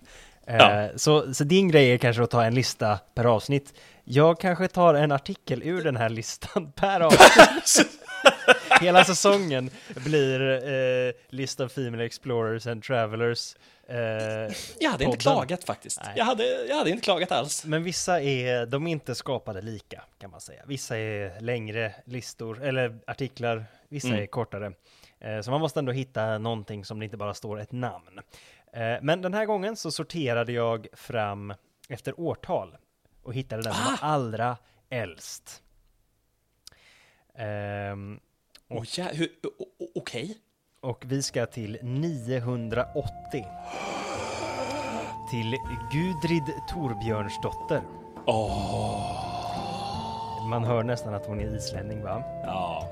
Eh, 0.47 0.57
Ja. 0.57 0.88
så, 0.97 1.34
så 1.34 1.45
din 1.45 1.68
grej 1.68 1.91
är 1.93 1.99
kanske 1.99 2.22
att 2.22 2.30
ta 2.30 2.45
en 2.45 2.55
lista 2.55 2.99
per 3.14 3.24
avsnitt. 3.24 3.74
Jag 4.05 4.41
kanske 4.41 4.68
tar 4.68 4.95
en 4.95 5.12
artikel 5.12 5.62
ur 5.62 5.84
den 5.84 5.97
här 5.97 6.09
listan 6.09 6.72
per 6.76 7.01
avsnitt. 7.01 7.88
Hela 8.80 9.05
säsongen 9.05 9.70
blir 9.95 10.41
eh, 11.09 11.12
List 11.28 11.61
of 11.61 11.72
Female 11.72 12.05
Explorers 12.05 12.66
and 12.66 12.82
Travelers. 12.82 13.57
Eh, 13.88 13.97
Jag 13.99 14.91
hade 14.91 15.05
inte 15.05 15.05
podden. 15.05 15.16
klagat 15.18 15.64
faktiskt. 15.64 16.01
Nej. 16.05 16.12
Jag 16.16 16.24
hade, 16.24 16.45
jag 16.68 16.76
hade 16.76 16.91
inte 16.91 17.03
klagat 17.05 17.32
alls. 17.32 17.64
Men 17.64 17.82
vissa 17.82 18.20
är, 18.22 18.66
de 18.66 18.86
är 18.86 18.91
inte 18.91 19.14
skapade 19.14 19.61
lika 19.62 20.03
kan 20.20 20.30
man 20.30 20.41
säga. 20.41 20.62
Vissa 20.66 20.97
är 20.99 21.41
längre 21.41 21.95
listor 22.05 22.62
eller 22.62 22.99
artiklar, 23.07 23.64
vissa 23.88 24.09
Mm. 24.09 24.20
är 24.22 24.26
kortare. 24.26 24.72
Eh, 25.20 25.41
Så 25.43 25.51
man 25.51 25.61
måste 25.61 25.78
ändå 25.80 25.93
hitta 25.93 26.38
någonting 26.38 26.84
som 26.84 26.99
det 26.99 27.05
inte 27.05 27.16
bara 27.16 27.34
står 27.34 27.61
ett 27.61 27.72
namn. 27.72 28.20
Eh, 28.73 28.99
Men 29.03 29.23
den 29.23 29.35
här 29.35 29.47
gången 29.47 29.77
så 29.77 29.91
sorterade 29.91 30.53
jag 30.53 30.87
fram 30.93 31.55
efter 31.89 32.21
årtal 32.21 32.77
och 33.23 33.35
hittade 33.35 33.62
den 33.62 33.75
som 33.75 33.85
var 33.85 33.99
allra 34.09 34.57
äldst. 34.91 35.62
Ehm, 37.35 38.21
Oh, 38.68 38.85
ja, 38.99 39.07
Okej. 39.95 40.39
Och 40.81 41.05
vi 41.07 41.23
ska 41.23 41.47
till 41.47 41.79
980. 41.83 43.47
Till 45.31 45.57
Gudrid 45.93 46.43
Torbjörnsdotter. 46.68 47.83
Man 50.49 50.64
hör 50.64 50.83
nästan 50.83 51.14
att 51.14 51.27
hon 51.27 51.41
är 51.41 51.57
islänning 51.57 52.03
va? 52.03 52.23
Ja, 52.45 52.89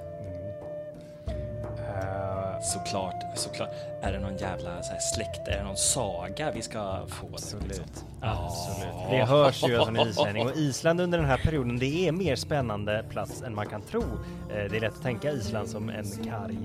Eh, 1.78 2.37
såklart, 2.62 3.24
såklart. 3.38 3.68
Är 4.02 4.12
det 4.12 4.18
någon 4.18 4.36
jävla 4.36 4.82
så 4.82 4.92
här, 4.92 5.00
släkt, 5.14 5.48
är 5.48 5.56
det 5.58 5.62
någon 5.64 5.76
saga 5.76 6.50
vi 6.54 6.62
ska 6.62 7.06
få? 7.06 7.26
absolut. 7.32 8.04
Ja. 8.22 8.46
Absolut. 8.46 9.10
Det 9.10 9.24
hörs 9.24 9.62
ju 9.68 9.78
hon 9.78 9.96
är 9.96 10.06
islänning 10.08 10.46
och 10.46 10.56
Island 10.56 11.00
under 11.00 11.18
den 11.18 11.26
här 11.26 11.38
perioden 11.44 11.78
det 11.78 12.08
är 12.08 12.12
mer 12.12 12.36
spännande 12.36 13.04
plats 13.10 13.42
än 13.42 13.54
man 13.54 13.66
kan 13.66 13.82
tro. 13.82 14.00
Eh, 14.02 14.70
Det 14.70 14.76
är 14.76 14.80
lätt 14.80 14.94
att 14.94 15.02
tänka 15.02 15.30
Island 15.32 15.68
som 15.68 15.88
en 15.88 16.04
karg 16.24 16.58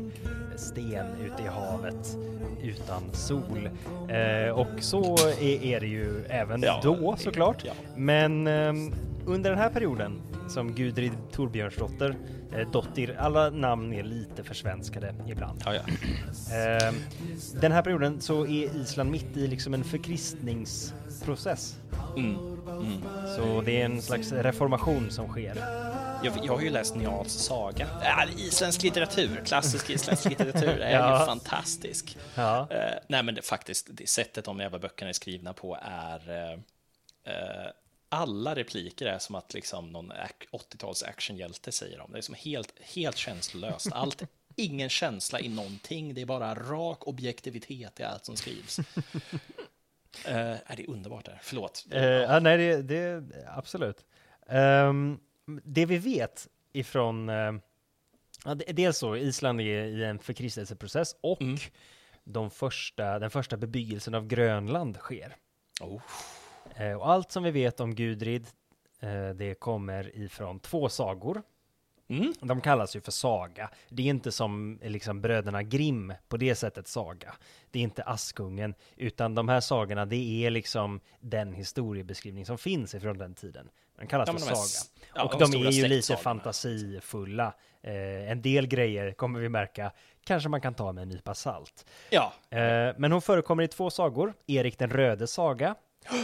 sten 0.56 1.06
ute 1.26 1.44
i 1.44 1.48
havet 1.48 2.18
utan 2.64 3.04
sol. 3.14 3.70
Eh, 4.10 4.50
Och 4.54 4.68
så 4.84 5.02
är 5.42 5.80
det 5.80 5.88
ju 5.88 6.26
även 6.30 6.62
Ja, 6.62 6.80
då 6.84 7.16
såklart. 7.18 7.64
ja. 7.66 7.74
Men 7.96 8.48
ehm, 8.48 8.94
under 9.26 9.50
den 9.50 9.60
här 9.60 9.70
perioden 9.70 10.22
som 10.50 10.74
Gudrid 10.76 11.12
Torbjörnsdotter, 11.32 12.16
Dottir, 12.72 13.16
alla 13.20 13.50
namn 13.50 13.94
är 13.94 14.04
lite 14.04 14.44
försvenskade 14.44 15.16
ibland. 15.28 15.62
Ja, 15.66 15.74
ja. 15.76 15.82
Ehm, 16.56 16.96
den 17.62 17.72
här 17.72 17.82
perioden 17.82 18.22
så 18.22 18.46
är 18.46 18.76
Island 18.76 19.12
mitt 19.12 19.38
i 19.38 19.48
liksom 19.48 19.74
en 19.74 19.84
förkristningsprocess. 19.84 21.76
Mm. 22.18 22.36
Mm. 22.68 23.02
Så 23.38 23.62
det 23.62 23.82
är 23.82 23.86
en 23.86 24.02
slags 24.02 24.32
reformation 24.32 25.12
som 25.12 25.28
sker. 25.28 25.56
Jag, 26.24 26.34
jag 26.44 26.54
har 26.54 26.62
ju 26.62 26.70
läst 26.70 26.96
Njals 26.96 27.32
saga. 27.34 27.88
Ja, 28.04 28.26
isländsk 28.38 28.84
litteratur, 28.84 29.42
klassisk 29.46 29.90
isländsk 29.90 30.30
litteratur, 30.30 30.80
är 30.80 30.92
Ja. 31.00 31.20
ju 31.20 31.26
fantastisk. 31.26 32.18
Ja. 32.36 32.68
Eh, 32.72 32.94
nej, 33.08 33.24
men 33.24 33.36
det, 33.36 33.42
faktiskt, 33.42 33.88
det 33.92 34.10
sättet 34.10 34.46
de 34.46 34.60
jävla 34.60 34.80
böckerna 34.80 35.10
är 35.10 35.14
skrivna 35.14 35.54
på 35.54 35.78
är... 35.82 36.30
eh, 36.30 36.52
eh, 37.34 37.70
alla 38.14 38.56
repliker 38.56 39.06
är 39.06 39.20
som 39.20 39.36
att 39.36 39.54
liksom 39.54 39.90
någon 39.92 40.12
ac- 40.12 40.48
80-tals 40.52 41.04
actionhjälte 41.04 41.72
säger 41.72 41.98
dem. 41.98 42.12
Det 42.12 42.18
är 42.18 42.22
som 42.22 42.36
helt, 42.36 42.74
helt 42.80 43.18
känslolöst. 43.18 43.88
Allt, 43.92 44.24
ingen 44.56 44.90
känsla 44.90 45.40
i 45.40 45.50
någonting. 45.50 46.14
Det 46.14 46.22
är 46.22 46.26
bara 46.26 46.56
rak 46.56 47.08
objektivitet 47.08 48.00
i 48.00 48.04
allt 48.04 48.26
som 48.26 48.36
skrivs. 48.36 48.80
Eh, 50.26 50.36
är 50.52 50.76
det 50.76 50.84
är 50.84 50.90
underbart 50.90 51.26
där. 51.26 51.40
Förlåt. 51.44 51.86
Eh, 51.92 52.04
ja, 52.04 52.40
nej, 52.40 52.58
det, 52.58 52.82
det 52.82 53.24
absolut. 53.48 54.06
Ehm, 54.48 55.20
det 55.64 55.86
vi 55.86 55.98
vet 55.98 56.48
ifrån, 56.74 57.30
uh, 57.30 57.54
ja, 58.46 58.56
det- 58.56 58.74
dels 58.74 58.98
så, 58.98 59.16
Island 59.16 59.62
är 59.62 59.86
i 59.86 60.04
en 60.04 60.20
förkristelseprocess 60.20 61.16
och 61.22 61.42
Mm. 61.42 61.58
de 62.24 62.52
första, 62.52 63.20
den 63.20 63.32
första 63.32 63.58
bebyggelsen 63.58 64.16
av 64.16 64.28
Grönland 64.28 64.98
sker. 64.98 65.36
Oh. 65.82 66.02
Eh, 66.76 66.94
och 66.94 67.10
allt 67.12 67.32
som 67.32 67.44
vi 67.44 67.52
vet 67.52 67.80
om 67.80 67.96
Gudrid, 67.96 68.48
eh, 69.00 69.30
det 69.30 69.60
kommer 69.60 70.18
ifrån 70.18 70.60
två 70.60 70.90
sagor. 70.90 71.42
Mm. 72.08 72.34
De 72.42 72.62
kallas 72.62 72.96
ju 72.96 73.02
för 73.02 73.12
saga. 73.12 73.70
Det 73.90 74.04
är 74.04 74.08
inte 74.08 74.32
som 74.32 74.80
eh, 74.82 74.90
liksom 74.92 75.22
bröderna 75.22 75.64
Grimm 75.64 76.14
på 76.28 76.38
det 76.38 76.56
sättet 76.56 76.88
saga. 76.88 77.34
Det 77.72 77.80
är 77.80 77.84
inte 77.84 78.04
Askungen, 78.04 78.76
utan 78.96 79.36
de 79.36 79.50
här 79.50 79.60
sagorna, 79.60 80.06
det 80.06 80.46
är 80.46 80.50
liksom 80.50 81.00
den 81.20 81.54
historiebeskrivning 81.54 82.46
som 82.46 82.58
finns 82.58 82.96
ifrån 82.96 83.18
den 83.18 83.34
tiden. 83.36 83.70
De 84.00 84.08
kallas 84.08 84.30
Ja, 84.30 84.34
för 84.38 84.50
de 84.50 84.56
saga. 84.56 84.90
ja, 85.16 85.24
och 85.24 85.40
de 85.40 85.52
de, 85.52 85.68
är 85.68 85.72
ju 85.72 85.88
lite 85.88 86.16
fantasifulla. 86.18 87.54
Eh, 87.82 88.32
en 88.32 88.42
del 88.42 88.68
grejer 88.68 89.12
kommer 89.12 89.40
vi 89.40 89.50
märka, 89.50 89.92
kanske 90.24 90.50
man 90.50 90.62
kan 90.62 90.74
ta 90.74 90.92
med 90.92 91.02
en 91.02 91.10
nypa 91.10 91.34
salt. 91.34 91.86
Ja, 92.10 92.34
Eh, 92.50 92.94
men 92.98 93.12
hon 93.12 93.22
förekommer 93.22 93.64
i 93.64 93.68
två 93.68 93.90
sagor, 93.90 94.34
Erik 94.48 94.80
den 94.80 94.90
röde 94.90 95.28
saga 95.28 95.76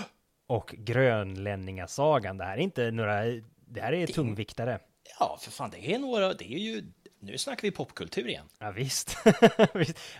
och 0.50 0.76
Grönlänningasagan. 0.78 2.38
Det 2.38 2.46
här 2.46 2.58
är 2.58 2.62
inte 2.62 2.92
några, 2.92 3.24
det 3.68 3.82
här 3.82 3.94
är 3.94 4.08
tungviktare. 4.08 4.80
ja, 5.20 5.38
för 5.42 5.52
fan, 5.52 5.70
det 5.70 5.94
är 5.94 6.00
några, 6.00 6.34
det 6.34 6.54
är 6.54 6.58
ju, 6.58 6.84
nu 7.20 7.38
snackar 7.38 7.62
vi 7.62 7.72
popkultur 7.72 8.28
igen. 8.28 8.46
Ja 8.60 8.72
visst. 8.72 9.18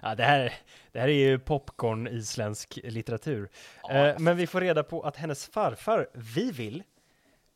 Ja, 0.02 0.16
det, 0.16 0.24
här, 0.24 0.54
det 0.92 1.00
här 1.00 1.08
är 1.08 1.14
ju 1.14 1.40
popcorn 1.40 2.08
isländsk 2.08 2.80
litteratur. 2.84 3.50
Eh, 3.90 4.20
men 4.20 4.38
vi 4.38 4.48
får 4.48 4.62
reda 4.62 4.84
på 4.84 5.02
att 5.02 5.16
hennes 5.18 5.48
farfar, 5.48 6.10
Vivil, 6.14 6.84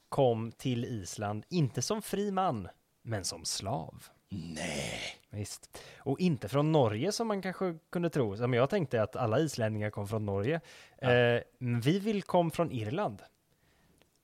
kom 0.09 0.51
till 0.51 0.85
Island, 0.85 1.45
inte 1.49 1.81
som 1.81 2.01
fri 2.01 2.31
man, 2.31 2.67
men 3.03 3.23
som 3.23 3.45
slav. 3.45 4.03
Nej. 4.29 5.17
Visst. 5.33 5.79
Och 5.97 6.19
inte 6.19 6.49
från 6.49 6.71
Norge 6.71 7.11
som 7.11 7.27
man 7.27 7.41
kanske 7.41 7.77
kunde 7.89 8.09
tro. 8.09 8.37
Som 8.37 8.53
jag 8.53 8.69
tänkte 8.69 9.01
att 9.01 9.15
alla 9.15 9.39
islänningar 9.39 9.89
kom 9.89 10.07
från 10.07 10.25
Norge. 10.25 10.61
Eh, 10.97 11.09
men 11.57 11.81
Vivil 11.81 12.23
kom 12.23 12.51
från 12.51 12.71
Irland. 12.71 13.21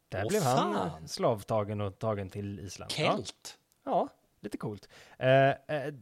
Där 0.09 0.23
Åh, 0.23 0.29
blev 0.29 0.41
han 0.43 0.73
fan. 0.73 1.07
slavtagen 1.07 1.81
och 1.81 1.99
tagen 1.99 2.29
till 2.29 2.59
Island. 2.59 2.91
Ja. 2.97 3.05
Kelt. 3.15 3.57
Ja, 3.85 4.07
lite 4.39 4.57
coolt. 4.57 4.89
Eh, 5.17 5.29
eh, 5.49 5.93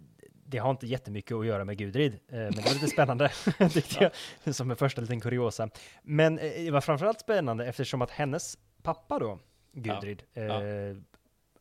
det 0.50 0.58
har 0.58 0.72
inte 0.72 0.88
jättemycket 0.88 1.38
att 1.38 1.46
göra 1.46 1.66
med 1.66 1.78
Gudrid, 1.78 2.14
eh, 2.14 2.38
men 2.38 2.52
det 2.52 2.62
var 2.62 2.74
lite 2.74 2.88
spännande 2.88 3.30
tyckte 3.72 4.12
jag, 4.44 4.56
som 4.56 4.72
en 4.72 4.78
första 4.78 5.02
liten 5.02 5.20
kuriosa. 5.22 5.70
Men 6.02 6.40
eh, 6.40 6.52
det 6.66 6.72
var 6.72 6.82
framförallt 6.82 7.20
spännande 7.20 7.66
eftersom 7.66 8.02
att 8.02 8.12
hennes 8.12 8.58
pappa 8.84 9.20
då, 9.20 9.40
Gudrid, 9.72 10.24
Ja. 10.34 10.42
eh, 10.64 10.96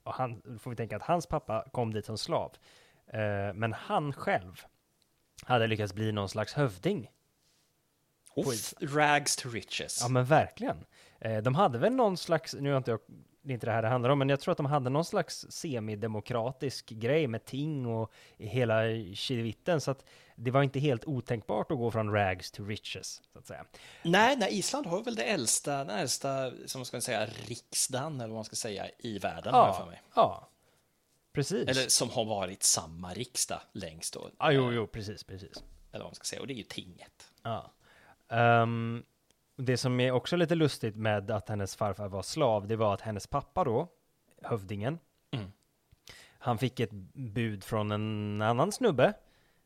och 0.02 0.12
han, 0.14 0.42
får 0.60 0.70
vi 0.70 0.76
tänka 0.76 0.96
att 0.96 1.02
hans 1.02 1.26
pappa 1.26 1.64
kom 1.72 1.92
dit 1.92 2.04
som 2.06 2.18
slav, 2.18 2.52
men 3.54 3.72
han 3.72 4.12
själv 4.12 4.62
hade 5.42 5.66
lyckats 5.66 5.92
bli 5.92 6.12
någon 6.12 6.28
slags 6.28 6.52
hövding. 6.54 7.10
Off, 8.34 8.74
rags 8.80 9.36
to 9.36 9.48
riches. 9.48 9.98
Ja 10.02 10.08
men 10.08 10.24
verkligen. 10.24 10.84
Eh, 11.20 11.38
de 11.42 11.54
hade 11.54 11.78
väl 11.78 11.92
någon 11.92 12.16
slags, 12.16 12.54
nu 12.54 12.70
har 12.70 12.76
inte 12.78 12.90
jag, 12.90 13.00
det 13.42 13.52
är 13.52 13.54
inte 13.54 13.66
det 13.66 13.72
här 13.72 13.82
det 13.82 13.88
handlar 13.88 14.10
om, 14.10 14.18
men 14.18 14.28
jag 14.28 14.40
tror 14.40 14.52
att 14.52 14.56
de 14.56 14.66
hade 14.66 14.90
någon 14.90 15.04
slags 15.04 15.46
semidemokratisk 15.50 16.88
grej 16.90 17.26
med 17.26 17.44
ting 17.44 17.86
och 17.86 18.12
hela 18.38 18.80
kivitten, 19.14 19.80
så 19.80 19.90
att 19.90 20.04
det 20.36 20.50
var 20.50 20.62
inte 20.62 20.78
helt 20.80 21.04
otänkbart 21.04 21.70
att 21.70 21.78
gå 21.78 21.90
från 21.90 22.12
rags 22.12 22.50
to 22.50 22.64
riches, 22.64 23.22
så 23.32 23.38
att 23.38 23.46
säga. 23.46 23.64
Nej, 24.02 24.36
nej, 24.36 24.58
Island 24.58 24.86
har 24.86 25.02
väl 25.02 25.14
det 25.14 25.24
äldsta, 25.24 25.84
den 25.84 25.90
äldsta, 25.98 26.50
som 26.66 26.78
man 26.78 26.86
ska 26.86 27.00
säga, 27.00 27.26
riksdagen, 27.26 28.14
eller 28.20 28.28
vad 28.28 28.36
man 28.36 28.44
ska 28.44 28.56
säga, 28.56 28.86
i 28.98 29.18
världen, 29.18 29.54
jag 29.54 29.76
för 29.76 29.82
Ja, 29.82 29.86
mig. 29.90 30.02
ja. 30.14 30.48
Precis. 31.36 31.68
Eller 31.68 31.88
som 31.88 32.10
har 32.10 32.24
varit 32.24 32.62
samma 32.62 33.14
riksdag 33.14 33.60
längst 33.72 34.14
då. 34.14 34.30
ja, 34.38 34.52
jo, 34.52 34.72
jo, 34.72 34.86
precis, 34.86 35.24
precis. 35.24 35.64
Eller 35.92 36.04
vad 36.04 36.10
man 36.10 36.14
ska 36.14 36.24
säga, 36.24 36.40
och 36.40 36.46
det 36.46 36.52
är 36.52 36.56
ju 36.56 36.62
tinget. 36.62 37.30
Ja. 37.42 37.72
Ehm, 38.28 39.04
det 39.56 39.76
som 39.76 40.00
är 40.00 40.10
också 40.12 40.36
lite 40.36 40.54
lustigt 40.54 40.96
med 40.96 41.30
att 41.30 41.48
hennes 41.48 41.76
farfar 41.76 42.08
var 42.08 42.22
slav, 42.22 42.66
det 42.68 42.76
var 42.76 42.94
att 42.94 43.00
hennes 43.00 43.26
pappa 43.26 43.64
då, 43.64 43.88
hövdingen, 44.42 44.98
Mm. 45.30 45.52
han 46.38 46.58
fick 46.58 46.80
ett 46.80 46.92
bud 47.14 47.64
från 47.64 47.90
en 47.92 48.42
annan 48.42 48.72
snubbe 48.72 49.14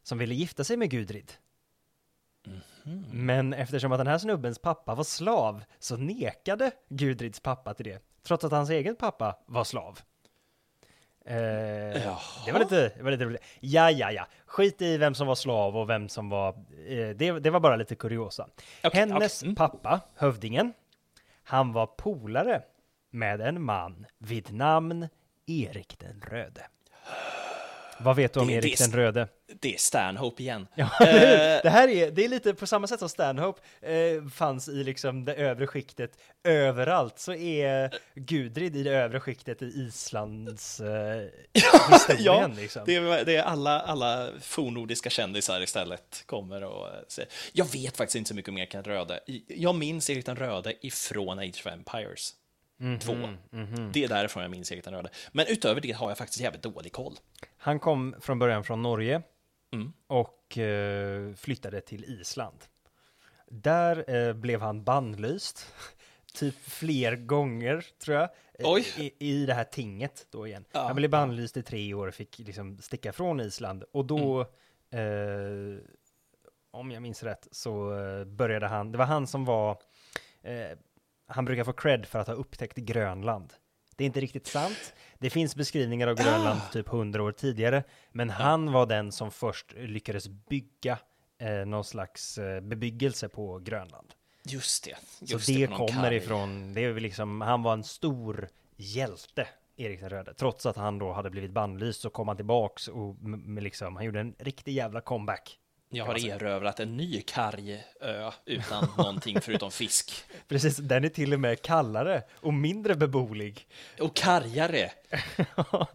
som 0.03 0.19
ville 0.19 0.35
gifta 0.35 0.65
sig 0.65 0.77
med 0.77 0.91
Gudrid. 0.91 1.33
Mhm. 2.47 3.05
Men 3.13 3.53
eftersom 3.55 3.93
att 3.93 3.99
den 3.99 4.07
här 4.07 4.19
snubbens 4.19 4.59
pappa 4.59 4.95
var 4.95 5.05
slav 5.05 5.65
så 5.79 5.97
nekade 5.97 6.71
Gudrids 6.89 7.41
pappa 7.41 7.75
till 7.75 7.85
det, 7.87 8.03
trots 8.23 8.45
att 8.45 8.53
hans 8.53 8.71
egen 8.71 8.97
pappa 8.97 9.39
var 9.47 9.65
slav. 9.65 10.01
Eh, 11.31 12.17
det, 12.47 12.53
var 12.53 12.59
lite, 12.59 12.93
det 12.97 13.03
var 13.03 13.11
lite 13.11 13.25
roligt. 13.25 13.43
Ja, 13.61 13.91
ja, 13.91 14.13
ja. 14.13 14.27
Skit 14.47 14.83
i 14.83 14.97
vem 14.97 15.15
som 15.15 15.27
var 15.27 15.35
slav 15.35 15.77
och 15.77 15.91
vem 15.91 16.09
som 16.09 16.29
var... 16.29 16.49
Eh, 16.89 17.09
det, 17.17 17.41
det 17.41 17.51
var 17.51 17.61
bara 17.61 17.77
lite 17.77 17.95
kuriosa. 17.95 18.49
Okej, 18.85 19.01
Hennes 19.01 19.43
okej, 19.43 19.49
mm. 19.49 19.55
pappa, 19.55 20.01
hövdingen, 20.17 20.73
han 21.45 21.73
var 21.73 21.87
polare 21.87 22.63
med 23.11 23.41
en 23.41 23.63
man 23.63 24.07
vid 24.19 24.53
namn 24.53 25.09
Erik 25.47 25.99
den 25.99 26.23
röde. 26.31 26.67
Vad 28.05 28.17
vet 28.17 28.33
du 28.35 28.41
om 28.41 28.47
Det- 28.47 28.53
Erik 28.53 28.79
det- 28.79 28.85
den 28.85 28.93
röde? 28.93 29.29
Det 29.61 29.75
är 29.75 29.79
Stanhope 29.79 30.43
igen. 30.43 30.67
Ja, 30.75 30.85
Eh, 31.01 31.07
det 31.63 31.71
här 31.71 31.89
är, 31.89 32.11
det 32.11 32.25
är 32.25 32.29
lite 32.29 32.55
på 32.55 32.67
samma 32.67 32.87
sätt 32.87 32.99
som 32.99 33.09
Stanhope 33.09 33.61
eh, 33.83 34.29
fanns 34.35 34.69
i 34.69 34.85
liksom 34.85 35.25
det 35.25 35.35
övre 35.35 35.67
skiktet 35.67 36.11
överallt 36.45 37.19
så 37.19 37.33
är 37.35 37.91
Gudrid 38.15 38.77
i 38.77 38.83
det 38.83 38.91
övre 38.91 39.21
skiktet 39.21 39.63
i 39.63 39.67
Islands 39.67 40.81
eh, 40.81 41.23
historien 41.93 42.21
ja, 42.25 42.47
liksom. 42.57 42.83
det 42.87 42.97
är, 42.97 43.25
det 43.25 43.37
är 43.37 43.43
alla, 43.43 43.81
alla 43.81 44.29
fornordiska 44.43 45.11
kändisar 45.11 45.61
istället 45.63 46.23
kommer 46.27 46.65
och 46.65 46.87
eh, 46.89 46.95
säger. 47.09 47.31
Jag 47.53 47.73
vet 47.73 47.97
faktiskt 47.97 48.17
inte 48.17 48.29
så 48.29 48.35
mycket 48.35 48.49
om 48.49 48.59
Erik 48.59 48.73
den 48.73 48.85
röde. 48.85 49.21
Jag 49.47 49.75
minns 49.75 50.11
Erik 50.11 50.27
den 50.27 50.37
röde 50.37 50.87
ifrån 50.87 51.39
Age 51.39 51.63
of 51.67 51.73
Empires 51.73 52.33
2. 53.01 53.13
Mhm, 53.51 53.91
Det 53.93 54.05
är 54.05 54.09
därifrån 54.09 54.43
jag 54.43 54.51
minns 54.51 54.73
Erik 54.73 54.85
den 54.85 54.95
röde. 54.95 55.09
Men 55.33 55.47
utöver 55.49 55.81
det 55.81 55.93
har 55.93 56.09
jag 56.11 56.19
faktiskt 56.19 56.41
jävligt 56.41 56.63
dålig 56.63 56.93
koll. 56.93 57.15
Han 57.57 57.79
kom 57.79 58.15
från 58.21 58.39
början 58.39 58.65
från 58.65 58.83
Norge 58.83 59.23
Mm. 59.73 59.93
och 60.07 60.59
eh, 60.59 61.35
flyttade 61.35 61.81
till 61.81 62.05
Island. 62.05 62.57
Där 63.49 64.11
eh, 64.29 64.33
blev 64.33 64.61
han 64.61 64.85
bannlyst, 64.85 65.67
typ 66.35 66.55
fler 66.61 67.17
gånger 67.17 67.87
tror 68.05 68.17
jag, 68.17 68.25
eh, 68.59 68.71
Oj. 68.73 68.87
I, 68.97 69.13
i 69.19 69.47
det 69.47 69.55
här 69.55 69.65
tinget 69.65 70.27
då 70.31 70.47
igen. 70.47 70.65
Ja, 70.73 70.87
han 70.87 70.97
blev 70.97 71.11
bannlyst 71.11 71.57
i 71.57 71.63
tre 71.63 71.95
år 71.95 72.07
och 72.07 72.15
fick 72.15 72.39
liksom 72.39 72.79
sticka 72.79 73.13
från 73.13 73.41
Island 73.41 73.85
och 73.93 74.05
då, 74.05 74.47
Mm. 74.93 75.77
eh, 75.77 75.83
om 76.71 76.91
jag 76.91 77.03
minns 77.03 77.23
rätt, 77.23 77.49
så 77.51 77.99
eh, 77.99 78.25
började 78.25 78.67
han, 78.67 78.93
det 78.93 78.99
var 78.99 79.05
han 79.07 79.27
som 79.27 79.45
var, 79.45 79.71
eh, 80.43 80.79
han 81.31 81.45
brukar 81.45 81.65
få 81.65 81.73
cred 81.73 82.07
för 82.07 82.19
att 82.19 82.27
ha 82.27 82.35
upptäckt 82.35 82.77
Grönland. 82.77 83.53
Det 83.97 84.05
är 84.05 84.07
inte 84.07 84.21
riktigt 84.21 84.47
sant. 84.47 84.95
Det 85.19 85.31
finns 85.31 85.57
beskrivningar 85.57 86.09
av 86.09 86.15
Grönland 86.15 86.61
typ 86.73 86.89
hundra 86.89 87.23
år 87.23 87.33
tidigare, 87.33 87.85
men 88.13 88.31
han 88.31 88.73
var 88.73 88.87
den 88.87 89.13
som 89.13 89.31
först 89.31 89.75
lyckades 89.77 90.29
bygga 90.29 90.99
eh, 91.39 91.67
någon 91.67 91.85
slags 91.85 92.39
eh, 92.39 92.61
bebyggelse 92.61 93.29
på 93.29 93.59
Grönland. 93.59 94.13
Just 94.45 94.85
det. 94.85 94.97
Så 95.19 95.25
Just 95.25 95.47
det, 95.47 95.67
på 95.67 95.79
någon 95.79 95.89
kommer 95.89 96.13
ifrån, 96.13 96.75
det 96.75 96.85
är 96.85 96.95
liksom, 96.95 97.41
han 97.41 97.63
var 97.63 97.73
en 97.73 97.85
stor 97.85 98.49
hjälte, 98.77 99.49
Erik 99.77 100.01
den 100.01 100.11
röde. 100.11 100.35
Trots 100.35 100.67
att 100.67 100.77
han 100.77 100.99
då 100.99 101.13
hade 101.13 101.31
blivit 101.31 101.51
bannlyst 101.51 102.01
så 102.01 102.11
kom 102.11 102.29
han 102.29 102.37
tillbaks 102.37 102.89
och 102.89 103.17
liksom, 103.59 103.97
han 103.97 104.05
gjorde 104.05 104.21
en 104.21 104.35
riktig 104.39 104.73
jävla 104.73 105.01
comeback. 105.01 105.60
Jag 105.93 106.05
har 106.05 106.29
erövrat 106.29 106.81
en 106.81 106.97
ny 106.97 107.23
karg 107.23 107.85
ö 108.01 108.31
utan 108.45 108.89
någonting 108.97 109.41
förutom 109.41 109.71
fisk. 109.71 110.25
Precis, 110.49 110.77
den 110.77 111.05
är 111.05 111.09
till 111.09 111.35
och 111.35 111.41
med 111.41 111.63
kallare 111.63 112.23
och 112.35 112.55
mindre 112.55 112.95
beboelig. 112.95 113.69
Och 114.01 114.17
kargare. 114.17 114.91
Och 115.57 115.89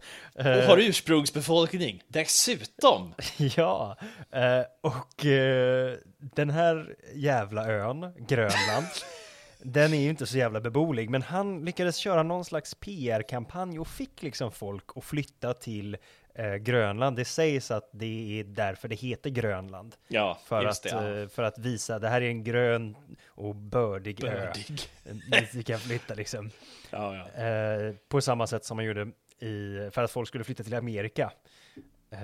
har 0.44 0.78
ursprungsbefolkning. 0.78 2.02
Dessutom. 2.08 3.14
Ja, 3.56 3.96
eh, 4.30 4.62
och 4.80 5.26
eh, 5.26 5.94
den 6.18 6.50
här 6.50 6.96
jävla 7.14 7.66
ön, 7.66 8.12
Grönland, 8.28 8.86
den 9.58 9.94
är 9.94 10.00
ju 10.00 10.08
inte 10.08 10.26
så 10.26 10.38
jävla 10.38 10.60
beboelig, 10.60 11.10
men 11.10 11.22
han 11.22 11.64
lyckades 11.64 11.96
köra 11.96 12.22
någon 12.22 12.44
slags 12.44 12.74
PR-kampanj 12.74 13.78
och 13.78 13.88
fick 13.88 14.22
liksom 14.22 14.52
folk 14.52 14.84
att 14.96 15.04
flytta 15.04 15.54
till 15.54 15.96
eh, 16.38 16.54
Grönland. 16.54 17.16
Det 17.16 17.24
sägs 17.24 17.70
att 17.70 17.88
det 17.92 18.40
är 18.40 18.44
därför 18.44 18.88
det 18.88 18.94
heter 18.94 19.30
Grönland. 19.30 19.96
Ja, 20.08 20.38
För, 20.46 20.64
att, 20.64 20.82
det. 20.82 20.88
Ja. 20.88 21.08
eh, 21.22 21.28
för 21.28 21.42
att 21.42 21.58
visa, 21.58 21.98
det 21.98 22.08
här 22.08 22.20
är 22.20 22.28
en 22.28 22.44
grön 22.44 22.96
och 23.26 23.54
bördig, 23.54 24.20
Bördig. 24.20 24.80
ö. 25.32 25.42
Vi 25.52 25.62
kan 25.62 25.78
flytta 25.78 26.14
liksom. 26.14 26.50
Ja, 26.90 27.28
ja. 27.36 27.42
Eh, 27.44 27.94
på 28.08 28.20
samma 28.20 28.46
sätt 28.46 28.64
som 28.64 28.76
man 28.76 28.84
gjorde 28.84 29.08
i, 29.38 29.90
för 29.92 30.02
att 30.04 30.10
folk 30.10 30.28
skulle 30.28 30.44
flytta 30.44 30.64
till 30.64 30.74
Amerika. 30.74 31.32
Eh, 32.10 32.18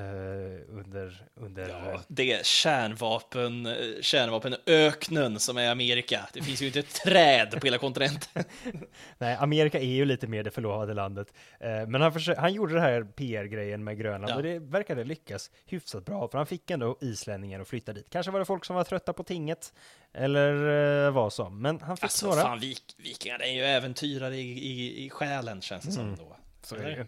under... 0.68 1.26
under 1.35 1.68
Ja, 1.68 2.01
det 2.09 2.33
är 2.33 2.43
kärnvapen, 2.43 3.66
eh, 3.66 3.72
kärnvapenöknen 4.01 5.41
som 5.41 5.57
är 5.59 5.70
Amerika. 5.70 6.28
Det 6.33 6.43
finns 6.43 6.62
ju 6.62 6.66
inte 6.66 6.78
ett 6.78 6.95
träd 6.95 7.51
på 7.61 7.66
hela 7.66 7.78
kontinenten. 7.78 8.45
Nej, 9.18 9.37
Amerika 9.41 9.78
är 9.80 9.85
ju 9.85 10.05
lite 10.05 10.26
mer 10.26 10.43
det 10.43 10.51
förlovade 10.51 10.95
landet. 10.95 11.35
Eh, 11.61 11.87
men 11.87 12.01
han, 12.01 12.12
försö- 12.12 12.37
han 12.39 12.53
gjorde 12.53 12.74
det 12.74 12.80
här 12.80 13.03
PR-grejen 13.05 13.85
med 13.85 13.99
Grönland 13.99 14.30
Ja. 14.33 14.37
och 14.37 14.43
det 14.43 14.59
verkade 14.59 15.05
lyckas 15.05 15.51
hyfsat 15.66 16.05
bra, 16.05 16.28
för 16.28 16.39
han 16.39 16.47
fick 16.47 16.70
ändå 16.70 16.99
islänningar 17.01 17.61
att 17.61 17.68
flytta 17.68 17.93
dit. 17.93 18.07
Kanske 18.11 18.33
var 18.33 18.39
det 18.39 18.45
folk 18.45 18.64
som 18.64 18.76
var 18.76 18.85
trötta 18.85 19.12
på 19.12 19.22
tinget, 19.22 19.72
eller 20.12 21.11
vad 21.11 21.33
som, 21.33 21.62
men 21.62 21.80
han 21.80 21.97
fick 21.97 22.05
Alltså, 22.05 22.26
några. 22.26 22.43
fan, 22.43 22.59
vik, 22.61 22.83
vikingar 22.97 23.43
är 23.43 23.53
ju 23.53 23.62
äventyrare 23.62 24.37
i, 24.37 24.51
i, 24.70 25.05
i 25.05 25.11
själen, 25.11 25.61
känns 25.61 25.85
det 25.85 25.93
som 25.93 26.16
då. 26.16 26.22
Mm. 26.24 26.37
Så 26.62 26.76
är 26.76 26.83
det 26.85 26.91
ju. 26.91 27.07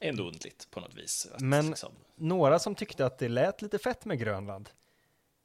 Ändå 0.00 0.22
undligt 0.28 0.70
på 0.70 0.80
något 0.80 0.94
vis. 0.94 1.28
Men- 1.38 1.66
liksom, 1.66 1.92
några 2.16 2.58
som 2.58 2.74
tyckte 2.74 3.06
att 3.06 3.18
det 3.18 3.28
lät 3.28 3.62
lite 3.62 3.78
fett 3.78 4.04
med 4.04 4.18
Grönland, 4.18 4.70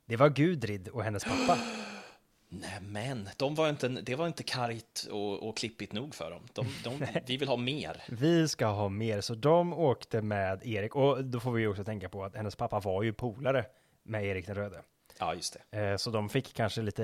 det 0.06 0.16
var 0.16 0.30
Gudrid 0.30 0.88
och 0.88 1.04
hennes 1.04 1.24
pappa. 1.24 1.58
nej 2.50 2.80
men, 2.82 3.30
de 3.38 3.56
var 3.56 3.70
inte, 3.70 3.88
det 3.88 4.16
var 4.16 4.28
inte 4.28 4.44
kargt 4.44 5.08
och, 5.12 5.48
och 5.50 5.58
klippigt 5.58 5.94
nog 5.94 6.16
för 6.16 6.32
dem. 6.32 6.42
De, 6.54 6.68
de, 6.84 7.06
vi 7.28 7.38
vill 7.38 7.48
ha 7.48 7.58
mer. 7.58 8.04
Vi 8.08 8.48
ska 8.48 8.66
ha 8.66 8.90
mer, 8.90 9.22
så 9.22 9.36
de 9.36 9.74
åkte 9.74 10.22
med 10.22 10.66
Erik, 10.66 10.96
och 10.96 11.24
då 11.26 11.40
får 11.40 11.52
vi 11.52 11.62
ju 11.62 11.68
också 11.68 11.84
tänka 11.84 12.10
på 12.10 12.24
att 12.24 12.36
hennes 12.36 12.56
pappa 12.56 12.80
var 12.80 13.04
ju 13.04 13.14
polare 13.14 13.66
med 14.04 14.26
Erik 14.26 14.46
den 14.46 14.56
röde. 14.56 14.82
Ja, 15.20 15.34
just 15.36 15.58
det. 15.72 15.80
Eh, 15.80 15.98
Så 15.98 16.10
de 16.10 16.30
fick 16.30 16.54
kanske 16.54 16.82
lite 16.82 17.04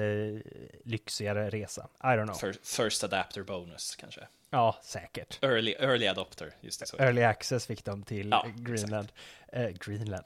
lyxigare 0.85 1.49
resa. 1.49 1.89
I 2.03 2.05
don't 2.05 2.23
know. 2.23 2.35
Fir- 2.51 2.83
First 2.83 3.03
adapter 3.03 3.43
bonus 3.43 3.95
kanske. 3.95 4.27
Ja, 4.49 4.79
säkert. 4.83 5.43
Early, 5.43 5.75
early 5.79 6.07
adopter, 6.07 6.53
just 6.61 6.79
det. 6.79 6.85
Så. 6.85 6.97
Early 6.97 7.23
access 7.23 7.65
fick 7.65 7.85
de 7.85 8.03
till 8.03 8.29
Ja, 8.29 8.45
Greenland. 8.55 9.11
Eh, 9.53 9.67
Greenland. 9.69 10.23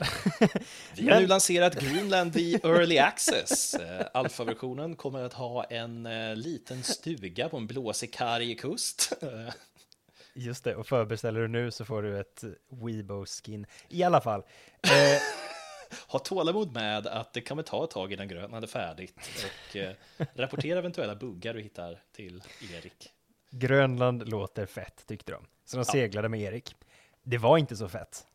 Vi 0.96 1.10
har 1.10 1.20
nu 1.22 1.28
lanserat 1.28 1.76
Greenland 1.76 2.36
i 2.36 2.60
Early 2.64 2.98
Access. 2.98 3.74
Eh, 3.74 4.06
Alfa-versionen 4.14 4.96
kommer 4.96 5.24
att 5.24 5.34
ha 5.34 5.64
en 5.64 6.06
eh, 6.06 6.36
liten 6.36 6.84
stuga 6.84 7.50
på 7.50 7.58
en 7.58 7.68
blåsig 7.68 8.14
karg 8.14 8.56
kust. 8.56 9.14
Eh, 9.22 9.54
Just 10.34 10.64
det, 10.64 10.76
och 10.76 10.88
förbeställer 10.88 11.40
du 11.42 11.48
nu 11.48 11.72
så 11.72 11.86
får 11.86 12.02
du 12.02 12.20
ett 12.20 12.44
Weibo-skin. 12.70 13.66
I 13.90 14.04
alla 14.04 14.22
fall. 14.22 14.40
Eh, 14.84 15.22
ha 16.08 16.20
tålamod 16.20 16.74
med 16.74 17.08
att 17.08 17.34
det 17.34 17.42
kan 17.42 17.58
väl 17.58 17.66
ta 17.66 17.84
ett 17.84 17.92
tag 17.92 18.14
innan 18.14 18.28
Grönland 18.28 18.64
är 18.64 18.68
färdigt 18.68 19.16
och 19.70 19.76
eh, 19.76 19.94
rapportera 20.36 20.80
eventuella 20.80 21.16
buggar 21.16 21.54
du 21.54 21.62
hittar 21.62 22.02
till 22.16 22.44
Erik. 22.74 23.10
Grönland 23.56 24.30
låter 24.30 24.66
fett, 24.66 25.04
tyckte 25.08 25.32
de. 25.32 25.46
Så 25.66 25.78
de 25.78 25.80
Ja. 25.88 25.92
seglade 25.92 26.30
med 26.30 26.40
Erik. 26.42 26.76
Det 27.24 27.38
var 27.38 27.58
inte 27.58 27.76
så 27.76 27.88
fett. 27.90 28.26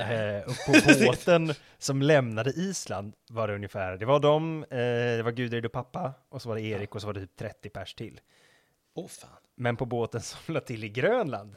Eh, 0.00 0.48
och 0.50 0.56
på 0.66 1.04
båten 1.06 1.54
som 1.78 2.02
lämnade 2.02 2.50
Island 2.50 3.12
var 3.30 3.48
det 3.48 3.54
ungefär, 3.54 3.96
det 3.96 4.06
var 4.06 4.20
de, 4.20 4.62
eh, 4.64 4.68
det 5.16 5.22
var 5.22 5.30
Gudrid 5.32 5.66
och 5.66 5.72
pappa, 5.72 6.12
och 6.28 6.42
så 6.42 6.48
var 6.48 6.56
det 6.56 6.62
Erik 6.62 6.94
och 6.94 7.00
så 7.00 7.06
var 7.06 7.14
det 7.14 7.20
typ 7.20 7.36
30 7.36 7.68
pers 7.68 7.94
till. 7.94 8.20
Åh 8.94 9.08
fan. 9.08 9.30
Men 9.54 9.76
på 9.76 9.86
båten 9.86 10.20
som 10.20 10.54
lade 10.54 10.66
till 10.66 10.84
i 10.84 10.88
Grönland, 10.88 11.56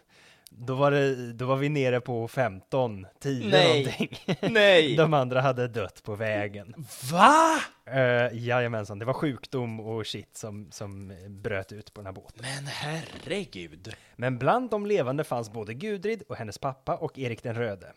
då 0.58 0.76
var, 0.76 0.92
det, 0.92 1.34
då 1.34 1.46
var 1.46 1.56
vi 1.56 1.70
nere 1.70 2.02
på 2.02 2.28
15, 2.28 3.08
10 3.20 3.50
Nej. 3.50 3.84
någonting. 3.84 4.18
Nej! 4.54 4.96
De 4.96 5.14
andra 5.14 5.42
hade 5.42 5.68
dött 5.68 6.04
på 6.04 6.16
vägen. 6.16 6.74
Va? 7.12 7.60
Uh, 7.90 8.38
jajamensan, 8.40 9.00
det 9.00 9.06
var 9.06 9.14
sjukdom 9.14 9.80
och 9.80 10.08
shit 10.08 10.38
som, 10.38 10.72
som 10.72 11.14
bröt 11.30 11.72
ut 11.72 11.94
på 11.94 12.02
den 12.02 12.06
här 12.06 12.14
båten. 12.14 12.42
Men 12.42 12.66
herregud. 12.68 13.94
Men 14.16 14.38
bland 14.40 14.70
de 14.70 14.86
levande 14.86 15.24
fanns 15.24 15.52
både 15.52 15.74
Gudrid 15.74 16.24
och 16.30 16.36
hennes 16.36 16.58
pappa 16.58 16.96
och 16.96 17.20
Erik 17.20 17.44
den 17.44 17.56
röde. 17.56 17.94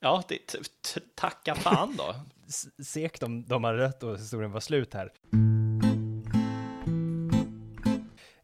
Ja, 0.00 0.22
det, 0.28 0.38
tacka 1.14 1.54
fan 1.54 1.96
då. 1.98 2.14
S- 2.48 2.86
Sek 2.88 3.20
de, 3.20 3.44
de 3.44 3.64
har 3.64 3.74
dött 3.76 4.02
och 4.02 4.18
historien 4.18 4.52
var 4.52 4.60
slut 4.60 4.94
här. 4.94 5.12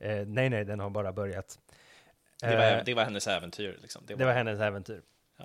Eh, 0.01 0.27
nej, 0.27 0.51
nej, 0.51 0.65
den 0.65 0.81
har 0.81 0.91
bara 0.91 1.13
börjat. 1.13 1.59
Det 2.41 2.57
var, 2.57 2.65
Eh, 2.77 2.85
det 2.85 2.95
var 2.95 3.05
hennes 3.05 3.27
äventyr. 3.27 3.79
Liksom. 3.83 4.03
det 4.07 4.25
var 4.25 4.33
hennes 4.33 4.61
äventyr. 4.61 5.03
Ja. 5.39 5.45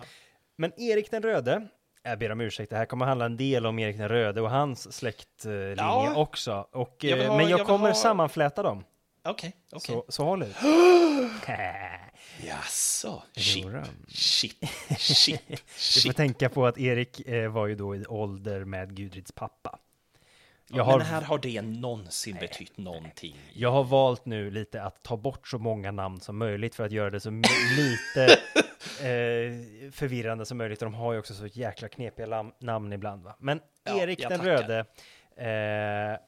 Men 0.56 0.80
Erik 0.82 1.12
den 1.12 1.24
röde, 1.24 1.68
jag 2.04 2.20
ber 2.20 2.32
om 2.32 2.42
ursäkt, 2.42 2.70
det 2.70 2.78
här 2.78 2.86
kommer 2.86 3.06
handla 3.06 3.26
en 3.26 3.38
del 3.38 3.66
om 3.66 3.80
Erik 3.80 3.98
den 3.98 4.10
röde 4.10 4.42
och 4.42 4.50
hans 4.50 4.94
släktlinje 4.98 5.76
Ja. 5.78 6.16
också. 6.16 6.68
Och, 6.72 6.96
Jag 7.00 7.20
eh, 7.20 7.28
ha- 7.28 7.38
men 7.38 7.50
jag, 7.50 7.60
jag 7.60 7.68
kommer 7.68 7.88
ha- 7.88 7.94
sammanfläta 7.96 8.64
dem. 8.64 8.84
Okej, 9.24 9.56
okej. 9.72 9.96
Så, 9.96 10.06
så 10.10 10.24
håll 10.24 10.44
ut. 10.44 10.56
Jaså? 12.48 13.24
Shit, 13.36 13.64
Jodå. 13.64 13.84
shit, 14.08 14.64
shit, 14.98 15.42
Du 15.96 16.02
får 16.02 16.14
tänka 16.14 16.50
på 16.50 16.66
att 16.66 16.78
Erik 16.78 17.28
eh, 17.28 17.52
var 17.52 17.68
ju 17.68 17.76
då 17.76 17.96
i 17.96 18.06
ålder 18.06 18.64
med 18.66 18.96
Gudrids 18.98 19.32
pappa. 19.32 19.80
Jag 20.74 20.84
har, 20.84 20.98
Men 20.98 21.08
här 21.08 21.22
har 21.22 21.38
det 21.38 21.62
någonsin 21.62 22.38
betytt 22.40 22.78
någonting. 22.78 23.36
jag 23.54 23.72
har 23.72 23.84
valt 23.84 24.26
nu 24.26 24.52
lite 24.52 24.84
att 24.84 25.04
ta 25.04 25.18
bort 25.18 25.48
så 25.48 25.58
många 25.58 25.92
namn 25.92 26.20
som 26.20 26.38
möjligt 26.38 26.76
för 26.76 26.86
att 26.86 26.92
göra 26.92 27.10
det 27.10 27.20
så 27.20 27.30
lite 27.78 28.24
eh, 29.00 29.92
förvirrande 29.92 30.46
som 30.46 30.58
möjligt. 30.58 30.80
De 30.80 30.94
har 30.94 31.14
ju 31.14 31.20
också 31.20 31.34
så 31.34 31.48
jäkla 31.48 31.88
knepiga 31.90 32.52
namn 32.60 32.94
ibland. 32.94 33.24
Va? 33.24 33.36
Men 33.40 33.60
Ja, 33.84 34.02
Erik 34.02 34.20
den 34.20 34.40
tackar. 34.40 34.44
röde, 34.46 34.86
eh, 35.36 36.20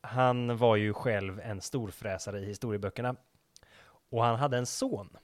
han 0.00 0.56
var 0.56 0.76
ju 0.76 0.92
själv 0.92 1.40
en 1.40 1.60
storfräsare 1.60 2.40
i 2.40 2.44
historieböckerna. 2.46 3.16
Och 4.10 4.24
han 4.24 4.36
hade 4.38 4.56
en 4.58 4.66
son 4.66 5.16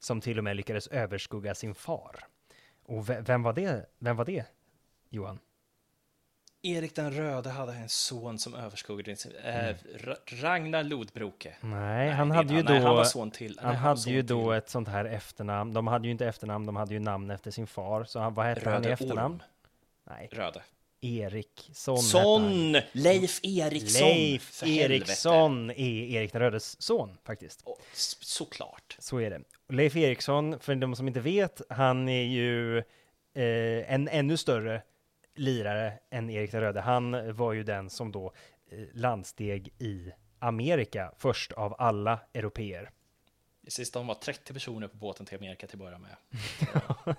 som 0.00 0.20
till 0.20 0.38
och 0.38 0.44
med 0.44 0.56
lyckades 0.56 0.86
överskugga 0.86 1.54
sin 1.54 1.74
far. 1.74 2.16
Och 2.84 3.10
ve- 3.10 3.20
vem 3.20 3.42
var 3.42 3.52
det? 3.52 3.86
Vem 3.98 4.16
var 4.16 4.24
det, 4.24 4.44
Johan? 5.08 5.38
Erik 6.62 6.94
den 6.96 7.12
röde 7.12 7.50
hade 7.50 7.72
en 7.72 7.88
son 7.88 8.38
som 8.38 8.54
överskuggade 8.54 9.16
sin... 9.16 9.32
Eh, 9.44 9.74
Ra- 9.96 10.42
Ragnar 10.42 10.82
Lodbroke. 10.82 11.56
Nej, 11.60 12.10
han 12.10 12.28
det- 12.28 12.34
hade 12.34 12.54
ju 12.54 12.62
nej, 12.62 12.80
då... 12.80 12.86
han 12.86 12.96
var 12.96 13.04
son 13.04 13.30
till. 13.30 13.58
Han 13.62 13.68
nej, 13.72 13.76
hade 13.78 14.00
son 14.00 14.12
ju 14.12 14.22
då 14.22 14.42
till 14.50 14.58
ett 14.58 14.68
sånt 14.68 14.88
här 14.88 15.04
efternamn. 15.04 15.72
De 15.72 15.86
hade 15.86 16.06
ju 16.06 16.12
inte 16.12 16.26
efternamn, 16.26 16.66
de 16.66 16.76
hade 16.76 16.94
ju 16.94 17.00
namn 17.00 17.30
efter 17.30 17.50
sin 17.50 17.66
far. 17.66 18.04
Så 18.04 18.18
han, 18.20 18.34
vad 18.34 18.46
hette 18.46 18.70
han 18.70 18.82
i 18.82 18.86
Röde 18.86 18.92
efternamn? 18.92 19.34
Orm. 19.34 19.42
Nej, 20.16 20.28
Röde. 20.32 20.62
Hette 21.02 21.42
han. 21.86 21.98
Son! 21.98 22.72
Leif 22.92 23.40
Eriksson! 23.44 24.08
Leif. 24.08 24.62
Eriksson 24.66 25.70
är 25.70 25.74
Erik 26.16 26.32
den 26.32 26.40
rödes 26.42 26.82
son 26.82 27.18
faktiskt. 27.26 27.64
S- 27.92 28.16
såklart. 28.20 28.96
Så 28.98 29.20
är 29.20 29.30
det. 29.30 29.40
Leif 29.68 29.96
Eriksson, 29.96 30.58
för 30.60 30.74
de 30.74 30.96
som 30.96 31.08
inte 31.08 31.20
vet, 31.20 31.60
han 31.70 32.08
är 32.08 32.22
ju 32.24 32.78
eh, 32.78 33.92
en 33.94 34.08
ännu 34.08 34.36
större 34.36 34.82
lirare 35.38 35.92
än 36.10 36.30
Erik 36.30 36.52
den 36.52 36.60
röde. 36.60 36.80
Han 36.80 37.36
var 37.36 37.52
ju 37.52 37.62
den 37.62 37.90
som 37.90 38.12
då 38.12 38.32
eh, 38.70 38.78
landsteg 38.92 39.74
i 39.78 40.12
Amerika 40.38 41.12
först 41.18 41.52
av 41.52 41.74
alla 41.78 42.20
europeer. 42.34 42.90
Det 43.60 43.70
sista 43.72 43.98
de 43.98 44.06
var 44.06 44.14
30 44.14 44.52
personer 44.52 44.88
på 44.88 44.96
båten 44.96 45.26
till 45.26 45.38
Amerika 45.38 45.66
till 45.66 45.76
att 45.76 45.80
börja 45.80 45.98
med. 45.98 46.16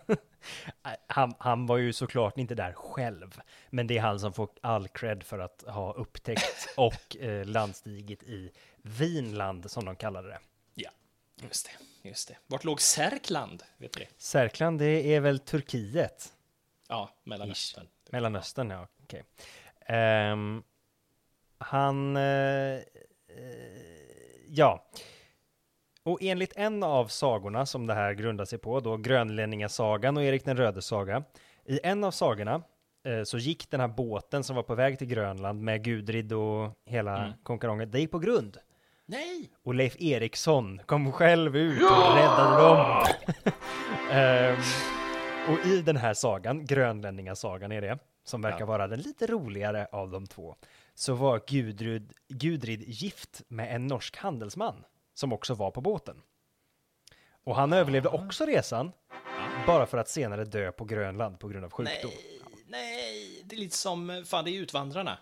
Han, 1.07 1.33
han 1.39 1.65
var 1.65 1.77
ju 1.77 1.93
såklart 1.93 2.37
inte 2.37 2.55
där 2.55 2.73
själv, 2.73 3.41
men 3.69 3.87
det 3.87 3.97
är 3.97 4.01
han 4.01 4.19
som 4.19 4.33
får 4.33 4.49
all 4.61 4.87
cred 4.87 5.23
för 5.23 5.39
att 5.39 5.63
ha 5.67 5.93
upptäckt 5.93 6.69
och 6.77 7.17
eh, 7.17 7.45
landstigit 7.45 8.23
i 8.23 8.51
Vinland, 8.81 9.71
som 9.71 9.85
de 9.85 9.95
kallade 9.95 10.27
det. 10.27 10.39
Ja, 10.75 10.89
just 11.41 11.65
det. 11.65 12.09
Just 12.09 12.27
det. 12.27 12.37
Vart 12.47 12.63
låg 12.63 12.81
Särkland? 12.81 13.63
Vet 13.77 13.93
du 13.93 13.99
det? 13.99 14.07
Särkland, 14.17 14.79
det 14.79 15.15
är 15.15 15.19
väl 15.19 15.39
Turkiet? 15.39 16.33
Ja, 16.87 17.09
Mellanöstern. 17.23 17.87
Mellanöstern, 18.11 18.69
ja. 18.69 18.87
Okej. 19.03 19.23
Ehm, 19.85 20.63
han... 21.57 22.17
eh, 22.17 22.79
ja. 24.47 24.89
Och 26.03 26.17
enligt 26.21 26.53
en 26.55 26.83
av 26.83 27.07
sagorna 27.07 27.65
som 27.65 27.87
det 27.87 27.93
här 27.93 28.13
grundar 28.13 28.45
sig 28.45 28.59
på, 28.59 28.79
då 28.79 28.97
Grönlänningasagan 28.97 30.17
och 30.17 30.23
Erik 30.23 30.45
den 30.45 30.57
röde 30.57 30.81
saga. 30.81 31.23
I 31.65 31.79
en 31.83 32.03
av 32.03 32.11
sagorna 32.11 32.61
eh, 33.05 33.23
så 33.23 33.37
gick 33.37 33.71
den 33.71 33.79
här 33.79 33.87
båten 33.87 34.43
som 34.43 34.55
var 34.55 34.63
på 34.63 34.75
väg 34.75 34.97
till 34.97 35.07
Grönland 35.07 35.61
med 35.61 35.83
Gudrid 35.83 36.33
och 36.33 36.71
hela 36.85 37.17
Mm. 37.17 37.31
konkarongen, 37.43 37.91
det 37.91 37.99
gick 37.99 38.11
på 38.11 38.19
grund. 38.19 38.57
Nej! 39.05 39.49
Och 39.63 39.73
Leif 39.73 39.95
Eriksson 40.01 40.81
kom 40.85 41.11
själv 41.11 41.57
ut 41.57 41.81
och 41.81 42.15
räddade 42.15 42.63
dem. 42.63 43.05
Ehm, 44.11 44.55
och 45.47 45.65
i 45.65 45.81
den 45.81 45.97
här 45.97 46.13
sagan, 46.13 46.65
Grönlänningasagan 46.65 47.71
är 47.71 47.81
det, 47.81 47.99
som 48.23 48.41
verkar 48.41 48.59
Ja. 48.59 48.65
vara 48.65 48.87
den 48.87 48.99
lite 48.99 49.27
roligare 49.27 49.87
av 49.91 50.11
de 50.11 50.27
två, 50.27 50.55
så 50.95 51.13
var 51.13 51.41
Gudrud, 51.47 52.13
Gudrid 52.27 52.83
gift 52.87 53.41
med 53.47 53.75
en 53.75 53.87
norsk 53.87 54.17
handelsman 54.17 54.85
som 55.13 55.33
också 55.33 55.53
var 55.53 55.71
på 55.71 55.81
båten. 55.81 56.21
Och 57.43 57.55
han 57.55 57.73
överlevde 57.73 58.09
också 58.09 58.45
resan, 58.45 58.91
bara 59.67 59.85
för 59.85 59.97
att 59.97 60.09
senare 60.09 60.45
dö 60.45 60.71
på 60.71 60.85
Grönland 60.85 61.39
på 61.39 61.47
grund 61.47 61.65
av 61.65 61.71
sjukdom. 61.71 62.11
Nej, 62.11 62.41
nej, 62.67 63.41
det 63.45 63.55
är 63.55 63.59
lite 63.59 63.77
som, 63.77 64.23
fan 64.27 64.45
det 64.45 64.51
är 64.51 64.59
Utvandrarna. 64.61 65.17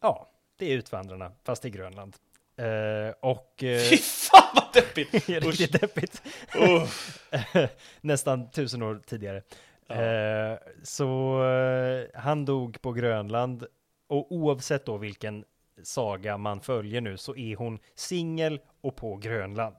Ja, 0.00 0.30
det 0.56 0.72
är 0.72 0.76
Utvandrarna, 0.76 1.32
fast 1.44 1.64
i 1.64 1.70
Grönland. 1.70 2.16
Eh, 2.56 3.14
och... 3.20 3.62
eh, 3.64 3.80
Fy 3.90 3.96
fan 3.96 4.52
vad 4.54 4.65
deppigt! 4.76 5.28
Riktigt 5.28 5.80
deppigt. 5.80 6.22
Nästan 8.00 8.50
tusen 8.50 8.82
år 8.82 9.02
tidigare. 9.06 9.42
Eh, 9.88 10.58
så 10.82 11.42
eh, 11.44 12.20
han 12.20 12.44
dog 12.44 12.82
på 12.82 12.92
Grönland 12.92 13.66
och 14.08 14.32
oavsett 14.32 14.86
då 14.86 14.96
vilken 14.96 15.44
saga 15.82 16.38
man 16.38 16.60
följer 16.60 17.00
nu 17.00 17.16
så 17.16 17.36
är 17.36 17.56
hon 17.56 17.78
singel 17.94 18.60
och 18.80 18.96
på 18.96 19.16
Grönland. 19.16 19.76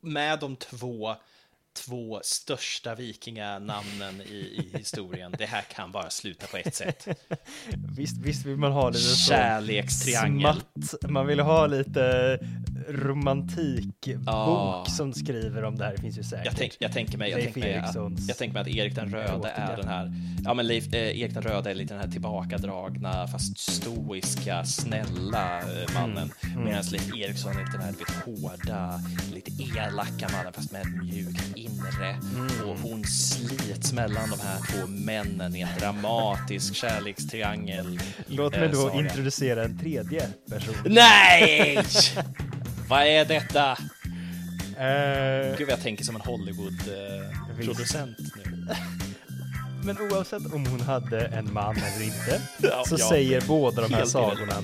Med 0.00 0.40
de 0.40 0.56
två, 0.56 1.14
två 1.72 2.20
största 2.24 2.94
vikinganamnen 2.94 4.20
i, 4.20 4.34
i 4.74 4.78
historien. 4.78 5.34
Det 5.38 5.46
här 5.46 5.62
kan 5.62 5.92
bara 5.92 6.10
sluta 6.10 6.46
på 6.46 6.56
ett 6.56 6.74
sätt. 6.74 7.08
Visst, 7.96 8.18
visst 8.18 8.46
vill 8.46 8.56
man 8.56 8.72
ha 8.72 8.88
lite 8.90 9.16
Kärlekstriangel. 9.16 10.60
smatt. 10.82 11.10
Man 11.10 11.26
vill 11.26 11.40
ha 11.40 11.66
lite 11.66 12.38
romantikbok 12.88 14.22
Ja. 14.26 14.84
som 14.88 15.12
skriver 15.12 15.64
om 15.64 15.76
det 15.76 15.84
här. 15.84 15.92
Det 15.96 16.00
finns 16.02 16.18
ju 16.18 16.22
säkert. 16.22 16.46
Jag, 16.46 16.56
tänk, 16.56 16.76
jag, 16.78 16.92
tänker 16.92 17.18
mig, 17.18 17.30
jag, 17.30 17.40
tänker 17.40 17.60
mig, 17.60 17.74
att, 17.76 17.94
jag 18.28 18.36
tänker 18.38 18.52
mig 18.54 18.60
att 18.62 18.68
Erik 18.68 18.94
den 18.94 19.10
röde 19.10 19.48
är 19.50 19.76
den 19.76 19.88
här, 19.88 20.12
ja 20.44 20.54
men 20.54 20.66
Leif, 20.66 20.92
eh, 20.94 21.20
Erik 21.20 21.34
den 21.34 21.42
röde 21.42 21.70
är 21.70 21.74
lite 21.74 21.94
den 21.94 22.02
här 22.02 22.10
tillbakadragna 22.10 23.28
fast 23.28 23.58
stoiska, 23.58 24.64
snälla 24.64 25.58
eh, 25.58 25.94
mannen. 25.94 26.32
Mm. 26.42 26.64
Medan 26.64 26.84
Leif 26.90 27.14
Eriksson 27.16 27.52
är 27.52 27.72
den 27.72 27.80
här 27.80 27.90
lite 27.92 28.12
hårda, 28.24 29.00
lite 29.34 29.50
elaka 29.78 30.28
mannen 30.32 30.52
fast 30.52 30.72
med 30.72 30.80
ett 30.80 31.02
mjukt 31.02 31.56
inre. 31.60 32.08
Mm. 32.34 32.70
Och 32.70 32.78
hon 32.78 33.04
slits 33.04 33.92
mellan 33.92 34.30
de 34.30 34.40
här 34.40 34.58
två 34.70 34.86
männen 34.86 35.56
i 35.56 35.60
en 35.60 35.78
dramatisk 35.78 36.74
kärlekstriangel. 36.74 38.00
Låt 38.26 38.54
eh, 38.54 38.60
mig 38.60 38.68
då 38.68 38.88
saga. 38.88 39.00
introducera 39.00 39.64
en 39.64 39.78
tredje 39.78 40.28
person. 40.50 40.74
Nej! 40.84 41.78
Vad 42.88 43.06
är 43.06 43.24
detta? 43.24 43.70
Eh, 44.80 45.58
Gud, 45.58 45.68
jag 45.70 45.82
tänker 45.82 46.04
som 46.04 46.14
en 46.16 46.20
Hollywood-producent 46.22 48.16
nu. 48.36 48.66
men 49.84 49.98
oavsett 50.12 50.52
om 50.52 50.66
hon 50.66 50.80
hade 50.80 51.26
en 51.26 51.52
man 51.52 51.76
eller 51.76 52.04
inte 52.04 52.42
Ja, 52.58 52.84
så 52.86 52.96
ja. 52.98 53.08
säger 53.08 53.40
båda 53.46 53.82
de 53.82 53.90
här 53.90 53.98
Helt 53.98 54.10
sagorna 54.10 54.54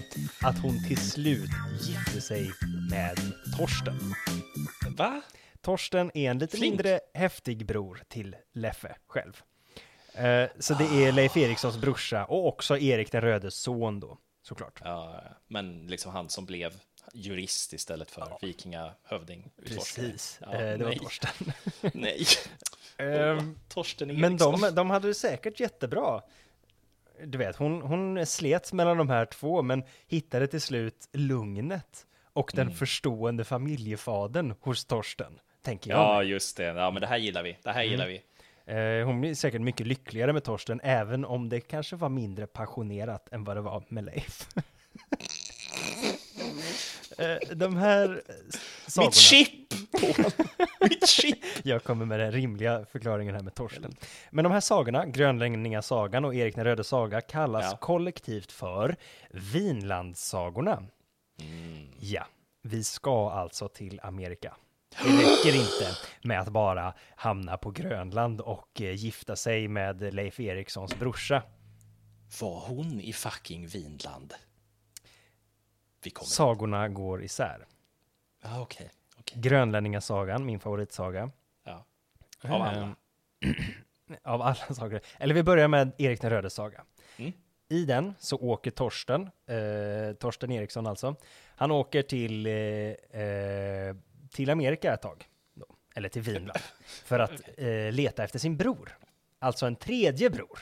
att 0.41 0.59
hon 0.59 0.85
till 0.89 1.11
slut 1.11 1.51
gifte 1.81 2.21
sig 2.21 2.51
med 2.91 3.19
Torsten. 3.59 4.15
Va? 4.97 5.23
Torsten 5.67 6.11
är 6.15 6.31
en 6.31 6.39
lite 6.39 6.57
Flink. 6.57 6.71
mindre 6.73 7.01
häftig 7.15 7.67
bror 7.67 8.03
till 8.09 8.37
Leffe 8.55 8.97
själv. 9.07 9.43
Eh, 10.15 10.49
så 10.59 10.75
det 10.75 10.85
är 10.85 11.13
Leif 11.13 11.37
Erikssons 11.37 11.77
brorsa 11.81 12.25
och 12.25 12.47
också 12.49 12.79
Erik 12.79 13.13
den 13.13 13.21
rödes 13.21 13.55
son 13.55 14.01
då, 14.01 14.19
såklart. 14.43 14.81
Ja, 14.85 15.23
men 15.49 15.87
liksom 15.87 16.13
han 16.13 16.29
som 16.29 16.47
blev 16.47 16.73
jurist 17.15 17.73
istället 17.73 18.11
för 18.11 18.39
vikingahövding. 18.43 19.51
utforskare. 19.57 20.07
Precis, 20.07 20.39
Ja, 20.43 20.53
Eh, 20.55 20.79
det 20.79 20.85
var 20.85 20.91
nej. 20.91 20.99
Torsten. 20.99 21.53
Nej. 21.95 22.25
Torsten 23.69 24.21
Men 24.21 24.33
Eriksson. 24.33 24.61
de, 24.61 24.71
de 24.75 24.91
hade 24.91 25.09
det 25.09 25.15
säkert 25.15 25.61
jättebra. 25.61 26.23
Du 27.25 27.39
vet, 27.39 27.57
hon, 27.57 27.83
hon 27.83 28.27
slet 28.27 28.73
mellan 28.73 28.97
de 28.97 29.09
här 29.11 29.25
två, 29.27 29.63
men 29.63 29.85
hittade 30.07 30.47
till 30.47 30.61
slut 30.61 31.09
lugnet 31.13 32.07
och 32.33 32.51
den 32.55 32.67
Mm. 32.67 32.75
förstående 32.79 33.45
familjefadern 33.45 34.55
hos 34.61 34.85
Torsten, 34.85 35.39
tänker 35.67 35.91
jag. 35.91 35.99
Ja, 35.99 36.23
just 36.23 36.57
det. 36.57 36.65
Ja, 36.65 36.91
men 36.91 37.01
det 37.01 37.07
här 37.07 37.17
gillar 37.17 37.43
vi. 37.43 37.57
Det 37.63 37.73
här 37.73 37.83
gillar 37.83 38.07
vi. 38.07 38.23
Eh, 38.67 39.07
hon 39.07 39.21
blir 39.21 39.35
säkert 39.35 39.61
mycket 39.61 39.87
lyckligare 39.87 40.33
med 40.33 40.45
Torsten, 40.45 40.81
även 40.83 41.25
om 41.25 41.49
det 41.49 41.61
kanske 41.61 41.97
var 41.97 42.09
mindre 42.09 42.47
passionerat 42.47 43.29
än 43.33 43.45
vad 43.45 43.57
det 43.57 43.61
var 43.61 43.83
med 43.89 44.05
Leif. 44.05 44.49
eh, 47.19 47.57
de 47.57 47.77
här 47.77 48.23
sagorna... 48.87 49.07
Mitt 49.07 49.15
chip! 49.15 49.75
Mitt 50.81 51.09
chip! 51.09 51.39
Jag 51.63 51.85
kommer 51.85 52.07
med 52.07 52.21
den 52.21 52.33
rimliga 52.33 52.87
förklaringen 52.93 53.35
här 53.35 53.43
med 53.43 53.55
Torsten. 53.55 53.97
Men 54.31 54.43
de 54.43 54.53
här 54.53 54.61
sagorna, 54.61 55.07
Grönlänningasagan 55.07 56.25
och 56.25 56.35
Erik 56.35 56.55
den 56.55 56.65
röde 56.65 56.85
saga, 56.85 57.21
kallas 57.21 57.65
Ja. 57.71 57.77
kollektivt 57.77 58.53
för 58.53 58.97
Vinlandssagorna. 59.31 60.83
Mm. 61.41 61.89
Ja, 62.01 62.27
vi 62.63 62.85
ska 62.85 63.31
alltså 63.31 63.69
till 63.69 64.01
Amerika. 64.03 64.57
Det 65.03 65.09
räcker 65.09 65.57
inte 65.57 65.97
med 66.23 66.41
att 66.41 66.49
bara 66.49 66.95
hamna 67.17 67.57
på 67.57 67.71
Grönland 67.71 68.41
och 68.41 68.81
eh, 68.81 68.93
gifta 68.93 69.37
sig 69.37 69.69
med 69.69 70.15
Leif 70.15 70.41
Erikssons 70.41 70.99
brorsa. 70.99 71.43
Var 72.41 72.61
hon 72.61 73.01
i 73.01 73.13
fucking 73.13 73.67
Vinland? 73.67 74.35
Vi 76.03 76.11
kommer. 76.11 76.27
Sagorna 76.27 76.89
går 76.89 77.23
isär. 77.23 77.67
Ja, 78.43 78.61
okej. 78.61 78.91
okej. 79.19 79.41
Grönlänningasagan, 79.41 80.47
min 80.47 80.61
favoritsaga. 80.61 81.31
Ja. 81.65 81.85
Av 82.43 82.63
alla. 82.63 82.83
Ehm, 82.83 82.95
av 84.23 84.43
alla 84.43 84.55
sagor. 84.55 85.01
Eller 85.19 85.35
vi 85.35 85.43
börjar 85.43 85.69
med 85.69 85.93
Erik 85.99 86.21
den 86.21 86.31
röde 86.31 86.51
saga. 86.51 86.85
Mm. 87.17 87.33
I 87.69 87.85
den 87.85 88.15
så 88.19 88.37
åker 88.37 88.71
Torsten, 88.71 89.31
eh, 89.47 90.17
Torsten 90.19 90.53
Eriksson 90.53 90.87
alltså, 90.87 91.17
han 91.57 91.71
åker 91.71 92.03
till, 92.03 92.47
eh, 92.47 93.23
eh, 93.23 93.97
till 94.37 94.51
Amerika 94.51 94.95
ett 94.95 95.03
tag, 95.03 95.25
då, 95.55 95.67
eller 95.95 96.09
till 96.09 96.23
Vinland, 96.23 96.59
för 97.05 97.19
att 97.19 97.41
eh, 97.57 97.93
leta 97.93 98.25
efter 98.25 98.39
sin 98.39 98.57
bror. 98.57 98.99
Alltså 99.39 99.67
en 99.67 99.77
tredje 99.77 100.31
bror. 100.31 100.59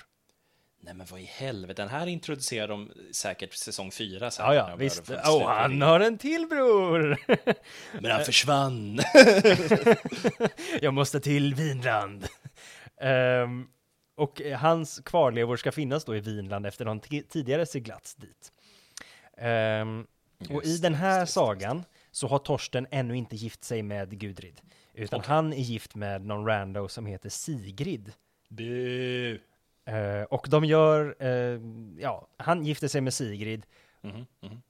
Nej, 0.80 0.94
men 0.94 1.06
vad 1.10 1.20
i 1.20 1.24
helvete. 1.24 1.82
Den 1.82 1.88
här 1.88 2.06
introducerar 2.06 2.68
de 2.68 2.92
säkert 3.12 3.52
säsong 3.54 3.90
fyra 3.90 4.30
sen. 4.30 4.46
Ja, 4.46 4.54
ja, 4.54 4.76
visst. 4.76 5.06
slutlig 5.06 5.18
han 5.44 5.82
har 5.82 6.00
en 6.00 6.18
till 6.18 6.46
bror! 6.46 7.18
Men 8.00 8.10
han 8.10 8.24
försvann. 8.24 9.00
Jag 10.80 10.94
måste 10.94 11.20
till 11.20 11.54
Vinland. 11.54 12.26
Ehm, 13.00 13.66
och 14.16 14.42
eh, 14.42 14.58
hans 14.58 15.00
kvarlevor 15.04 15.56
ska 15.56 15.72
finnas 15.72 16.04
då 16.04 16.16
i 16.16 16.20
Vinland 16.20 16.66
efter 16.66 16.84
någon 16.84 17.00
ti- 17.00 17.26
tidigare 17.28 17.66
seglats 17.66 18.14
dit. 18.14 18.52
Ehm, 19.38 20.06
och 20.50 20.64
i 20.64 20.76
den 20.76 20.94
här 20.94 21.26
sagan 21.26 21.84
så 22.14 22.28
har 22.28 22.38
Torsten 22.38 22.86
ännu 22.90 23.16
inte 23.16 23.36
gift 23.36 23.64
sig 23.64 23.82
med 23.82 24.20
Gudrid, 24.20 24.60
utan 24.94 25.20
Okej. 25.20 25.28
han 25.28 25.52
är 25.52 25.56
gift 25.56 25.94
med 25.94 26.26
någon 26.26 26.46
rando 26.46 26.88
som 26.88 27.06
heter 27.06 27.28
Sigrid. 27.28 28.12
Bu. 28.48 29.40
Eh, 29.84 30.22
och 30.30 30.46
de 30.50 30.64
gör, 30.64 31.16
eh, 31.18 31.60
ja, 31.98 32.28
han 32.36 32.64
gifter 32.64 32.88
sig 32.88 33.00
med 33.00 33.14
Sigrid 33.14 33.66
Mhm, 34.00 34.26
mhm. 34.40 34.62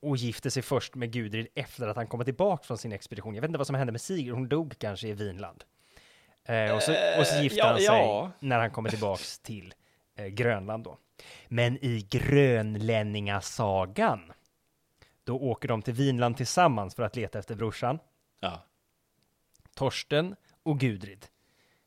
och 0.00 0.16
gifter 0.16 0.50
sig 0.50 0.62
först 0.62 0.94
med 0.94 1.12
Gudrid 1.12 1.46
efter 1.54 1.88
att 1.88 1.96
han 1.96 2.06
kommer 2.06 2.24
tillbaka 2.24 2.64
från 2.64 2.78
sin 2.78 2.92
expedition. 2.92 3.34
Jag 3.34 3.42
vet 3.42 3.48
inte 3.48 3.58
vad 3.58 3.66
som 3.66 3.76
hände 3.76 3.92
med 3.92 4.00
Sigrid, 4.00 4.32
hon 4.32 4.48
dog 4.48 4.74
kanske 4.78 5.08
i 5.08 5.12
Vinland. 5.12 5.64
Eh, 6.44 6.74
och, 6.74 6.82
så, 6.82 6.92
och 7.18 7.26
så 7.26 7.42
gifter 7.42 7.58
ja, 7.58 7.66
han 7.66 7.76
sig 7.76 7.86
ja. 7.86 8.30
när 8.38 8.58
han 8.58 8.70
kommer 8.70 8.90
tillbaks 8.90 9.38
till 9.38 9.74
Grönland 10.30 10.84
då. 10.84 10.98
Men 11.48 11.84
i 11.84 12.06
Grönlänningasagan, 12.10 14.32
då 15.24 15.36
åker 15.38 15.68
de 15.68 15.82
till 15.82 15.94
Vinland 15.94 16.36
tillsammans 16.36 16.94
för 16.94 17.02
att 17.02 17.16
leta 17.16 17.38
efter 17.38 17.54
brorsan. 17.54 17.98
Ja. 18.40 18.64
Torsten 19.74 20.36
och 20.62 20.80
Gudrid. 20.80 21.26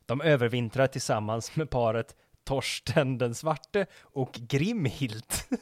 De 0.06 0.20
övervintrar 0.20 0.86
tillsammans 0.86 1.56
med 1.56 1.70
paret 1.70 2.16
Torsten 2.44 3.18
den 3.18 3.34
svarte 3.34 3.86
och 4.00 4.32
Grimhild. 4.32 5.24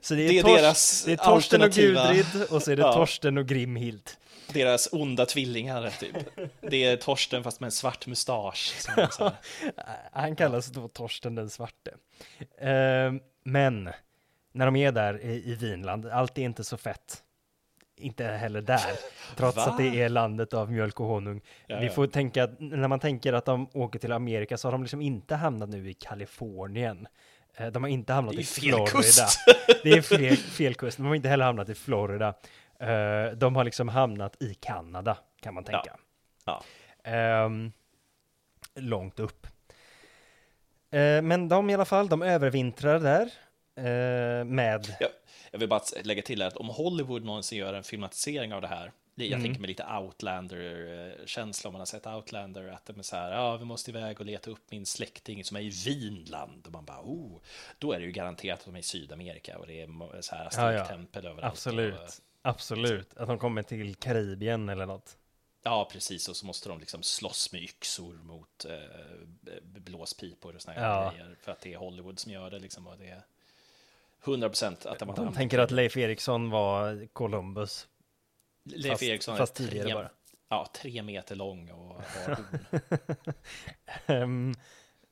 Så 0.00 0.14
det 0.14 0.22
är, 0.22 0.28
Det 0.28 0.38
är 0.38 0.42
Tors- 0.42 0.56
deras 0.56 1.04
det 1.04 1.12
är 1.12 1.16
Torsten 1.16 1.62
och 1.62 1.70
Gudrid 1.70 2.26
och 2.50 2.62
så 2.62 2.70
är 2.70 2.76
det 2.76 2.82
Ja. 2.86 2.92
Torsten 2.92 3.38
och 3.38 3.46
Grimhild. 3.46 4.10
Deras 4.52 4.88
onda 4.92 5.26
tvillingar, 5.26 5.90
typ. 6.00 6.16
Det 6.60 6.84
är 6.84 6.96
Torsten 6.96 7.44
fast 7.44 7.60
med 7.60 7.66
en 7.66 7.72
svart 7.72 8.06
mustasch. 8.06 8.86
Han 10.12 10.36
kallas 10.36 10.66
då 10.66 10.88
Torsten 10.88 11.34
den 11.34 11.50
svarte. 11.50 11.94
Ehm, 12.60 13.20
men 13.44 13.90
när 14.58 14.66
de 14.66 14.76
är 14.76 14.92
där 14.92 15.20
i, 15.22 15.50
i 15.50 15.54
Vinland, 15.54 16.06
allt 16.06 16.38
är 16.38 16.42
inte 16.42 16.64
så 16.64 16.76
fett. 16.76 17.22
Inte 17.96 18.24
heller 18.24 18.60
där, 18.62 18.80
trots 19.36 19.56
Va? 19.56 19.62
att 19.64 19.76
det 19.78 20.02
är 20.02 20.08
landet 20.08 20.54
av 20.54 20.72
mjölk 20.72 21.00
och 21.00 21.06
honung. 21.06 21.40
Ja, 21.66 21.78
Vi 21.78 21.86
ja. 21.86 21.92
får 21.92 22.06
tänka 22.06 22.48
när 22.58 22.88
man 22.88 23.00
tänker 23.00 23.32
att 23.32 23.44
de 23.44 23.68
åker 23.74 23.98
till 23.98 24.12
Amerika 24.12 24.56
så 24.56 24.68
har 24.68 24.72
de 24.72 24.82
liksom 24.82 25.00
inte 25.00 25.34
hamnat 25.34 25.68
nu 25.68 25.90
i 25.90 25.94
Kalifornien. 25.94 27.08
Eh, 27.54 27.66
De 27.66 27.82
har 27.82 27.90
inte 27.90 28.12
hamnat 28.12 28.34
i 28.34 28.44
Florida. 28.44 28.86
kust. 28.86 29.38
Det 29.82 29.90
är 29.90 30.02
fel, 30.02 30.36
fel 30.36 30.74
kust. 30.74 30.96
De 30.96 31.06
har 31.06 31.14
inte 31.14 31.28
heller 31.28 31.44
hamnat 31.44 31.68
i 31.68 31.74
Florida. 31.74 32.34
Eh, 32.80 33.32
De 33.36 33.56
har 33.56 33.64
liksom 33.64 33.88
hamnat 33.88 34.42
i 34.42 34.54
Kanada, 34.54 35.18
kan 35.40 35.54
man 35.54 35.64
tänka. 35.64 35.96
Ja. 36.44 36.62
Ehm, 37.04 37.72
långt 38.74 39.18
upp. 39.20 39.46
Eh, 40.90 41.22
men 41.22 41.48
de 41.48 41.70
i 41.70 41.74
alla 41.74 41.84
fall, 41.84 42.08
de 42.08 42.22
övervintrar 42.22 43.00
där 43.00 43.30
med... 44.44 44.96
Jag, 45.00 45.10
jag 45.50 45.58
vill 45.58 45.68
bara 45.68 45.82
lägga 46.02 46.22
till 46.22 46.42
att 46.42 46.56
om 46.56 46.68
Hollywood 46.68 47.24
någonsin 47.24 47.58
gör 47.58 47.74
en 47.74 47.84
filmatisering 47.84 48.54
av 48.54 48.60
det 48.60 48.68
här, 48.68 48.92
jag 49.14 49.26
Mm. 49.26 49.42
tänker 49.42 49.60
mig 49.60 49.68
lite 49.68 49.84
Outlander-känsla 49.84 51.68
om 51.68 51.72
man 51.72 51.80
har 51.80 51.86
sett 51.86 52.06
Outlander, 52.06 52.68
att 52.68 52.86
de 52.86 52.98
är 52.98 53.02
så 53.02 53.16
här, 53.16 53.32
ja, 53.32 53.56
vi 53.56 53.64
måste 53.64 53.90
iväg 53.90 54.20
och 54.20 54.26
leta 54.26 54.50
upp 54.50 54.70
min 54.70 54.86
släkting 54.86 55.44
som 55.44 55.56
är 55.56 55.60
i 55.60 55.68
Vinland. 55.68 56.66
Och 56.66 56.72
man 56.72 56.84
bara, 56.84 57.00
oh, 57.02 57.40
då 57.78 57.92
är 57.92 57.98
det 58.00 58.04
ju 58.06 58.12
garanterat 58.12 58.58
att 58.58 58.64
de 58.64 58.74
är 58.74 58.78
i 58.78 58.82
Sydamerika 58.82 59.58
och 59.58 59.66
det 59.66 59.80
är 59.80 60.20
så 60.22 60.34
här 60.34 60.48
Ja, 60.56 60.72
ja. 60.72 60.80
aztektempel 60.80 61.26
överallt. 61.26 61.52
Absolut, 61.52 61.94
Och, 61.94 62.08
absolut. 62.42 63.16
Att 63.16 63.28
de 63.28 63.38
kommer 63.38 63.62
till 63.62 63.94
Karibien 63.94 64.68
eller 64.68 64.86
något. 64.86 65.16
Ja, 65.62 65.88
precis. 65.92 66.28
Och 66.28 66.36
så 66.36 66.46
måste 66.46 66.68
de 66.68 66.78
liksom 66.80 67.02
slåss 67.02 67.52
med 67.52 67.62
yxor 67.62 68.14
mot 68.14 68.64
eh, 68.64 69.62
blåspipor 69.62 70.54
och 70.54 70.62
såna 70.62 70.74
här 70.80 70.88
Ja. 70.88 71.10
grejer. 71.10 71.36
För 71.42 71.52
att 71.52 71.60
det 71.60 71.72
är 71.74 71.78
Hollywood 71.78 72.18
som 72.18 72.32
gör 72.32 72.50
det. 72.50 72.58
Liksom, 72.58 72.86
och 72.86 72.98
det 72.98 73.08
är 73.08 73.22
100 74.24 74.48
procent 74.48 74.86
att 74.86 74.98
de, 74.98 75.14
De 75.14 75.34
tänker 75.34 75.58
att 75.58 75.70
Leif 75.70 75.96
Eriksson 75.96 76.50
var 76.50 77.06
Columbus. 77.12 77.88
Leif 78.64 78.92
fast- 78.92 79.02
Eriksson 79.02 79.36
fast 79.36 79.54
tidigare 79.54 79.84
tre, 79.84 79.94
bara. 79.94 80.10
Ja, 80.48 80.70
tre 80.74 81.02
meter 81.02 81.36
lång 81.36 81.70
och 81.70 81.78
har 81.94 82.26
horn. 82.26 82.58
Ehm, 84.06 84.54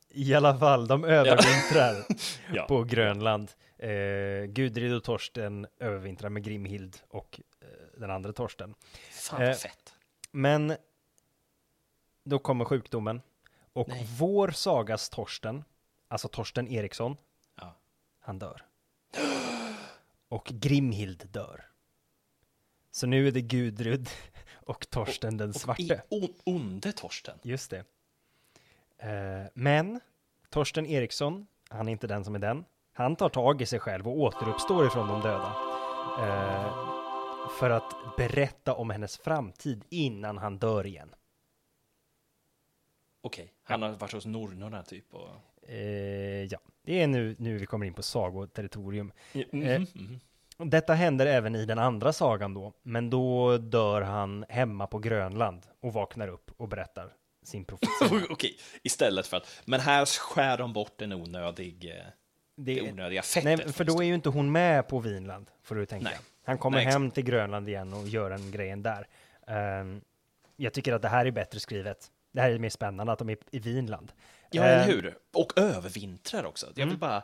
I 0.08 0.34
alla 0.34 0.58
fall, 0.58 0.86
de 0.86 1.04
övervintrar 1.04 2.06
Ja. 2.54 2.66
på 2.66 2.84
Grönland. 2.84 3.52
Eh, 3.78 4.44
Gudrid 4.48 4.94
och 4.94 5.04
Torsten 5.04 5.66
övervintrar 5.78 6.28
med 6.30 6.44
Grimhild 6.44 6.96
och 7.08 7.40
eh, 7.60 7.66
den 8.00 8.10
andra 8.10 8.32
Torsten. 8.32 8.74
Fan 9.10 9.42
Eh, 9.42 9.48
vad 9.48 9.58
fett. 9.58 9.94
Men 10.30 10.76
då 12.24 12.38
kommer 12.38 12.64
sjukdomen 12.64 13.20
och 13.72 13.88
Nej. 13.88 14.06
vår 14.18 14.50
sagas 14.50 15.10
Torsten, 15.10 15.64
alltså 16.08 16.28
Torsten 16.28 16.68
Eriksson, 16.68 17.16
Ja. 17.60 17.76
han 18.20 18.38
dör. 18.38 18.62
Och 20.28 20.44
Grimhild 20.44 21.28
dör. 21.30 21.64
Så 22.90 23.06
nu 23.06 23.28
är 23.28 23.32
det 23.32 23.40
Gudrud 23.40 24.08
och 24.52 24.90
Torsten 24.90 25.36
den 25.36 25.48
Och 25.48 25.56
svarte. 25.56 25.82
i, 25.82 25.90
on, 26.08 26.34
onde 26.44 26.92
Torsten. 26.92 27.38
Just 27.42 27.70
det. 27.70 27.84
Eh, 28.98 29.46
men 29.54 30.00
Torsten 30.50 30.86
Eriksson, 30.86 31.46
han 31.68 31.88
är 31.88 31.92
inte 31.92 32.06
den 32.06 32.24
som 32.24 32.34
är 32.34 32.38
den. 32.38 32.64
Han 32.92 33.16
tar 33.16 33.28
tag 33.28 33.62
i 33.62 33.66
sig 33.66 33.80
själv 33.80 34.08
och 34.08 34.18
återuppstår 34.18 34.86
ifrån 34.86 35.08
de 35.08 35.20
döda. 35.20 35.56
Eh, 36.20 36.86
för 37.58 37.70
att 37.70 38.16
berätta 38.16 38.74
om 38.74 38.90
hennes 38.90 39.18
framtid 39.18 39.84
innan 39.88 40.38
han 40.38 40.58
dör 40.58 40.86
igen. 40.86 41.14
Okej, 43.20 43.52
han 43.62 43.82
har 43.82 43.90
varit 43.90 44.12
hos 44.12 44.26
nornorna 44.26 44.82
typ. 44.82 45.14
Och... 45.14 45.28
Eh, 45.68 46.44
ja, 46.44 46.58
det 46.84 47.02
är 47.02 47.06
nu, 47.06 47.36
nu 47.38 47.58
vi 47.58 47.66
kommer 47.66 47.86
in 47.86 47.94
på 47.94 48.02
sagoterritorium. 48.02 49.12
Mhm, 49.32 49.62
Eh, 49.62 49.80
mhm. 49.94 50.20
Detta 50.58 50.94
händer 50.94 51.26
även 51.26 51.54
i 51.54 51.64
den 51.64 51.78
andra 51.78 52.12
sagan 52.12 52.54
då, 52.54 52.72
men 52.82 53.10
då 53.10 53.58
dör 53.58 54.02
han 54.02 54.44
hemma 54.48 54.86
på 54.86 54.98
Grönland 54.98 55.62
och 55.82 55.92
vaknar 55.92 56.28
upp 56.28 56.50
och 56.56 56.68
berättar 56.68 57.12
sin 57.42 57.64
profetia. 57.64 58.20
Okej, 58.30 58.56
istället 58.82 59.26
för 59.26 59.36
att... 59.36 59.62
Men 59.64 59.80
här 59.80 60.06
skär 60.06 60.58
de 60.58 60.72
bort 60.72 61.02
en 61.02 61.12
onödig, 61.12 61.84
eh, 61.90 61.94
det 62.56 62.74
Det, 62.74 62.92
onödiga 62.92 63.22
fettet. 63.22 63.58
nej, 63.58 63.72
för 63.72 63.84
då 63.84 64.02
är 64.02 64.06
ju 64.06 64.14
inte 64.14 64.28
hon 64.28 64.52
med 64.52 64.88
på 64.88 64.98
Vinland, 65.00 65.50
får 65.62 65.74
du 65.74 65.86
tänka. 65.86 66.08
Nej. 66.08 66.18
Han 66.44 66.58
kommer 66.58 66.76
Nej, 66.78 66.86
hem 66.86 67.10
till 67.10 67.24
Grönland 67.24 67.68
igen 67.68 67.92
och 67.92 68.08
gör 68.08 68.30
en 68.30 68.50
grejen 68.50 68.82
där. 68.82 69.06
Ehm, 69.46 70.00
jag 70.56 70.72
tycker 70.72 70.92
att 70.92 71.02
det 71.02 71.08
här 71.08 71.26
är 71.26 71.30
bättre 71.30 71.60
skrivet. 71.60 72.10
Det 72.32 72.40
här 72.40 72.50
är 72.50 72.58
mer 72.58 72.68
spännande 72.70 73.12
att 73.12 73.18
de 73.18 73.30
är 73.30 73.36
i 73.50 73.58
Vinland. 73.58 74.12
Ja, 74.56 74.64
eller 74.64 74.86
hur? 74.86 75.18
Och 75.32 75.58
övervintrar 75.58 76.44
också. 76.44 76.72
Jag 76.74 76.86
vill 76.86 76.98
bara... 76.98 77.22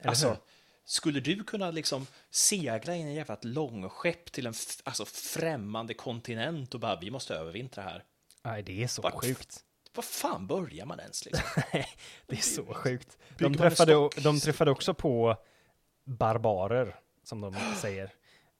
Eller 0.00 0.08
Alltså, 0.10 0.36
skulle 0.84 1.20
du 1.20 1.44
kunna 1.44 1.70
liksom 1.70 2.06
segla 2.30 2.96
i 2.96 3.02
en 3.02 3.14
jävla 3.14 3.38
långskepp 3.42 4.32
till 4.32 4.46
en 4.46 4.54
alltså, 4.84 5.04
främmande 5.04 5.94
kontinent 5.94 6.74
och 6.74 6.80
bara 6.80 6.96
vi 7.00 7.10
måste 7.10 7.34
övervintra 7.34 7.82
här? 7.84 8.04
Nej, 8.42 8.62
det 8.62 8.82
är 8.82 8.86
så 8.86 9.02
Vart- 9.02 9.24
sjukt. 9.24 9.64
Var 9.94 10.02
fan 10.02 10.46
börjar 10.46 10.86
man 10.86 11.00
ens 11.00 11.24
liksom? 11.24 11.44
det 12.26 12.36
är 12.36 12.42
så 12.42 12.74
sjukt. 12.74 13.18
De 13.38 13.54
träffade, 13.54 14.08
de 14.22 14.40
träffade 14.40 14.70
också 14.70 14.94
på 14.94 15.36
barbarer, 16.04 16.96
som 17.24 17.40
de 17.40 17.54
säger. 17.80 18.10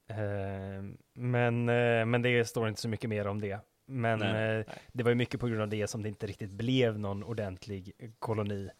Ehm, 0.08 0.98
men, 1.14 1.68
eh, 1.68 2.06
men 2.06 2.22
det 2.22 2.44
står 2.44 2.68
inte 2.68 2.80
så 2.80 2.88
mycket 2.88 3.10
mer 3.10 3.26
om 3.26 3.40
det. 3.40 3.60
Men 3.88 4.18
Nej, 4.18 4.28
eh, 4.28 4.64
nej. 4.66 4.78
det 4.92 5.02
var 5.02 5.10
ju 5.10 5.14
mycket 5.14 5.40
på 5.40 5.46
grund 5.48 5.62
av 5.62 5.68
det 5.68 5.86
som 5.86 6.02
det 6.02 6.08
inte 6.08 6.26
riktigt 6.26 6.50
blev 6.50 6.98
någon 6.98 7.22
ordentlig 7.24 7.92
koloni 8.18 8.70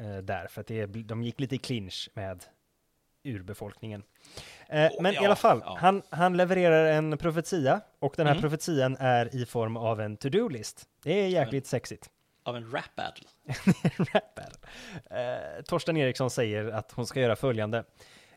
eh, 0.00 0.16
där. 0.16 0.46
För 0.46 0.60
att 0.60 0.66
det, 0.66 0.86
de 0.86 1.22
gick 1.22 1.40
lite 1.40 1.54
i 1.54 1.58
clinch 1.58 2.10
med 2.14 2.44
urbefolkningen. 3.24 4.02
Eh, 4.68 4.90
Åh, 4.92 5.02
men 5.02 5.12
i 5.12 5.16
ja, 5.16 5.24
alla 5.24 5.36
fall, 5.36 5.62
ja. 5.64 5.76
han, 5.80 6.02
han 6.10 6.36
levererar 6.36 6.86
en 6.92 7.18
profetia 7.18 7.80
och 7.98 8.14
den 8.16 8.26
här 8.26 8.34
Mm. 8.34 8.42
profetian 8.42 8.96
är 9.00 9.36
i 9.36 9.46
form 9.46 9.76
av 9.76 10.00
en 10.00 10.16
to-do-list. 10.16 10.88
Det 11.02 11.12
är 11.22 11.28
jäkligt 11.28 11.66
sexigt. 11.66 12.10
Av 12.42 12.56
en 12.56 12.70
rap 12.70 12.96
battle? 12.96 13.28
Rap 14.14 14.34
battle. 14.34 14.68
Eh, 15.20 15.62
Torsten 15.62 15.96
Eriksson 15.96 16.30
säger 16.30 16.64
att 16.64 16.92
hon 16.92 17.06
ska 17.06 17.20
göra 17.20 17.36
följande. 17.36 17.84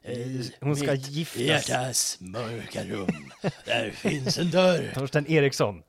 Eh, 0.07 0.45
hon 0.61 0.75
ska 0.75 0.93
giftas. 0.93 1.41
Hjärtas 1.41 2.17
mörka 2.21 2.83
rum, 2.83 3.31
där 3.65 3.91
finns 3.91 4.37
en 4.37 4.51
dörr. 4.51 4.91
Torsten 4.95 5.27
Eriksson. 5.27 5.83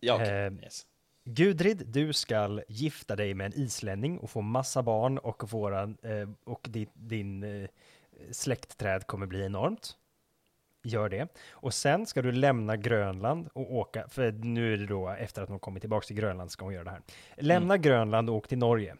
Ja, 0.00 0.14
okej. 0.14 0.28
Eh, 0.28 0.52
yes. 0.64 0.86
Gudrid, 1.24 1.82
du 1.86 2.12
skall 2.12 2.62
gifta 2.68 3.16
dig 3.16 3.34
med 3.34 3.46
en 3.46 3.60
islänning 3.60 4.18
och 4.18 4.30
få 4.30 4.40
massa 4.40 4.82
barn 4.82 5.18
och, 5.18 5.52
våran, 5.52 5.96
eh, 6.02 6.28
och 6.44 6.66
din, 6.70 6.88
din 6.94 7.42
eh, 7.42 7.68
släktträd 8.30 9.06
kommer 9.06 9.26
bli 9.26 9.44
enormt. 9.44 9.96
Gör 10.84 11.08
det. 11.08 11.28
Och 11.50 11.74
sen 11.74 12.06
ska 12.06 12.22
du 12.22 12.32
lämna 12.32 12.76
Grönland 12.76 13.48
och 13.52 13.74
åka, 13.74 14.08
för 14.08 14.32
nu 14.32 14.72
är 14.72 14.76
det 14.76 14.86
då 14.86 15.08
efter 15.08 15.42
att 15.42 15.48
hon 15.48 15.58
kommit 15.58 15.82
tillbaka 15.82 16.06
till 16.06 16.16
Grönland 16.16 16.50
ska 16.50 16.64
hon 16.64 16.74
göra 16.74 16.84
det 16.84 16.90
här. 16.90 17.02
Lämna 17.36 17.76
Grönland 17.76 18.30
och 18.30 18.36
åk 18.36 18.48
till 18.48 18.58
Norge. 18.58 18.96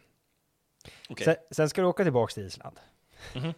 Okej. 1.09 1.25
Sen, 1.25 1.35
sen 1.51 1.69
ska 1.69 1.81
du 1.81 1.87
åka 1.87 2.03
tillbaka 2.03 2.33
till 2.33 2.43
Island. 2.43 2.79
Mhm. 3.35 3.53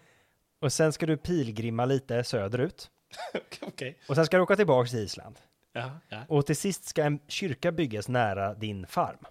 Och 0.60 0.74
sen 0.74 0.94
ska 0.94 1.06
du 1.06 1.18
pilgrimma 1.18 1.86
lite 1.86 2.24
söderut. 2.24 2.92
Okej. 3.62 3.98
Och 4.10 4.16
sen 4.16 4.26
ska 4.26 4.38
du 4.38 4.44
åka 4.44 4.56
tillbaka 4.56 4.90
till 4.90 5.00
Island. 5.00 5.40
Ja, 5.74 5.92
ja. 6.10 6.24
Och 6.28 6.46
till 6.46 6.56
sist 6.56 6.86
ska 6.86 7.04
en 7.04 7.20
kyrka 7.28 7.72
byggas 7.72 8.08
nära 8.08 8.54
din 8.54 8.88
farm. 8.88 9.26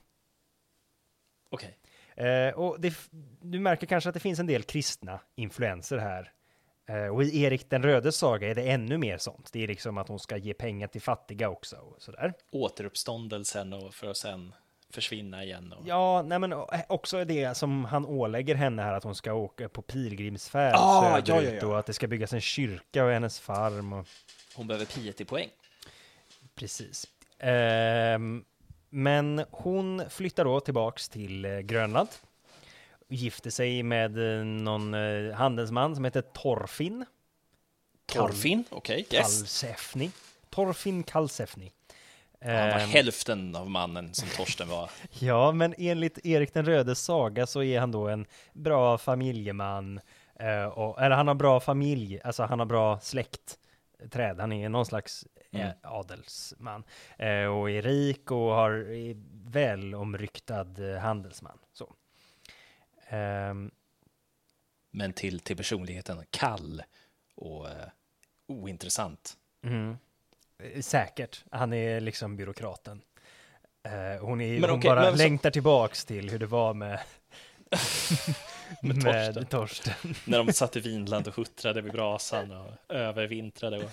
Okej. 1.50 1.78
Eh, 2.16 2.54
och 2.54 2.80
det, 2.80 2.94
du 3.40 3.60
märker 3.60 3.86
kanske 3.86 4.10
att 4.10 4.14
det 4.14 4.20
finns 4.20 4.38
en 4.38 4.46
del 4.46 4.62
kristna 4.62 5.20
influenser 5.34 5.98
här. 5.98 6.32
Eh, 6.88 7.06
och 7.06 7.22
i 7.22 7.42
Erik 7.42 7.70
den 7.70 7.82
rödes 7.82 8.16
saga 8.16 8.48
är 8.48 8.54
det 8.54 8.70
ännu 8.70 8.98
mer 8.98 9.18
sånt. 9.18 9.52
Det 9.52 9.62
är 9.62 9.66
liksom 9.66 9.98
att 9.98 10.08
hon 10.08 10.18
ska 10.18 10.36
ge 10.36 10.54
pengar 10.54 10.86
till 10.86 11.02
fattiga 11.02 11.48
också 11.48 11.76
och 11.76 12.02
sådär. 12.02 12.32
Återuppståndelsen 12.52 13.72
och 13.72 13.94
för 13.94 14.10
att 14.10 14.16
sen 14.16 14.54
försvinna 14.90 15.44
igen. 15.44 15.72
Och... 15.72 15.88
Ja, 15.88 16.22
nej 16.22 16.38
men 16.38 16.52
eh, 16.52 16.66
också 16.88 17.24
det 17.24 17.56
som 17.56 17.84
han 17.84 18.06
ålägger 18.06 18.54
henne 18.54 18.82
här 18.82 18.92
att 18.92 19.04
hon 19.04 19.14
ska 19.14 19.32
åka 19.32 19.68
på 19.68 19.82
pilgrimsfärd 19.82 20.74
Ah, 20.76 21.18
ja, 21.18 21.26
söderut 21.26 21.52
ja, 21.52 21.58
ja. 21.60 21.66
och 21.66 21.78
att 21.78 21.86
det 21.86 21.92
ska 21.92 22.06
byggas 22.06 22.32
en 22.32 22.40
kyrka 22.40 23.04
och 23.04 23.10
hennes 23.10 23.40
farm. 23.40 23.92
Och... 23.92 24.06
Hon 24.54 24.66
behöver 24.66 24.86
piety-poäng. 24.86 25.48
Precis. 26.54 27.06
Ehm, 27.38 28.44
men 28.90 29.44
hon 29.50 30.02
flyttar 30.10 30.44
då 30.44 30.60
tillbaks 30.60 31.08
till 31.08 31.44
eh, 31.44 31.58
Grönland. 31.58 32.08
Gifter 33.08 33.50
sig 33.50 33.82
med 33.82 34.38
eh, 34.38 34.44
någon 34.44 34.94
handelsman 35.32 35.94
som 35.94 36.04
heter 36.04 36.20
Torfin. 36.22 37.04
Torfin, 38.06 38.64
okej. 38.70 38.98
Yes. 38.98 39.10
Kalsefni. 39.10 40.10
Torfin 40.50 41.02
Kalsefni. 41.02 41.72
Han 42.40 42.50
var 42.70 42.78
Ehm, 42.80 42.88
hälften 42.90 43.56
av 43.56 43.70
mannen 43.70 44.14
som 44.14 44.28
Torsten 44.36 44.68
var. 44.68 44.90
ja, 45.18 45.52
men 45.52 45.74
enligt 45.78 46.26
Erik 46.26 46.54
den 46.54 46.64
rödes 46.64 47.00
saga 47.04 47.46
så 47.46 47.62
är 47.62 47.80
han 47.80 47.92
då 47.92 48.08
en 48.08 48.26
bra 48.52 48.98
familjeman. 48.98 50.00
eh, 50.34 50.64
och, 50.64 51.00
eller 51.02 51.16
han 51.16 51.28
har 51.28 51.34
bra 51.34 51.60
familj, 51.60 52.20
alltså 52.24 52.42
han 52.42 52.58
har 52.58 52.66
bra 52.66 53.00
släktträd. 53.00 54.40
Han 54.40 54.52
är 54.52 54.68
någon 54.68 54.86
slags 54.86 55.24
eh, 55.24 55.60
Mm. 55.60 55.76
adelsman. 55.82 56.84
Eh, 57.18 57.44
och 57.44 57.70
är 57.70 57.82
rik 57.82 58.30
och 58.30 58.38
har 58.54 58.70
är 58.72 59.16
väl 59.50 59.94
omryktad 59.94 60.66
eh, 60.92 60.98
handelsman. 60.98 61.58
Så. 61.72 61.94
Ehm, 63.08 63.70
Men 64.90 65.12
till, 65.12 65.40
till 65.40 65.56
personligheten 65.56 66.24
kall 66.30 66.82
och 67.34 67.66
ointressant. 68.46 69.36
mm. 69.64 69.96
Eh, 70.62 70.80
Säkert. 70.80 71.44
Han 71.50 71.72
är 71.72 72.00
liksom 72.00 72.36
byråkraten. 72.36 73.02
Eh, 73.88 74.24
hon 74.24 74.40
är, 74.40 74.60
Men 74.60 74.70
hon 74.70 74.78
okej, 74.78 74.88
bara 74.88 75.00
men 75.00 75.12
så- 75.12 75.18
längtar 75.18 75.50
tillbaks 75.50 76.04
till 76.04 76.30
hur 76.30 76.38
det 76.38 76.46
var 76.46 76.74
med, 76.74 77.00
Med 78.82 78.96
med 78.96 79.04
Torsten. 79.04 79.46
Torsten. 79.46 80.14
När 80.24 80.38
de 80.44 80.52
satt 80.52 80.76
i 80.76 80.80
Vinland 80.90 81.28
och 81.28 81.34
huttrade 81.36 81.80
vid 81.80 81.92
brasan 81.92 82.50
och 82.52 82.94
övervintrade 82.94 83.76
och 83.84 83.90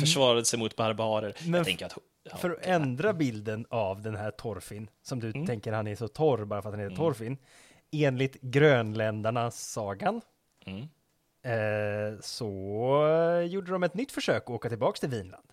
försvarade 0.00 0.44
sig 0.44 0.58
mot 0.58 0.76
barbarer. 0.76 1.34
Men 1.44 1.54
Jag 1.54 1.66
tänker 1.66 1.86
att... 1.86 1.98
ja, 2.30 2.36
För 2.36 2.50
att 2.50 2.66
ändra 2.66 3.12
bilden 3.12 3.66
av 3.70 4.02
den 4.02 4.16
här 4.16 4.30
Torfin, 4.30 4.90
som 5.02 5.20
du 5.20 5.30
Mm. 5.30 5.46
tänker 5.46 5.72
han 5.72 5.86
är 5.86 5.96
så 5.96 6.08
torr 6.08 6.44
bara 6.44 6.62
för 6.62 6.68
att 6.68 6.74
han 6.74 6.84
heter 6.84 6.96
Torfin, 6.96 7.36
enligt 7.92 8.40
grönländarnas 8.40 9.60
sagan, 9.72 10.20
Mm. 10.66 10.80
eh, 11.44 12.20
så 12.20 13.46
gjorde 13.50 13.72
de 13.72 13.82
ett 13.82 13.94
nytt 13.94 14.12
försök 14.12 14.42
att 14.42 14.50
åka 14.50 14.68
tillbaks 14.68 15.00
till 15.00 15.08
Vinland. 15.08 15.44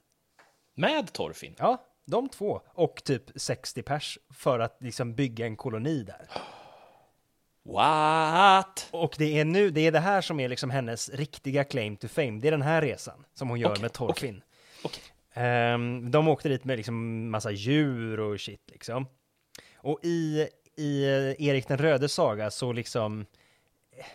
Med 0.80 1.14
Torfin? 1.14 1.56
Ja, 1.58 1.86
de 2.06 2.30
två, 2.30 2.62
och 2.68 3.04
typ 3.04 3.24
60 3.36 3.84
pers, 3.84 4.20
för 4.34 4.60
att 4.60 4.78
liksom 4.80 5.16
bygga 5.16 5.46
en 5.46 5.58
koloni 5.58 6.04
där. 6.04 6.30
What? 7.64 8.90
Och 8.92 9.16
det 9.18 9.40
är 9.40 9.46
nu, 9.46 9.70
det 9.70 9.82
är 9.82 9.92
det 9.92 10.00
här 10.00 10.22
som 10.22 10.40
är 10.40 10.50
liksom 10.50 10.70
hennes 10.70 11.10
riktiga 11.10 11.64
claim 11.64 11.98
to 11.98 12.08
fame, 12.08 12.40
det 12.40 12.48
är 12.48 12.52
den 12.52 12.62
här 12.62 12.82
resan 12.82 13.26
som 13.34 13.50
hon 13.50 13.60
gör 13.60 13.70
Okej, 13.70 13.82
med 13.82 13.94
Torfin. 13.94 14.44
Okej. 14.84 15.04
Ehm, 15.34 16.12
de 16.12 16.28
åkte 16.28 16.50
dit 16.50 16.64
med 16.64 16.78
liksom 16.78 17.30
massa 17.30 17.52
djur 17.52 18.20
och 18.20 18.40
shit 18.40 18.64
liksom. 18.68 19.08
Och 19.76 20.00
i, 20.04 20.48
i 20.76 21.04
Erik 21.40 21.68
den 21.68 21.78
röde 21.78 22.10
saga 22.10 22.52
så 22.52 22.74
liksom 22.74 23.26
eh, 23.92 24.06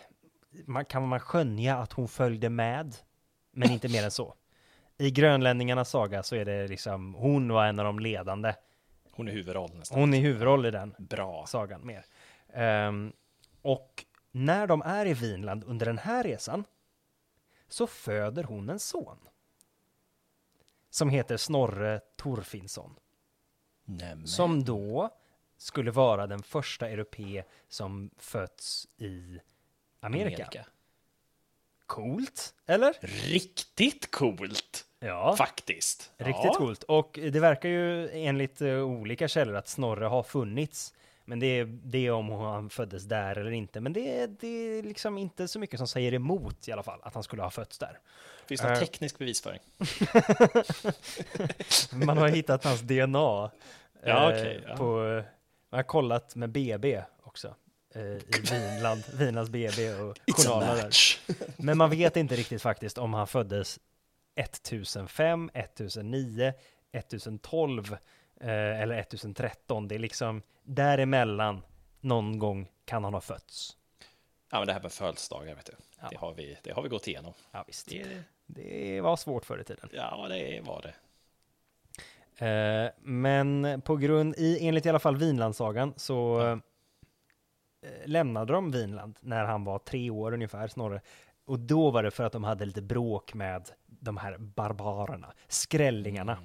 man, 0.65 0.85
kan 0.85 1.07
man 1.07 1.19
skönja 1.19 1.77
att 1.77 1.93
hon 1.93 2.07
följde 2.07 2.49
med, 2.49 2.95
men 3.51 3.71
inte 3.71 3.87
mer 3.87 4.03
än 4.03 4.11
så. 4.11 4.35
I 4.97 5.11
grönlänningarnas 5.11 5.89
saga 5.89 6.23
så 6.23 6.35
är 6.35 6.45
det 6.45 6.67
liksom, 6.67 7.13
hon 7.13 7.53
var 7.53 7.65
en 7.65 7.79
av 7.79 7.85
de 7.85 7.99
ledande. 7.99 8.53
Hon 9.11 9.27
är 9.27 9.31
huvudroll 9.31 9.73
nästan. 9.73 9.99
Hon 9.99 10.13
är 10.13 10.19
huvudroll 10.19 10.65
i 10.65 10.71
den 10.71 10.95
Bra. 10.97 11.45
sagan 11.47 11.85
mer. 11.85 12.05
Ehm, 12.53 13.13
och 13.61 14.05
när 14.31 14.67
de 14.67 14.81
är 14.81 15.05
i 15.05 15.13
Vinland 15.13 15.63
under 15.63 15.85
den 15.85 15.97
här 15.97 16.23
resan 16.23 16.63
så 17.67 17.87
föder 17.87 18.43
hon 18.43 18.69
en 18.69 18.79
son. 18.79 19.17
Som 20.89 21.09
heter 21.09 21.37
Snorre 21.37 21.99
Torfinsson. 22.15 22.95
Nämen. 23.85 24.27
Som 24.27 24.63
då 24.63 25.09
skulle 25.57 25.91
vara 25.91 26.27
den 26.27 26.43
första 26.43 26.89
europe 26.89 27.43
som 27.67 28.09
fötts 28.17 28.87
i 28.97 29.39
Amerika. 29.99 30.65
Coolt, 31.85 32.53
eller? 32.65 32.93
Riktigt 33.01 34.11
coolt! 34.11 34.85
Ja, 34.99 35.35
Faktiskt. 35.37 36.11
riktigt 36.17 36.45
ja. 36.45 36.53
coolt. 36.53 36.83
Och 36.83 37.19
det 37.31 37.39
verkar 37.39 37.69
ju 37.69 38.09
enligt 38.09 38.61
eh, 38.61 38.73
olika 38.79 39.27
källor 39.27 39.55
att 39.55 39.67
Snorre 39.67 40.05
har 40.05 40.23
funnits. 40.23 40.93
Men 41.25 41.39
det 41.39 41.47
är, 41.47 41.65
det 41.65 41.97
är 42.07 42.11
om 42.11 42.29
han 42.31 42.69
föddes 42.69 43.03
där 43.03 43.37
eller 43.37 43.51
inte. 43.51 43.79
Men 43.79 43.93
det 43.93 44.19
är, 44.19 44.27
det 44.27 44.47
är 44.47 44.83
liksom 44.83 45.17
inte 45.17 45.47
så 45.47 45.59
mycket 45.59 45.77
som 45.79 45.87
säger 45.87 46.13
emot 46.13 46.67
i 46.67 46.71
alla 46.71 46.83
fall, 46.83 46.99
att 47.03 47.13
han 47.13 47.23
skulle 47.23 47.41
ha 47.41 47.49
fötts 47.49 47.77
där. 47.77 47.99
Finns 48.47 48.61
det 48.61 48.67
någon 48.67 48.73
Eh. 48.75 48.79
teknisk 48.79 49.17
bevisföring? 49.17 49.59
Man 52.05 52.17
har 52.17 52.27
hittat 52.27 52.63
hans 52.63 52.81
DNA. 52.81 53.17
Ja, 53.17 53.51
eh, 54.03 54.27
okej, 54.27 54.63
ja. 54.67 54.75
På, 54.75 55.03
eh, 55.05 55.23
man 55.71 55.77
har 55.77 55.83
kollat 55.83 56.35
med 56.35 56.49
BB 56.49 57.03
också. 57.23 57.55
Eh, 57.95 58.01
I 58.01 58.41
Vinland, 58.51 59.03
Vinlands 59.13 59.49
BB 59.49 59.93
och 59.93 60.17
journaler 60.27 60.75
där. 60.75 60.91
Men 61.57 61.77
man 61.77 61.89
vet 61.89 62.17
inte 62.17 62.35
riktigt 62.35 62.61
faktiskt 62.61 62.97
om 62.97 63.13
han 63.13 63.27
föddes 63.27 63.79
1005, 64.35 65.49
1009, 65.53 66.53
1012 66.91 67.93
eh, 68.41 68.49
eller 68.81 68.97
1013. 68.97 69.87
Det 69.87 69.95
är 69.95 69.99
liksom 69.99 70.41
däremellan 70.63 71.61
någon 72.01 72.39
gång 72.39 72.67
kan 72.85 73.03
han 73.03 73.13
ha 73.13 73.21
fötts. 73.21 73.77
Ja, 74.51 74.57
men 74.57 74.67
det 74.67 74.73
här 74.73 74.81
med 74.81 74.91
födelsedagar, 74.91 75.55
vet 75.55 75.65
du. 75.65 75.73
Ja. 76.01 76.07
Det, 76.09 76.17
har 76.17 76.33
vi, 76.33 76.57
det 76.63 76.71
har 76.71 76.81
vi 76.81 76.89
gått 76.89 77.07
igenom. 77.07 77.33
Ja, 77.51 77.63
visst. 77.67 77.89
Det, 77.89 78.23
Det 78.45 79.01
var 79.01 79.15
svårt 79.15 79.45
förr 79.45 79.59
i 79.59 79.63
tiden. 79.63 79.89
ja, 79.93 80.27
det 80.29 80.61
var 80.61 80.81
det. 80.81 80.93
Eh, 82.37 82.91
men 83.01 83.81
på 83.81 83.95
grund, 83.95 84.35
i, 84.37 84.67
enligt 84.67 84.85
i 84.85 84.89
alla 84.89 84.99
fall 84.99 85.17
Vinlandssagan 85.17 85.93
så 85.97 86.39
lämnade 88.05 88.53
de 88.53 88.71
Vinland 88.71 89.17
när 89.21 89.45
han 89.45 89.63
var 89.63 89.79
tre 89.79 90.09
år 90.09 90.33
ungefär, 90.33 90.67
Snorre. 90.67 91.01
Och 91.45 91.59
då 91.59 91.91
var 91.91 92.03
det 92.03 92.11
för 92.11 92.23
att 92.23 92.33
de 92.33 92.43
hade 92.43 92.65
lite 92.65 92.81
bråk 92.81 93.33
med 93.33 93.69
de 93.85 94.17
här 94.17 94.37
barbarerna, 94.37 95.33
skrällingarna, 95.47 96.37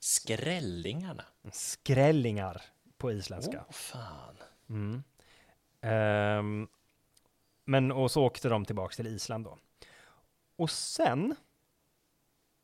Skrällingarna. 0.00 1.24
skrällingar 1.52 2.62
på 2.98 3.12
isländska. 3.12 3.64
Åh, 3.68 3.72
fan. 3.72 4.36
Mm. 4.68 5.02
Ehm, 5.80 6.68
men 7.64 7.92
och 7.92 8.10
så 8.10 8.22
åkte 8.24 8.48
de 8.48 8.64
tillbaks 8.64 8.96
till 8.96 9.06
Island 9.06 9.44
då. 9.44 9.58
Och 10.56 10.70
sen, 10.70 11.34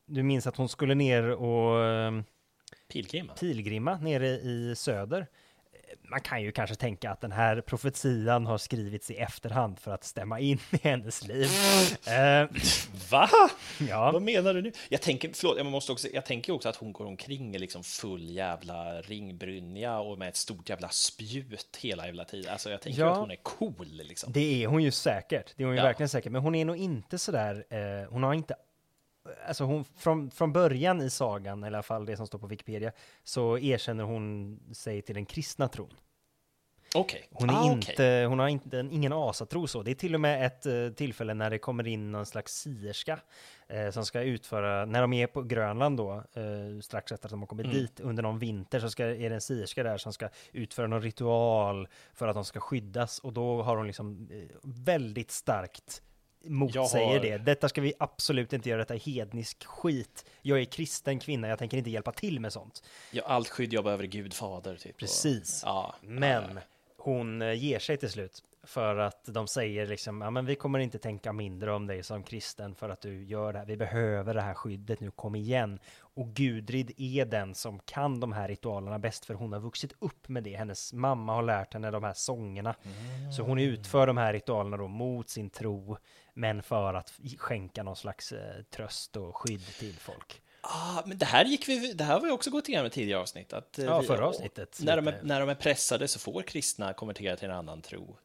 du 0.07 0.23
minns 0.23 0.47
att 0.47 0.57
hon 0.57 0.69
skulle 0.69 0.95
ner 0.95 1.31
och 1.31 1.85
ehm, 1.85 2.25
Pilgrimen. 2.89 3.37
pilgrimma 3.37 3.99
nere 3.99 4.27
i 4.29 4.75
söder. 4.77 5.27
Man 6.11 6.21
kan 6.21 6.43
ju 6.43 6.53
kanske 6.53 6.77
tänka 6.77 7.11
att 7.11 7.21
den 7.21 7.33
här 7.33 7.61
profetian 7.61 8.47
har 8.47 8.59
skrivits 8.59 9.11
i 9.11 9.17
efterhand 9.17 9.79
för 9.79 9.91
att 9.91 10.05
stämma 10.05 10.41
in 10.41 10.59
i 10.71 10.77
hennes 10.83 11.27
liv. 11.29 11.49
Eh, 12.07 12.47
Va? 13.11 13.29
ja, 13.89 14.11
Vad 14.13 14.23
menar 14.23 14.55
du 14.55 14.63
nu? 14.63 14.73
Jag 14.89 15.03
tänker, 15.03 15.31
förlåt, 15.35 15.57
jag, 15.57 15.67
måste 15.67 15.93
också, 15.93 16.09
jag 16.13 16.25
tänker 16.27 16.53
också 16.53 16.69
att 16.69 16.77
hon 16.77 16.93
går 16.93 17.07
omkring 17.07 17.55
i 17.55 17.59
liksom 17.59 17.85
full 17.85 18.31
jävla 18.31 19.01
ringbrynja 19.03 19.99
och 19.99 20.19
med 20.19 20.29
ett 20.29 20.37
stort 20.37 20.69
jävla 20.69 20.89
spjut 20.89 21.79
hela 21.81 22.07
jävla 22.07 22.25
tiden. 22.25 22.53
Alltså 22.53 22.71
jag 22.71 22.81
tänker 22.83 23.01
Ja. 23.01 23.11
att 23.13 23.19
hon 23.19 23.31
är 23.31 23.37
cool 23.43 23.87
liksom. 23.91 24.33
det 24.33 24.63
är 24.65 24.67
hon 24.67 24.83
ju 24.83 24.91
säkert. 24.91 25.53
Det 25.57 25.63
är 25.63 25.67
hon 25.67 25.75
ju 25.75 25.81
Ja. 25.81 25.85
verkligen 25.87 26.09
säkert. 26.09 26.33
Men 26.33 26.43
hon 26.43 26.55
är 26.55 26.65
nog 26.65 26.77
inte 26.77 27.19
sådär, 27.19 27.65
eh, 27.71 28.11
hon 28.11 28.23
har 28.23 28.35
inte 28.35 28.55
Alltså 29.49 29.65
hon, 29.65 29.85
från, 29.85 30.31
från 30.31 30.53
början 30.53 31.01
i 31.03 31.11
sagan, 31.11 31.65
eller 31.65 31.75
i 31.75 31.79
alla 31.79 31.83
fall 31.83 32.07
det 32.07 32.17
som 32.17 32.27
står 32.27 32.39
på 32.39 32.47
Wikipedia, 32.47 32.93
så 33.25 33.59
erkänner 33.59 34.05
hon 34.05 34.61
sig 34.73 35.03
till 35.03 35.15
den 35.15 35.27
kristna 35.27 35.69
tron. 35.69 35.95
Okej. 36.95 37.29
Hon, 37.33 37.51
är 37.51 37.55
Ah, 37.55 37.73
inte, 37.73 37.93
okej. 37.93 38.25
hon 38.25 38.39
har 38.39 38.49
inte, 38.49 38.89
ingen 38.91 39.13
asatro 39.13 39.67
så. 39.67 39.83
Det 39.83 39.91
är 39.91 39.95
till 39.95 40.15
och 40.15 40.21
med 40.21 40.47
ett 40.47 40.67
eh, 40.67 40.89
tillfälle 40.97 41.35
när 41.35 41.51
det 41.51 41.59
kommer 41.59 41.87
in 41.87 42.13
någon 42.13 42.27
slags 42.27 42.55
sierska 42.55 43.21
eh, 43.69 43.91
som 43.91 44.05
ska 44.07 44.21
utföra, 44.23 44.85
när 44.85 45.01
de 45.01 45.13
är 45.13 45.27
på 45.27 45.43
Grönland 45.43 45.97
då, 45.97 46.13
eh, 46.13 46.81
strax 46.83 47.13
efter 47.13 47.27
att 47.27 47.31
de 47.31 47.41
har 47.41 47.47
kommit 47.47 47.67
Mm. 47.67 47.79
dit 47.79 48.01
under 48.01 48.23
någon 48.23 48.39
vinter, 48.39 48.81
så 48.81 48.91
ska, 48.91 49.05
är 49.05 49.29
det 49.29 49.35
en 49.35 49.41
sierska 49.41 49.83
där 49.83 49.97
som 49.99 50.13
ska 50.13 50.29
utföra 50.53 50.87
någon 50.87 51.03
ritual 51.03 51.89
för 52.15 52.29
att 52.29 52.35
de 52.35 52.45
ska 52.45 52.61
skyddas 52.61 53.19
och 53.19 53.33
då 53.33 53.63
har 53.63 53.77
hon 53.77 53.87
liksom 53.87 54.29
eh, 54.33 54.57
väldigt 54.63 55.31
starkt 55.31 56.03
motsäger 56.45 57.07
har- 57.07 57.21
det. 57.21 57.39
Detta 57.39 57.69
ska 57.69 57.81
vi 57.81 57.93
absolut 57.99 58.53
inte 58.53 58.69
göra, 58.69 58.79
detta 58.79 58.95
är 58.95 58.99
hednisk 58.99 59.65
skit. 59.65 60.25
Jag 60.43 60.61
är 60.61 60.65
kristen 60.65 61.19
kvinna, 61.19 61.49
jag 61.49 61.59
tänker 61.59 61.77
inte 61.79 61.91
hjälpa 61.91 62.13
till 62.13 62.41
med 62.41 62.53
sånt. 62.53 62.83
Ja, 63.11 63.23
allt 63.27 63.49
skydd 63.49 63.73
jag 63.73 63.85
behöver 63.85 64.05
är 64.05 64.09
Gud 64.09 64.35
fader. 64.35 64.77
Typ. 64.77 64.97
Precis. 64.97 65.63
Och, 65.63 65.69
ja, 65.69 65.95
Men 66.03 66.61
hon 66.97 67.43
eh, 67.43 67.53
ger 67.53 67.79
sig 67.79 67.97
till 67.97 68.11
slut 68.11 68.43
för 68.63 68.97
att 68.97 69.25
de 69.25 69.47
säger 69.49 69.87
liksom, 69.87 70.21
ja 70.21 70.31
men 70.31 70.47
vi 70.47 70.55
kommer 70.55 70.79
inte 70.79 70.99
tänka 70.99 71.33
mindre 71.33 71.73
om 71.73 71.87
dig 71.87 72.03
som 72.03 72.23
kristen 72.23 72.75
för 72.75 72.89
att 72.89 73.01
du 73.01 73.25
gör 73.25 73.53
det 73.53 73.59
här. 73.59 73.67
Vi 73.67 73.77
behöver 73.77 74.35
det 74.35 74.41
här 74.41 74.55
skyddet 74.55 75.01
nu, 75.01 75.11
kom 75.11 75.35
igen. 75.35 75.79
Och 76.01 76.27
Gudrid 76.29 76.93
är 76.97 77.25
den 77.25 77.55
som 77.55 77.79
kan 77.79 78.21
de 78.21 78.33
här 78.33 78.49
ritualerna 78.49 78.99
bäst 78.99 79.25
för 79.25 79.35
hon 79.35 79.53
har 79.53 79.61
vuxit 79.61 79.93
upp 79.99 80.29
med 80.29 80.43
det. 80.43 80.57
Hennes 80.57 80.93
mamma 80.93 81.35
har 81.35 81.43
lärt 81.43 81.73
henne 81.73 81.91
de 81.91 82.03
här 82.05 82.13
sångerna. 82.15 82.75
Så 83.37 83.43
hon 83.43 83.59
utför 83.59 84.07
de 84.07 84.17
här 84.17 84.33
ritualerna 84.33 84.77
då 84.77 84.89
mot 84.89 85.29
sin 85.31 85.51
tro, 85.51 85.97
men 86.39 86.63
för 86.63 86.95
att 86.95 87.13
skänka 87.39 87.83
någon 87.83 87.97
slags 87.97 88.33
eh, 88.33 88.63
tröst 88.71 89.17
och 89.17 89.37
skydd 89.37 89.67
till 89.79 89.95
folk. 89.95 90.43
Ah, 90.61 91.03
men 91.07 91.19
det 91.19 91.27
här 91.27 91.45
gick 91.45 91.69
vi, 91.69 91.93
det 91.93 92.05
här 92.05 92.15
har 92.15 92.21
vi 92.21 92.31
också 92.31 92.51
gått 92.51 92.69
igenom 92.69 92.87
i 92.87 92.91
tidigare 92.91 93.21
avsnitt. 93.21 93.53
Att, 93.53 93.79
eh, 93.79 93.85
Ja, 93.85 94.01
vi- 94.01 94.07
förra 94.07 94.27
avsnittet. 94.27 94.79
När 94.83 94.97
de, 94.97 95.09
är, 95.09 95.13
lite. 95.13 95.25
när 95.27 95.41
de 95.41 95.49
är 95.49 95.55
pressade 95.55 96.09
så 96.09 96.19
får 96.19 96.43
kristna 96.43 96.93
konvertera 96.93 97.37
till 97.37 97.49
en 97.49 97.55
annan 97.57 97.83
tro. 97.83 98.17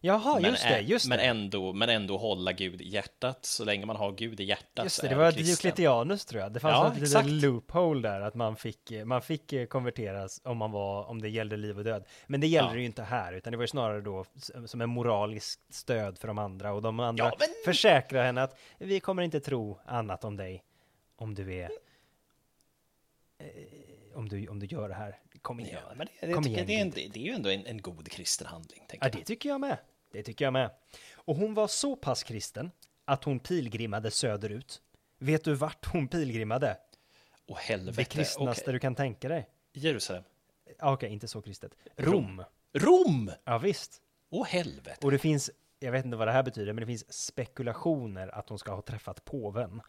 Jaha, 0.00 0.40
men, 0.40 0.50
just 0.50 0.62
det, 0.62 0.80
just 0.80 1.08
men. 1.08 1.20
Ändå, 1.20 1.72
men 1.72 1.88
ändå 1.88 2.16
hålla 2.18 2.52
Gud 2.52 2.80
i 2.80 2.88
hjärtat. 2.88 3.44
Så 3.44 3.64
länge 3.64 3.86
man 3.86 3.96
har 3.96 4.12
Gud 4.12 4.40
i 4.40 4.44
hjärtat 4.44 4.84
Just 4.84 5.00
det, 5.02 5.08
det 5.08 5.14
var 5.14 5.32
kristen. 5.32 5.46
Diocletianus 5.46 6.24
tror 6.24 6.42
jag. 6.42 6.52
Det 6.52 6.60
fanns 6.60 6.72
Ja, 6.72 6.92
ett 6.92 7.26
litet 7.26 7.42
loophole 7.42 8.08
där, 8.08 8.20
att 8.20 8.34
man 8.34 8.56
fick, 8.56 8.92
man 9.04 9.22
fick 9.22 9.52
eh, 9.52 9.66
konverteras 9.66 10.40
om, 10.44 10.56
man 10.56 10.70
var, 10.70 11.04
om 11.04 11.22
det 11.22 11.28
gällde 11.28 11.56
liv 11.56 11.78
och 11.78 11.84
död. 11.84 12.04
Men 12.26 12.40
det 12.40 12.46
gällde 12.46 12.70
Ja. 12.70 12.74
det 12.74 12.80
ju 12.80 12.86
inte 12.86 13.02
här, 13.02 13.32
utan 13.32 13.50
det 13.50 13.56
var 13.56 13.62
ju 13.64 13.68
snarare 13.68 14.00
då 14.00 14.24
som 14.66 14.80
en 14.80 14.88
moralisk 14.90 15.60
stöd 15.70 16.18
för 16.18 16.28
de 16.28 16.38
andra. 16.38 16.72
Och 16.72 16.82
de 16.82 17.00
andra 17.00 17.24
Ja, 17.24 17.32
men- 17.38 17.48
försäkrar 17.64 18.24
henne 18.24 18.42
att 18.42 18.58
vi 18.78 19.00
kommer 19.00 19.22
inte 19.22 19.40
tro 19.40 19.78
annat 19.86 20.24
om 20.24 20.36
dig 20.36 20.62
om 21.16 21.34
du 21.34 21.54
är... 21.54 21.70
Eh, 23.38 23.46
om, 24.14 24.28
du, 24.28 24.48
om 24.48 24.58
du 24.58 24.66
gör 24.66 24.88
det 24.88 24.94
här. 24.94 25.18
Kom 25.42 25.60
igen. 25.60 25.80
Ja, 25.88 25.94
men 25.94 26.06
det, 26.20 26.26
det, 26.26 26.32
Kom 26.32 26.46
igen, 26.46 26.66
det, 26.66 26.74
är 26.74 26.80
en, 26.80 26.90
det 26.90 27.16
är 27.16 27.24
ju 27.24 27.32
ändå 27.32 27.50
en, 27.50 27.66
en 27.66 27.82
god 27.82 28.10
kristen 28.10 28.46
handling. 28.46 28.86
Ja, 29.00 29.08
det 29.08 29.24
tycker 29.24 29.48
jag 29.48 29.60
med. 29.60 29.78
Det 30.12 30.22
tycker 30.22 30.44
jag 30.44 30.52
med. 30.52 30.70
Och 31.14 31.36
hon 31.36 31.54
var 31.54 31.68
så 31.68 31.96
pass 31.96 32.22
kristen 32.22 32.70
att 33.04 33.24
hon 33.24 33.40
pilgrimmade 33.40 34.10
söderut. 34.10 34.82
Vet 35.18 35.44
du 35.44 35.54
vart 35.54 35.86
hon 35.86 36.08
pilgrimmade? 36.08 36.76
Åh 37.46 37.58
helvete. 37.58 38.00
Det 38.00 38.04
kristnaste 38.04 38.62
Okej. 38.62 38.72
du 38.72 38.78
kan 38.78 38.94
tänka 38.94 39.28
dig. 39.28 39.48
Jerusalem. 39.72 40.24
Okej, 40.82 41.12
inte 41.12 41.28
så 41.28 41.42
kristet. 41.42 41.74
Rom. 41.96 42.44
Rom! 42.72 43.30
Ja, 43.44 43.58
visst. 43.58 44.02
Åh 44.30 44.46
helvete. 44.46 45.06
Och 45.06 45.10
det 45.10 45.18
finns, 45.18 45.50
jag 45.78 45.92
vet 45.92 46.04
inte 46.04 46.16
vad 46.16 46.28
det 46.28 46.32
här 46.32 46.42
betyder, 46.42 46.72
men 46.72 46.80
det 46.82 46.86
finns 46.86 47.12
spekulationer 47.12 48.28
att 48.28 48.48
hon 48.48 48.58
ska 48.58 48.74
ha 48.74 48.82
träffat 48.82 49.24
påven. 49.24 49.80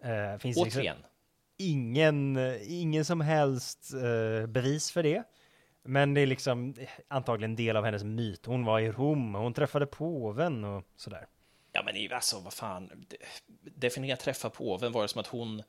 Eh, 0.00 0.38
finns 0.38 0.56
liksom 0.56 0.62
Återigen. 0.62 0.96
Ingen, 1.58 2.38
ingen 2.62 3.04
som 3.04 3.20
helst 3.20 3.92
eh, 3.94 4.46
bevis 4.46 4.90
för 4.90 5.02
det. 5.02 5.22
Men 5.82 6.14
det 6.14 6.20
är 6.20 6.26
liksom 6.26 6.74
eh, 6.78 6.88
antagligen 7.08 7.56
del 7.56 7.76
av 7.76 7.84
hennes 7.84 8.04
myt. 8.04 8.46
Hon 8.46 8.64
var 8.64 8.80
i 8.80 8.90
Rom, 8.92 9.34
och 9.34 9.42
hon 9.42 9.54
träffade 9.54 9.86
påven 9.86 10.64
och 10.64 10.84
sådär. 10.96 11.26
Ja, 11.72 11.82
men 11.84 12.12
alltså 12.12 12.40
vad 12.40 12.52
fan. 12.52 13.06
De- 13.08 13.16
Definiera 13.74 14.16
träffa 14.16 14.50
påven. 14.50 14.92
Var 14.92 15.02
det 15.02 15.08
som 15.08 15.20
att 15.20 15.26
hon 15.26 15.62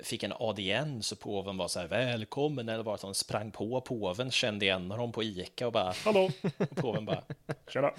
fick 0.00 0.22
en 0.22 0.32
audiens 0.32 1.12
och 1.12 1.20
påven 1.20 1.56
var 1.56 1.68
så 1.68 1.80
här 1.80 1.86
välkommen 1.86 2.68
eller 2.68 2.84
var 2.84 2.92
det 2.92 2.94
att 2.94 3.02
hon 3.02 3.14
sprang 3.14 3.50
på 3.50 3.80
påven, 3.80 4.30
kände 4.30 4.64
igen 4.64 4.90
honom 4.90 5.12
på 5.12 5.22
Ica 5.22 5.66
och 5.66 5.72
bara 5.72 5.92
hallå? 6.04 6.30
Och 6.58 6.76
påven 6.76 7.04
bara 7.04 7.22
tjena. 7.68 7.90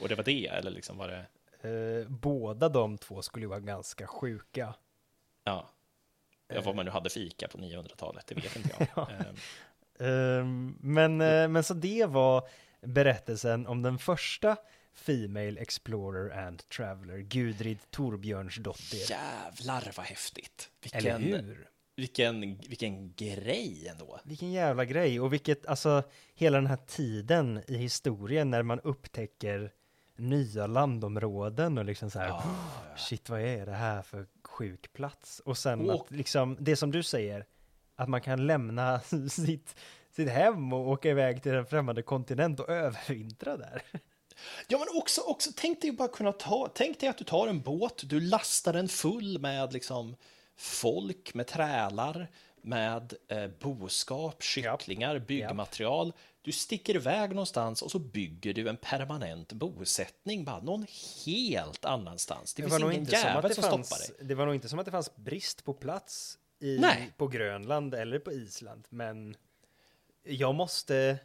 Och 0.00 0.08
det 0.08 0.14
var 0.14 0.24
det, 0.24 0.46
eller 0.46 0.70
liksom 0.70 0.98
var 0.98 1.08
det? 1.08 1.26
Eh, 1.68 2.08
båda 2.08 2.68
de 2.68 2.98
två 2.98 3.22
skulle 3.22 3.44
ju 3.44 3.48
vara 3.48 3.60
ganska 3.60 4.06
sjuka. 4.06 4.74
Ja. 5.44 5.70
Ja, 6.48 6.60
vad 6.64 6.76
man 6.76 6.84
nu 6.84 6.90
hade 6.90 7.10
fika 7.10 7.48
på 7.48 7.58
900-talet, 7.58 8.26
det 8.26 8.34
vet 8.34 8.56
inte 8.56 8.70
jag. 8.78 8.88
Ja. 8.96 9.08
Ehm, 10.06 10.78
men, 10.80 11.20
eh, 11.20 11.48
men 11.48 11.64
så 11.64 11.74
det 11.74 12.06
var 12.06 12.48
berättelsen 12.80 13.66
om 13.66 13.82
den 13.82 13.98
första 13.98 14.56
Female 14.94 15.60
Explorer 15.60 16.46
and 16.46 16.68
Traveler, 16.68 17.18
Gudrid 17.18 17.78
Torbjörnsdottir. 17.90 19.10
Jävlar 19.10 19.92
vad 19.96 20.06
häftigt! 20.06 20.70
Eller 20.92 21.18
Vilken, 21.18 21.44
hur? 21.44 21.68
vilken, 21.96 22.40
vilken 22.68 23.12
grej 23.14 23.88
ändå. 23.90 24.20
Vilken 24.24 24.52
jävla 24.52 24.84
grej 24.84 25.20
och 25.20 25.32
vilket, 25.32 25.66
alltså 25.66 26.02
hela 26.34 26.58
den 26.58 26.66
här 26.66 26.78
tiden 26.86 27.62
i 27.66 27.76
historien 27.76 28.50
när 28.50 28.62
man 28.62 28.80
upptäcker 28.80 29.72
nya 30.16 30.66
landområden 30.66 31.78
och 31.78 31.84
liksom 31.84 32.10
så 32.10 32.18
här, 32.18 32.28
Ja, 32.28 32.44
shit 32.96 33.28
vad 33.28 33.40
är 33.40 33.66
det 33.66 33.72
här 33.72 34.02
för 34.02 34.26
sjuk 34.58 34.92
plats? 34.92 35.40
Och 35.44 35.58
sen 35.58 35.90
att 35.90 36.10
liksom, 36.10 36.56
det 36.60 36.76
som 36.76 36.90
du 36.90 37.02
säger, 37.02 37.44
att 37.96 38.08
man 38.08 38.20
kan 38.20 38.46
lämna 38.46 39.00
sitt, 39.30 39.76
sitt 40.10 40.28
hem 40.28 40.72
och 40.72 40.88
åka 40.88 41.10
iväg 41.10 41.42
till 41.42 41.54
en 41.54 41.66
främmande 41.66 42.02
kontinent 42.02 42.60
och 42.60 42.68
övervintra 42.68 43.56
där. 43.56 43.82
Ja, 44.68 44.78
men 44.78 45.00
också, 45.00 45.20
också 45.20 45.50
tänk 45.56 45.82
dig 45.82 45.92
bara 45.92 46.08
kunna 46.08 46.32
ta, 46.32 46.70
tänk 46.74 47.00
dig 47.00 47.08
att 47.08 47.18
du 47.18 47.24
tar 47.24 47.48
en 47.48 47.60
båt, 47.60 48.02
du 48.06 48.20
lastar 48.20 48.72
den 48.72 48.88
full 48.88 49.38
med 49.38 49.72
liksom 49.72 50.16
folk, 50.56 51.34
med 51.34 51.46
trälar, 51.46 52.28
med 52.62 53.14
eh, 53.28 53.46
boskap, 53.60 54.42
kycklingar, 54.42 55.18
byggmaterial. 55.18 56.12
Du 56.48 56.52
sticker 56.52 56.96
iväg 56.96 57.30
någonstans 57.30 57.82
och 57.82 57.90
så 57.90 57.98
bygger 57.98 58.54
du 58.54 58.68
en 58.68 58.76
permanent 58.76 59.52
bosättning 59.52 60.44
bara 60.44 60.60
någon 60.60 60.86
helt 61.26 61.84
annanstans. 61.84 62.54
Det, 62.54 62.62
Det 62.62 62.68
finns 62.70 62.82
ingen 62.82 63.06
som, 63.06 63.14
jävel 63.14 63.48
det, 63.48 63.54
som 63.54 63.64
fanns, 63.64 63.86
stoppar 63.86 64.16
dig. 64.18 64.26
det 64.28 64.34
var 64.34 64.46
nog 64.46 64.54
inte 64.54 64.68
som 64.68 64.78
att 64.78 64.84
det 64.84 64.90
fanns 64.90 65.16
brist 65.16 65.64
på 65.64 65.74
plats 65.74 66.38
i, 66.60 66.80
på 67.16 67.28
Grönland 67.28 67.94
eller 67.94 68.18
på 68.18 68.32
Island, 68.32 68.86
men 68.88 69.36
jag 70.22 70.54
måste 70.54 71.18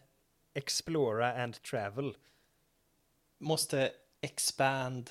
explora 0.53 1.43
and 1.43 1.61
travel. 1.61 2.17
Måste 3.37 3.91
expand, 4.21 5.09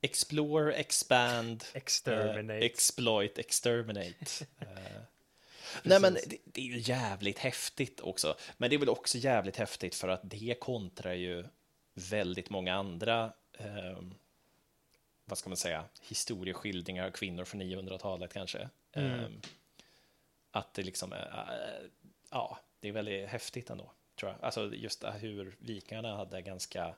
explore, 0.00 0.74
expand, 0.74 1.64
Exterminate. 1.72 2.58
eh, 2.58 2.64
exploit, 2.64 3.38
exterminate. 3.38 4.46
Eh, 4.60 5.02
Nej 5.82 6.00
men 6.00 6.14
det, 6.14 6.36
det 6.44 6.60
är 6.60 6.64
ju 6.64 6.78
jävligt 6.78 7.38
häftigt 7.38 8.00
också. 8.00 8.36
Men 8.56 8.70
det 8.70 8.76
är 8.76 8.78
väl 8.78 8.88
också 8.88 9.18
jävligt 9.18 9.56
häftigt 9.56 9.94
för 9.94 10.08
att 10.08 10.20
det 10.22 10.54
kontrar 10.60 11.12
ju 11.12 11.44
väldigt 11.94 12.50
många 12.50 12.74
andra, 12.74 13.32
eh, 13.52 13.98
vad 15.24 15.38
ska 15.38 15.50
man 15.50 15.56
säga, 15.56 15.84
historieskildringar 16.02 17.06
av 17.06 17.10
kvinnor 17.10 17.44
från 17.44 17.62
900-talet 17.62 18.32
kanske. 18.32 18.68
Mm. 18.92 19.20
Eh, 19.20 19.30
att 20.50 20.74
det 20.74 20.82
liksom, 20.82 21.12
eh, 21.12 21.18
ja, 22.30 22.58
det 22.80 22.88
är 22.88 22.92
väldigt 22.92 23.28
häftigt 23.28 23.70
ändå, 23.70 23.92
tror 24.20 24.32
jag. 24.32 24.44
Alltså 24.44 24.74
just 24.74 25.04
hur 25.20 25.56
vikingarna 25.58 26.16
hade 26.16 26.42
ganska 26.42 26.94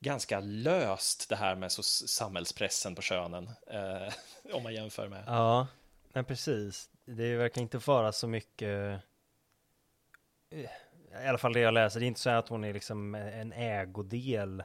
ganska 0.00 0.40
löst 0.40 1.28
det 1.28 1.36
här 1.36 1.54
med 1.54 1.72
så 1.72 1.82
samhällspressen 1.82 2.94
på 2.94 3.02
könen, 3.02 3.50
eh, 3.66 4.12
om 4.52 4.62
man 4.62 4.74
jämför 4.74 5.08
med. 5.08 5.24
Ja, 5.26 5.66
men 6.12 6.24
precis. 6.24 6.90
Det 7.16 7.36
verkar 7.36 7.60
inte 7.62 7.78
vara 7.78 8.12
så 8.12 8.28
mycket, 8.28 9.00
eh, 10.50 10.60
i 11.24 11.26
alla 11.28 11.38
fall 11.38 11.52
det 11.52 11.60
jag 11.60 11.74
läser, 11.74 12.00
det 12.00 12.06
är 12.06 12.08
inte 12.08 12.20
så 12.20 12.30
att 12.30 12.48
hon 12.48 12.64
är 12.64 12.72
liksom 12.72 13.14
en 13.14 13.52
ägodel 13.52 14.62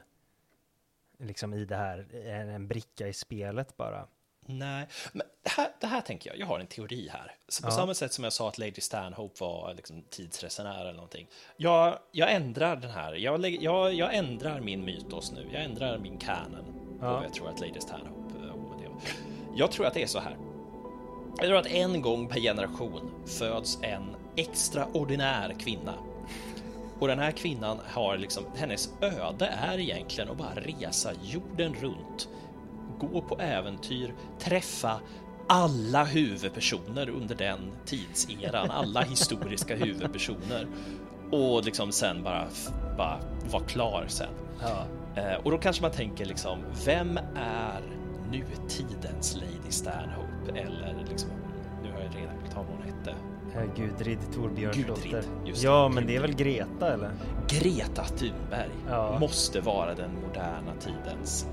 liksom 1.18 1.54
i 1.54 1.64
det 1.64 1.76
här, 1.76 2.06
en, 2.26 2.48
en 2.48 2.68
bricka 2.68 3.08
i 3.08 3.12
spelet 3.12 3.76
bara. 3.76 4.06
Nej, 4.48 4.86
men 5.12 5.26
det 5.42 5.50
här, 5.50 5.68
det 5.80 5.86
här 5.86 6.00
tänker 6.00 6.30
jag, 6.30 6.38
jag 6.38 6.46
har 6.46 6.60
en 6.60 6.66
teori 6.66 7.08
här. 7.12 7.34
Så 7.48 7.62
på 7.62 7.68
Ja. 7.68 7.72
samma 7.72 7.94
sätt 7.94 8.12
som 8.12 8.24
jag 8.24 8.32
sa 8.32 8.48
att 8.48 8.58
Lady 8.58 8.80
Stanhope 8.80 9.34
var 9.44 9.74
liksom 9.74 10.02
tidsresenär 10.02 10.80
eller 10.80 10.92
någonting. 10.92 11.28
Jag, 11.56 11.98
jag 12.12 12.32
ändrar 12.32 12.76
den 12.76 12.90
här, 12.90 13.12
jag, 13.14 13.46
jag, 13.48 13.94
jag 13.94 14.14
ändrar 14.14 14.60
min 14.60 14.84
mytos 14.84 15.32
nu, 15.32 15.48
jag 15.52 15.62
ändrar 15.62 15.98
min 15.98 16.18
canon 16.18 16.98
Ja. 17.00 17.12
vad 17.14 17.24
jag 17.24 17.34
tror 17.34 17.48
att 17.48 17.60
Lady 17.60 17.80
Stanhope 17.80 18.38
eh, 18.38 18.50
och 18.50 18.80
det 18.80 18.88
var. 18.88 19.00
Jag 19.56 19.72
tror 19.72 19.86
att 19.86 19.94
det 19.94 20.02
är 20.02 20.06
så 20.06 20.18
här. 20.18 20.36
Jag 21.38 21.46
tror 21.46 21.58
att 21.58 21.66
en 21.66 22.02
gång 22.02 22.28
per 22.28 22.40
generation 22.40 23.10
föds 23.26 23.78
en 23.82 24.16
extraordinär 24.36 25.54
kvinna. 25.58 25.94
Och 26.98 27.08
den 27.08 27.18
här 27.18 27.30
kvinnan 27.30 27.78
har 27.86 28.16
liksom, 28.16 28.44
hennes 28.56 28.90
öde 29.00 29.46
är 29.46 29.78
egentligen 29.78 30.30
att 30.30 30.36
bara 30.36 30.54
resa 30.54 31.10
jorden 31.22 31.74
runt, 31.74 32.28
gå 33.00 33.20
på 33.20 33.40
äventyr, 33.40 34.14
träffa 34.38 35.00
alla 35.48 36.04
huvudpersoner 36.04 37.08
under 37.08 37.34
den 37.34 37.58
tidseran, 37.84 38.70
alla 38.70 39.00
historiska 39.00 39.76
huvudpersoner 39.84 40.66
och 41.30 41.64
liksom 41.64 41.92
sen 41.92 42.22
bara, 42.22 42.46
bara 42.96 43.20
vara 43.50 43.64
klar 43.64 44.04
sen. 44.08 44.32
Ja. 44.60 44.84
Eh, 45.22 45.34
och 45.44 45.50
då 45.50 45.58
kanske 45.58 45.82
man 45.82 45.90
tänker 45.90 46.24
liksom, 46.24 46.58
vem 46.84 47.18
är 47.36 47.80
nutidens 48.30 49.36
Lady 49.36 49.70
Stanhope? 49.70 50.50
Eller 50.54 51.04
liksom, 51.10 51.30
nu 51.82 51.92
har 51.92 52.00
jag 52.00 52.16
redan 52.16 52.38
glömt 52.38 52.56
vad 52.56 52.66
hon 52.66 52.82
hette. 52.82 53.14
Eh, 53.54 53.74
Gudrid 53.76 54.18
Torbjörnsdotter. 54.34 55.22
Ja, 55.54 55.88
men 55.88 56.06
det 56.06 56.16
är 56.16 56.20
väl 56.20 56.34
Greta 56.34 56.92
eller? 56.94 57.10
Greta 57.48 58.04
Thunberg 58.04 58.70
Ja. 58.88 59.18
måste 59.20 59.60
vara 59.60 59.94
den 59.94 60.10
moderna 60.26 60.72
tidens 60.80 61.46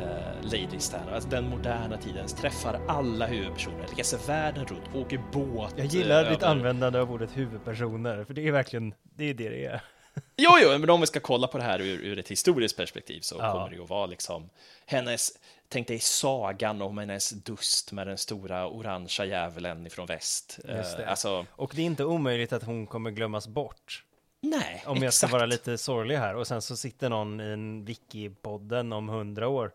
eh, 0.00 0.42
Lady 0.42 0.78
Stanhope. 0.78 1.14
Alltså 1.14 1.28
den 1.30 1.48
moderna 1.48 1.96
tidens 1.96 2.32
träffar 2.34 2.80
alla 2.88 3.26
huvudpersoner, 3.26 3.86
reser 3.96 4.18
världen 4.26 4.66
runt, 4.66 4.94
åker 5.06 5.22
båt. 5.32 5.74
Jag 5.76 5.86
gillar 5.86 6.24
eh, 6.24 6.30
ditt 6.30 6.42
över- 6.42 6.52
användande 6.52 6.98
av 6.98 7.12
ordet 7.12 7.36
huvudpersoner, 7.36 8.24
för 8.24 8.34
det 8.34 8.48
är 8.48 8.52
verkligen, 8.52 8.94
det 9.16 9.24
är 9.30 9.34
det 9.34 9.48
det 9.48 9.64
är. 9.66 9.80
Jo, 10.36 10.50
jo, 10.62 10.78
men 10.78 10.90
om 10.90 11.00
vi 11.00 11.06
ska 11.06 11.20
kolla 11.20 11.46
på 11.46 11.58
det 11.58 11.64
här 11.64 11.80
ur, 11.80 12.00
ur 12.04 12.18
ett 12.18 12.28
historiskt 12.28 12.76
perspektiv 12.76 13.20
så 13.20 13.36
Ja. 13.38 13.52
kommer 13.52 13.68
det 13.70 13.76
ju 13.76 13.82
att 13.82 13.88
vara 13.90 14.06
liksom 14.06 14.48
hennes, 14.86 15.30
tänk 15.68 15.88
dig 15.88 16.00
sagan 16.00 16.82
om 16.82 16.98
hennes 16.98 17.30
dust 17.30 17.92
med 17.92 18.06
den 18.06 18.18
stora 18.18 18.68
orangea 18.68 19.26
djävulen 19.26 19.86
ifrån 19.86 20.06
väst. 20.06 20.58
Just 20.68 20.92
Eh, 20.92 20.98
det. 20.98 21.06
Alltså, 21.10 21.46
Och 21.50 21.72
det 21.74 21.82
är 21.82 21.86
inte 21.86 22.04
omöjligt 22.04 22.52
att 22.52 22.62
hon 22.62 22.86
kommer 22.86 23.10
glömmas 23.10 23.48
bort. 23.48 24.04
nej, 24.40 24.82
Om 24.86 25.02
jag 25.02 25.14
ska 25.14 25.26
exakt. 25.26 25.32
vara 25.32 25.46
lite 25.46 25.78
sorglig 25.78 26.16
här. 26.16 26.34
Och 26.36 26.46
sen 26.46 26.62
så 26.62 26.76
sitter 26.76 27.08
någon 27.08 27.40
i 27.40 27.44
en 27.44 27.84
wiki-podden 27.86 28.92
om 28.94 29.08
hundra 29.08 29.48
år 29.48 29.72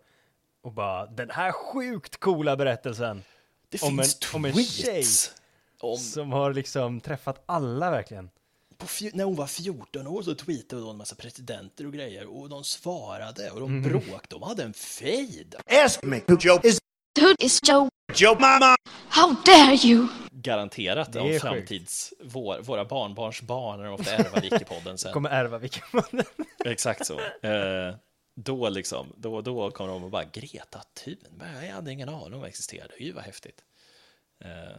och 0.64 0.72
bara 0.72 1.06
den 1.06 1.30
här 1.30 1.52
sjukt 1.52 2.18
coola 2.20 2.56
berättelsen 2.56 3.24
Det 3.70 3.82
om 3.84 3.98
finns 3.98 4.18
en- 4.34 4.36
om 4.36 4.46
en 4.46 4.54
tweets 4.54 4.72
tjej. 4.76 5.04
Om, 5.80 5.98
som 5.98 6.32
har 6.32 6.54
liksom 6.54 7.02
träffat 7.02 7.44
alla 7.46 7.92
verkligen. 7.92 8.30
På 8.82 8.88
när 9.18 9.24
hon 9.24 9.36
var 9.36 9.48
14 9.48 10.08
år 10.08 10.22
så 10.22 10.36
tweetade 10.36 10.82
hon 10.82 10.92
en 10.92 10.98
massa 10.98 11.16
presidenter 11.16 11.86
och 11.88 11.94
grejer 11.94 12.28
och 12.28 12.50
de 12.50 12.64
svarade 12.64 13.52
och 13.52 13.60
de 13.60 13.72
Mhm. 13.80 13.90
bråkade, 13.90 14.22
de 14.28 14.44
hade 14.44 14.64
en 14.64 14.74
fejd. 14.74 15.56
Ask 15.86 16.04
me 16.04 16.22
who 16.28 16.38
Joe 16.42 16.60
is. 16.64 16.80
Who 17.22 17.36
is 17.40 17.60
Joe? 17.70 17.90
Joe 18.16 18.34
Mama. 18.40 18.76
How 19.10 19.36
dare 19.46 19.76
you? 19.76 20.08
Garanterat 20.32 21.16
om 21.16 21.40
framtids, 21.40 22.14
vår, 22.24 22.60
våra 22.62 22.86
barnbarns 22.86 23.42
barn 23.42 23.80
när 23.80 23.86
de 23.90 24.04
får 24.04 24.12
ärva 24.12 24.40
Wikipodden 24.40 24.98
sen. 24.98 25.14
Kommer 25.14 25.30
ärva 25.30 25.60
wiki-podden. 25.60 26.24
Exakt 26.66 27.06
så. 27.06 27.20
Eh, 27.20 27.96
då 28.36 28.70
liksom, 28.70 29.14
då, 29.18 29.42
då 29.42 29.72
kommer 29.72 29.92
de 29.94 30.04
och 30.04 30.10
bara 30.10 30.24
Greta 30.24 30.82
Thunberg, 31.04 31.66
jag 31.68 31.74
hade 31.74 31.92
ingen 31.92 32.10
aning 32.10 32.34
om 32.34 32.44
existerade. 32.44 32.94
Gud 33.00 33.16
vad 33.16 33.24
häftigt. 33.24 33.62
Eh, 34.44 34.78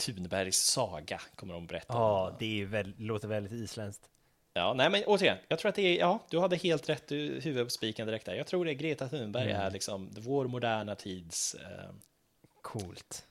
Thunbergs 0.00 0.56
saga 0.58 1.20
kommer 1.34 1.54
de 1.54 1.66
berätta. 1.66 1.92
om. 1.94 2.00
Ja, 2.02 2.36
det 2.38 2.44
är 2.46 2.48
ju 2.50 2.66
väl, 2.66 2.94
låter 2.98 3.28
väldigt 3.28 3.52
isländskt. 3.52 4.02
Ja, 4.52 4.74
nej 4.74 4.90
men 4.90 5.02
återigen, 5.06 5.36
jag 5.48 5.58
tror 5.58 5.68
att 5.68 5.74
det 5.74 5.82
är, 5.82 5.98
ja, 5.98 6.18
du 6.30 6.38
hade 6.40 6.56
helt 6.56 6.88
rätt, 6.88 7.08
du 7.08 7.40
huvud 7.42 7.66
på 7.66 7.70
spiken 7.70 8.06
direkt 8.06 8.26
där. 8.26 8.34
Jag 8.34 8.46
tror 8.46 8.64
det 8.64 8.70
är 8.70 8.74
Greta 8.74 9.08
Thunberg 9.08 9.50
Mm. 9.50 9.60
är 9.62 9.70
liksom 9.70 10.10
vår 10.18 10.46
moderna 10.48 10.94
tids, 10.94 11.54
eh, 11.54 11.90
Coolt. 12.62 13.26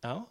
ja, 0.00 0.26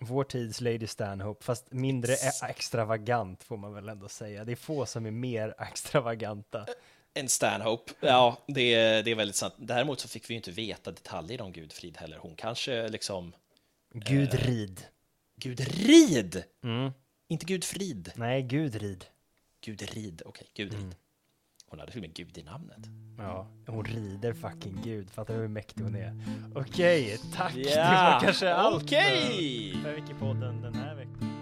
Vår 0.00 0.24
tids 0.24 0.60
Lady 0.60 0.86
Stanhope, 0.86 1.44
fast 1.44 1.72
mindre 1.72 2.12
e- 2.12 2.48
extravagant 2.48 3.44
får 3.44 3.56
man 3.56 3.74
väl 3.74 3.88
ändå 3.88 4.08
säga. 4.08 4.44
Det 4.44 4.52
är 4.52 4.56
få 4.56 4.86
som 4.86 5.06
är 5.06 5.10
mer 5.10 5.54
extravaganta. 5.70 6.66
en 7.14 7.28
Stanhope. 7.28 7.92
Ja, 8.00 8.36
det 8.46 8.74
är, 8.74 9.02
det 9.02 9.10
är 9.10 9.14
väldigt 9.14 9.36
sant. 9.36 9.54
Däremot 9.56 10.00
så 10.00 10.08
fick 10.08 10.30
vi 10.30 10.34
ju 10.34 10.36
inte 10.36 10.50
veta 10.50 10.90
detaljer 10.90 11.40
om 11.40 11.52
Gudfrid 11.52 11.96
heller. 11.96 12.16
Hon 12.18 12.34
kanske 12.36 12.88
liksom, 12.88 13.32
Gudrid. 13.94 14.86
Gudrid! 15.44 16.44
Mm. 16.62 16.92
Inte 17.28 17.46
Gudfrid. 17.46 18.12
Nej, 18.16 18.42
Gudrid. 18.42 19.04
Gudrid, 19.60 20.22
okej, 20.24 20.46
Gudrid. 20.54 20.82
Mm. 20.82 20.94
Hon 21.66 21.78
hade 21.80 21.92
till 21.92 22.00
och 22.00 22.08
med 22.08 22.14
Gud 22.14 22.38
i 22.38 22.42
namnet. 22.42 22.86
Ja, 23.18 23.48
hon 23.66 23.84
rider 23.84 24.32
fucking 24.32 24.80
Gud. 24.84 25.10
Fattar 25.10 25.34
du 25.34 25.40
hur 25.40 25.48
mäktig 25.48 25.82
hon 25.82 25.94
är? 25.94 26.20
Okej, 26.54 27.18
tack. 27.34 27.56
Ja, 27.56 27.62
det 27.64 28.12
var 28.12 28.20
kanske 28.20 28.54
allt 28.54 28.90
för, 28.90 29.82
för 29.82 29.94
Wikipodden 29.94 30.62
den 30.62 30.74
här 30.74 30.94
veckan. 30.94 31.33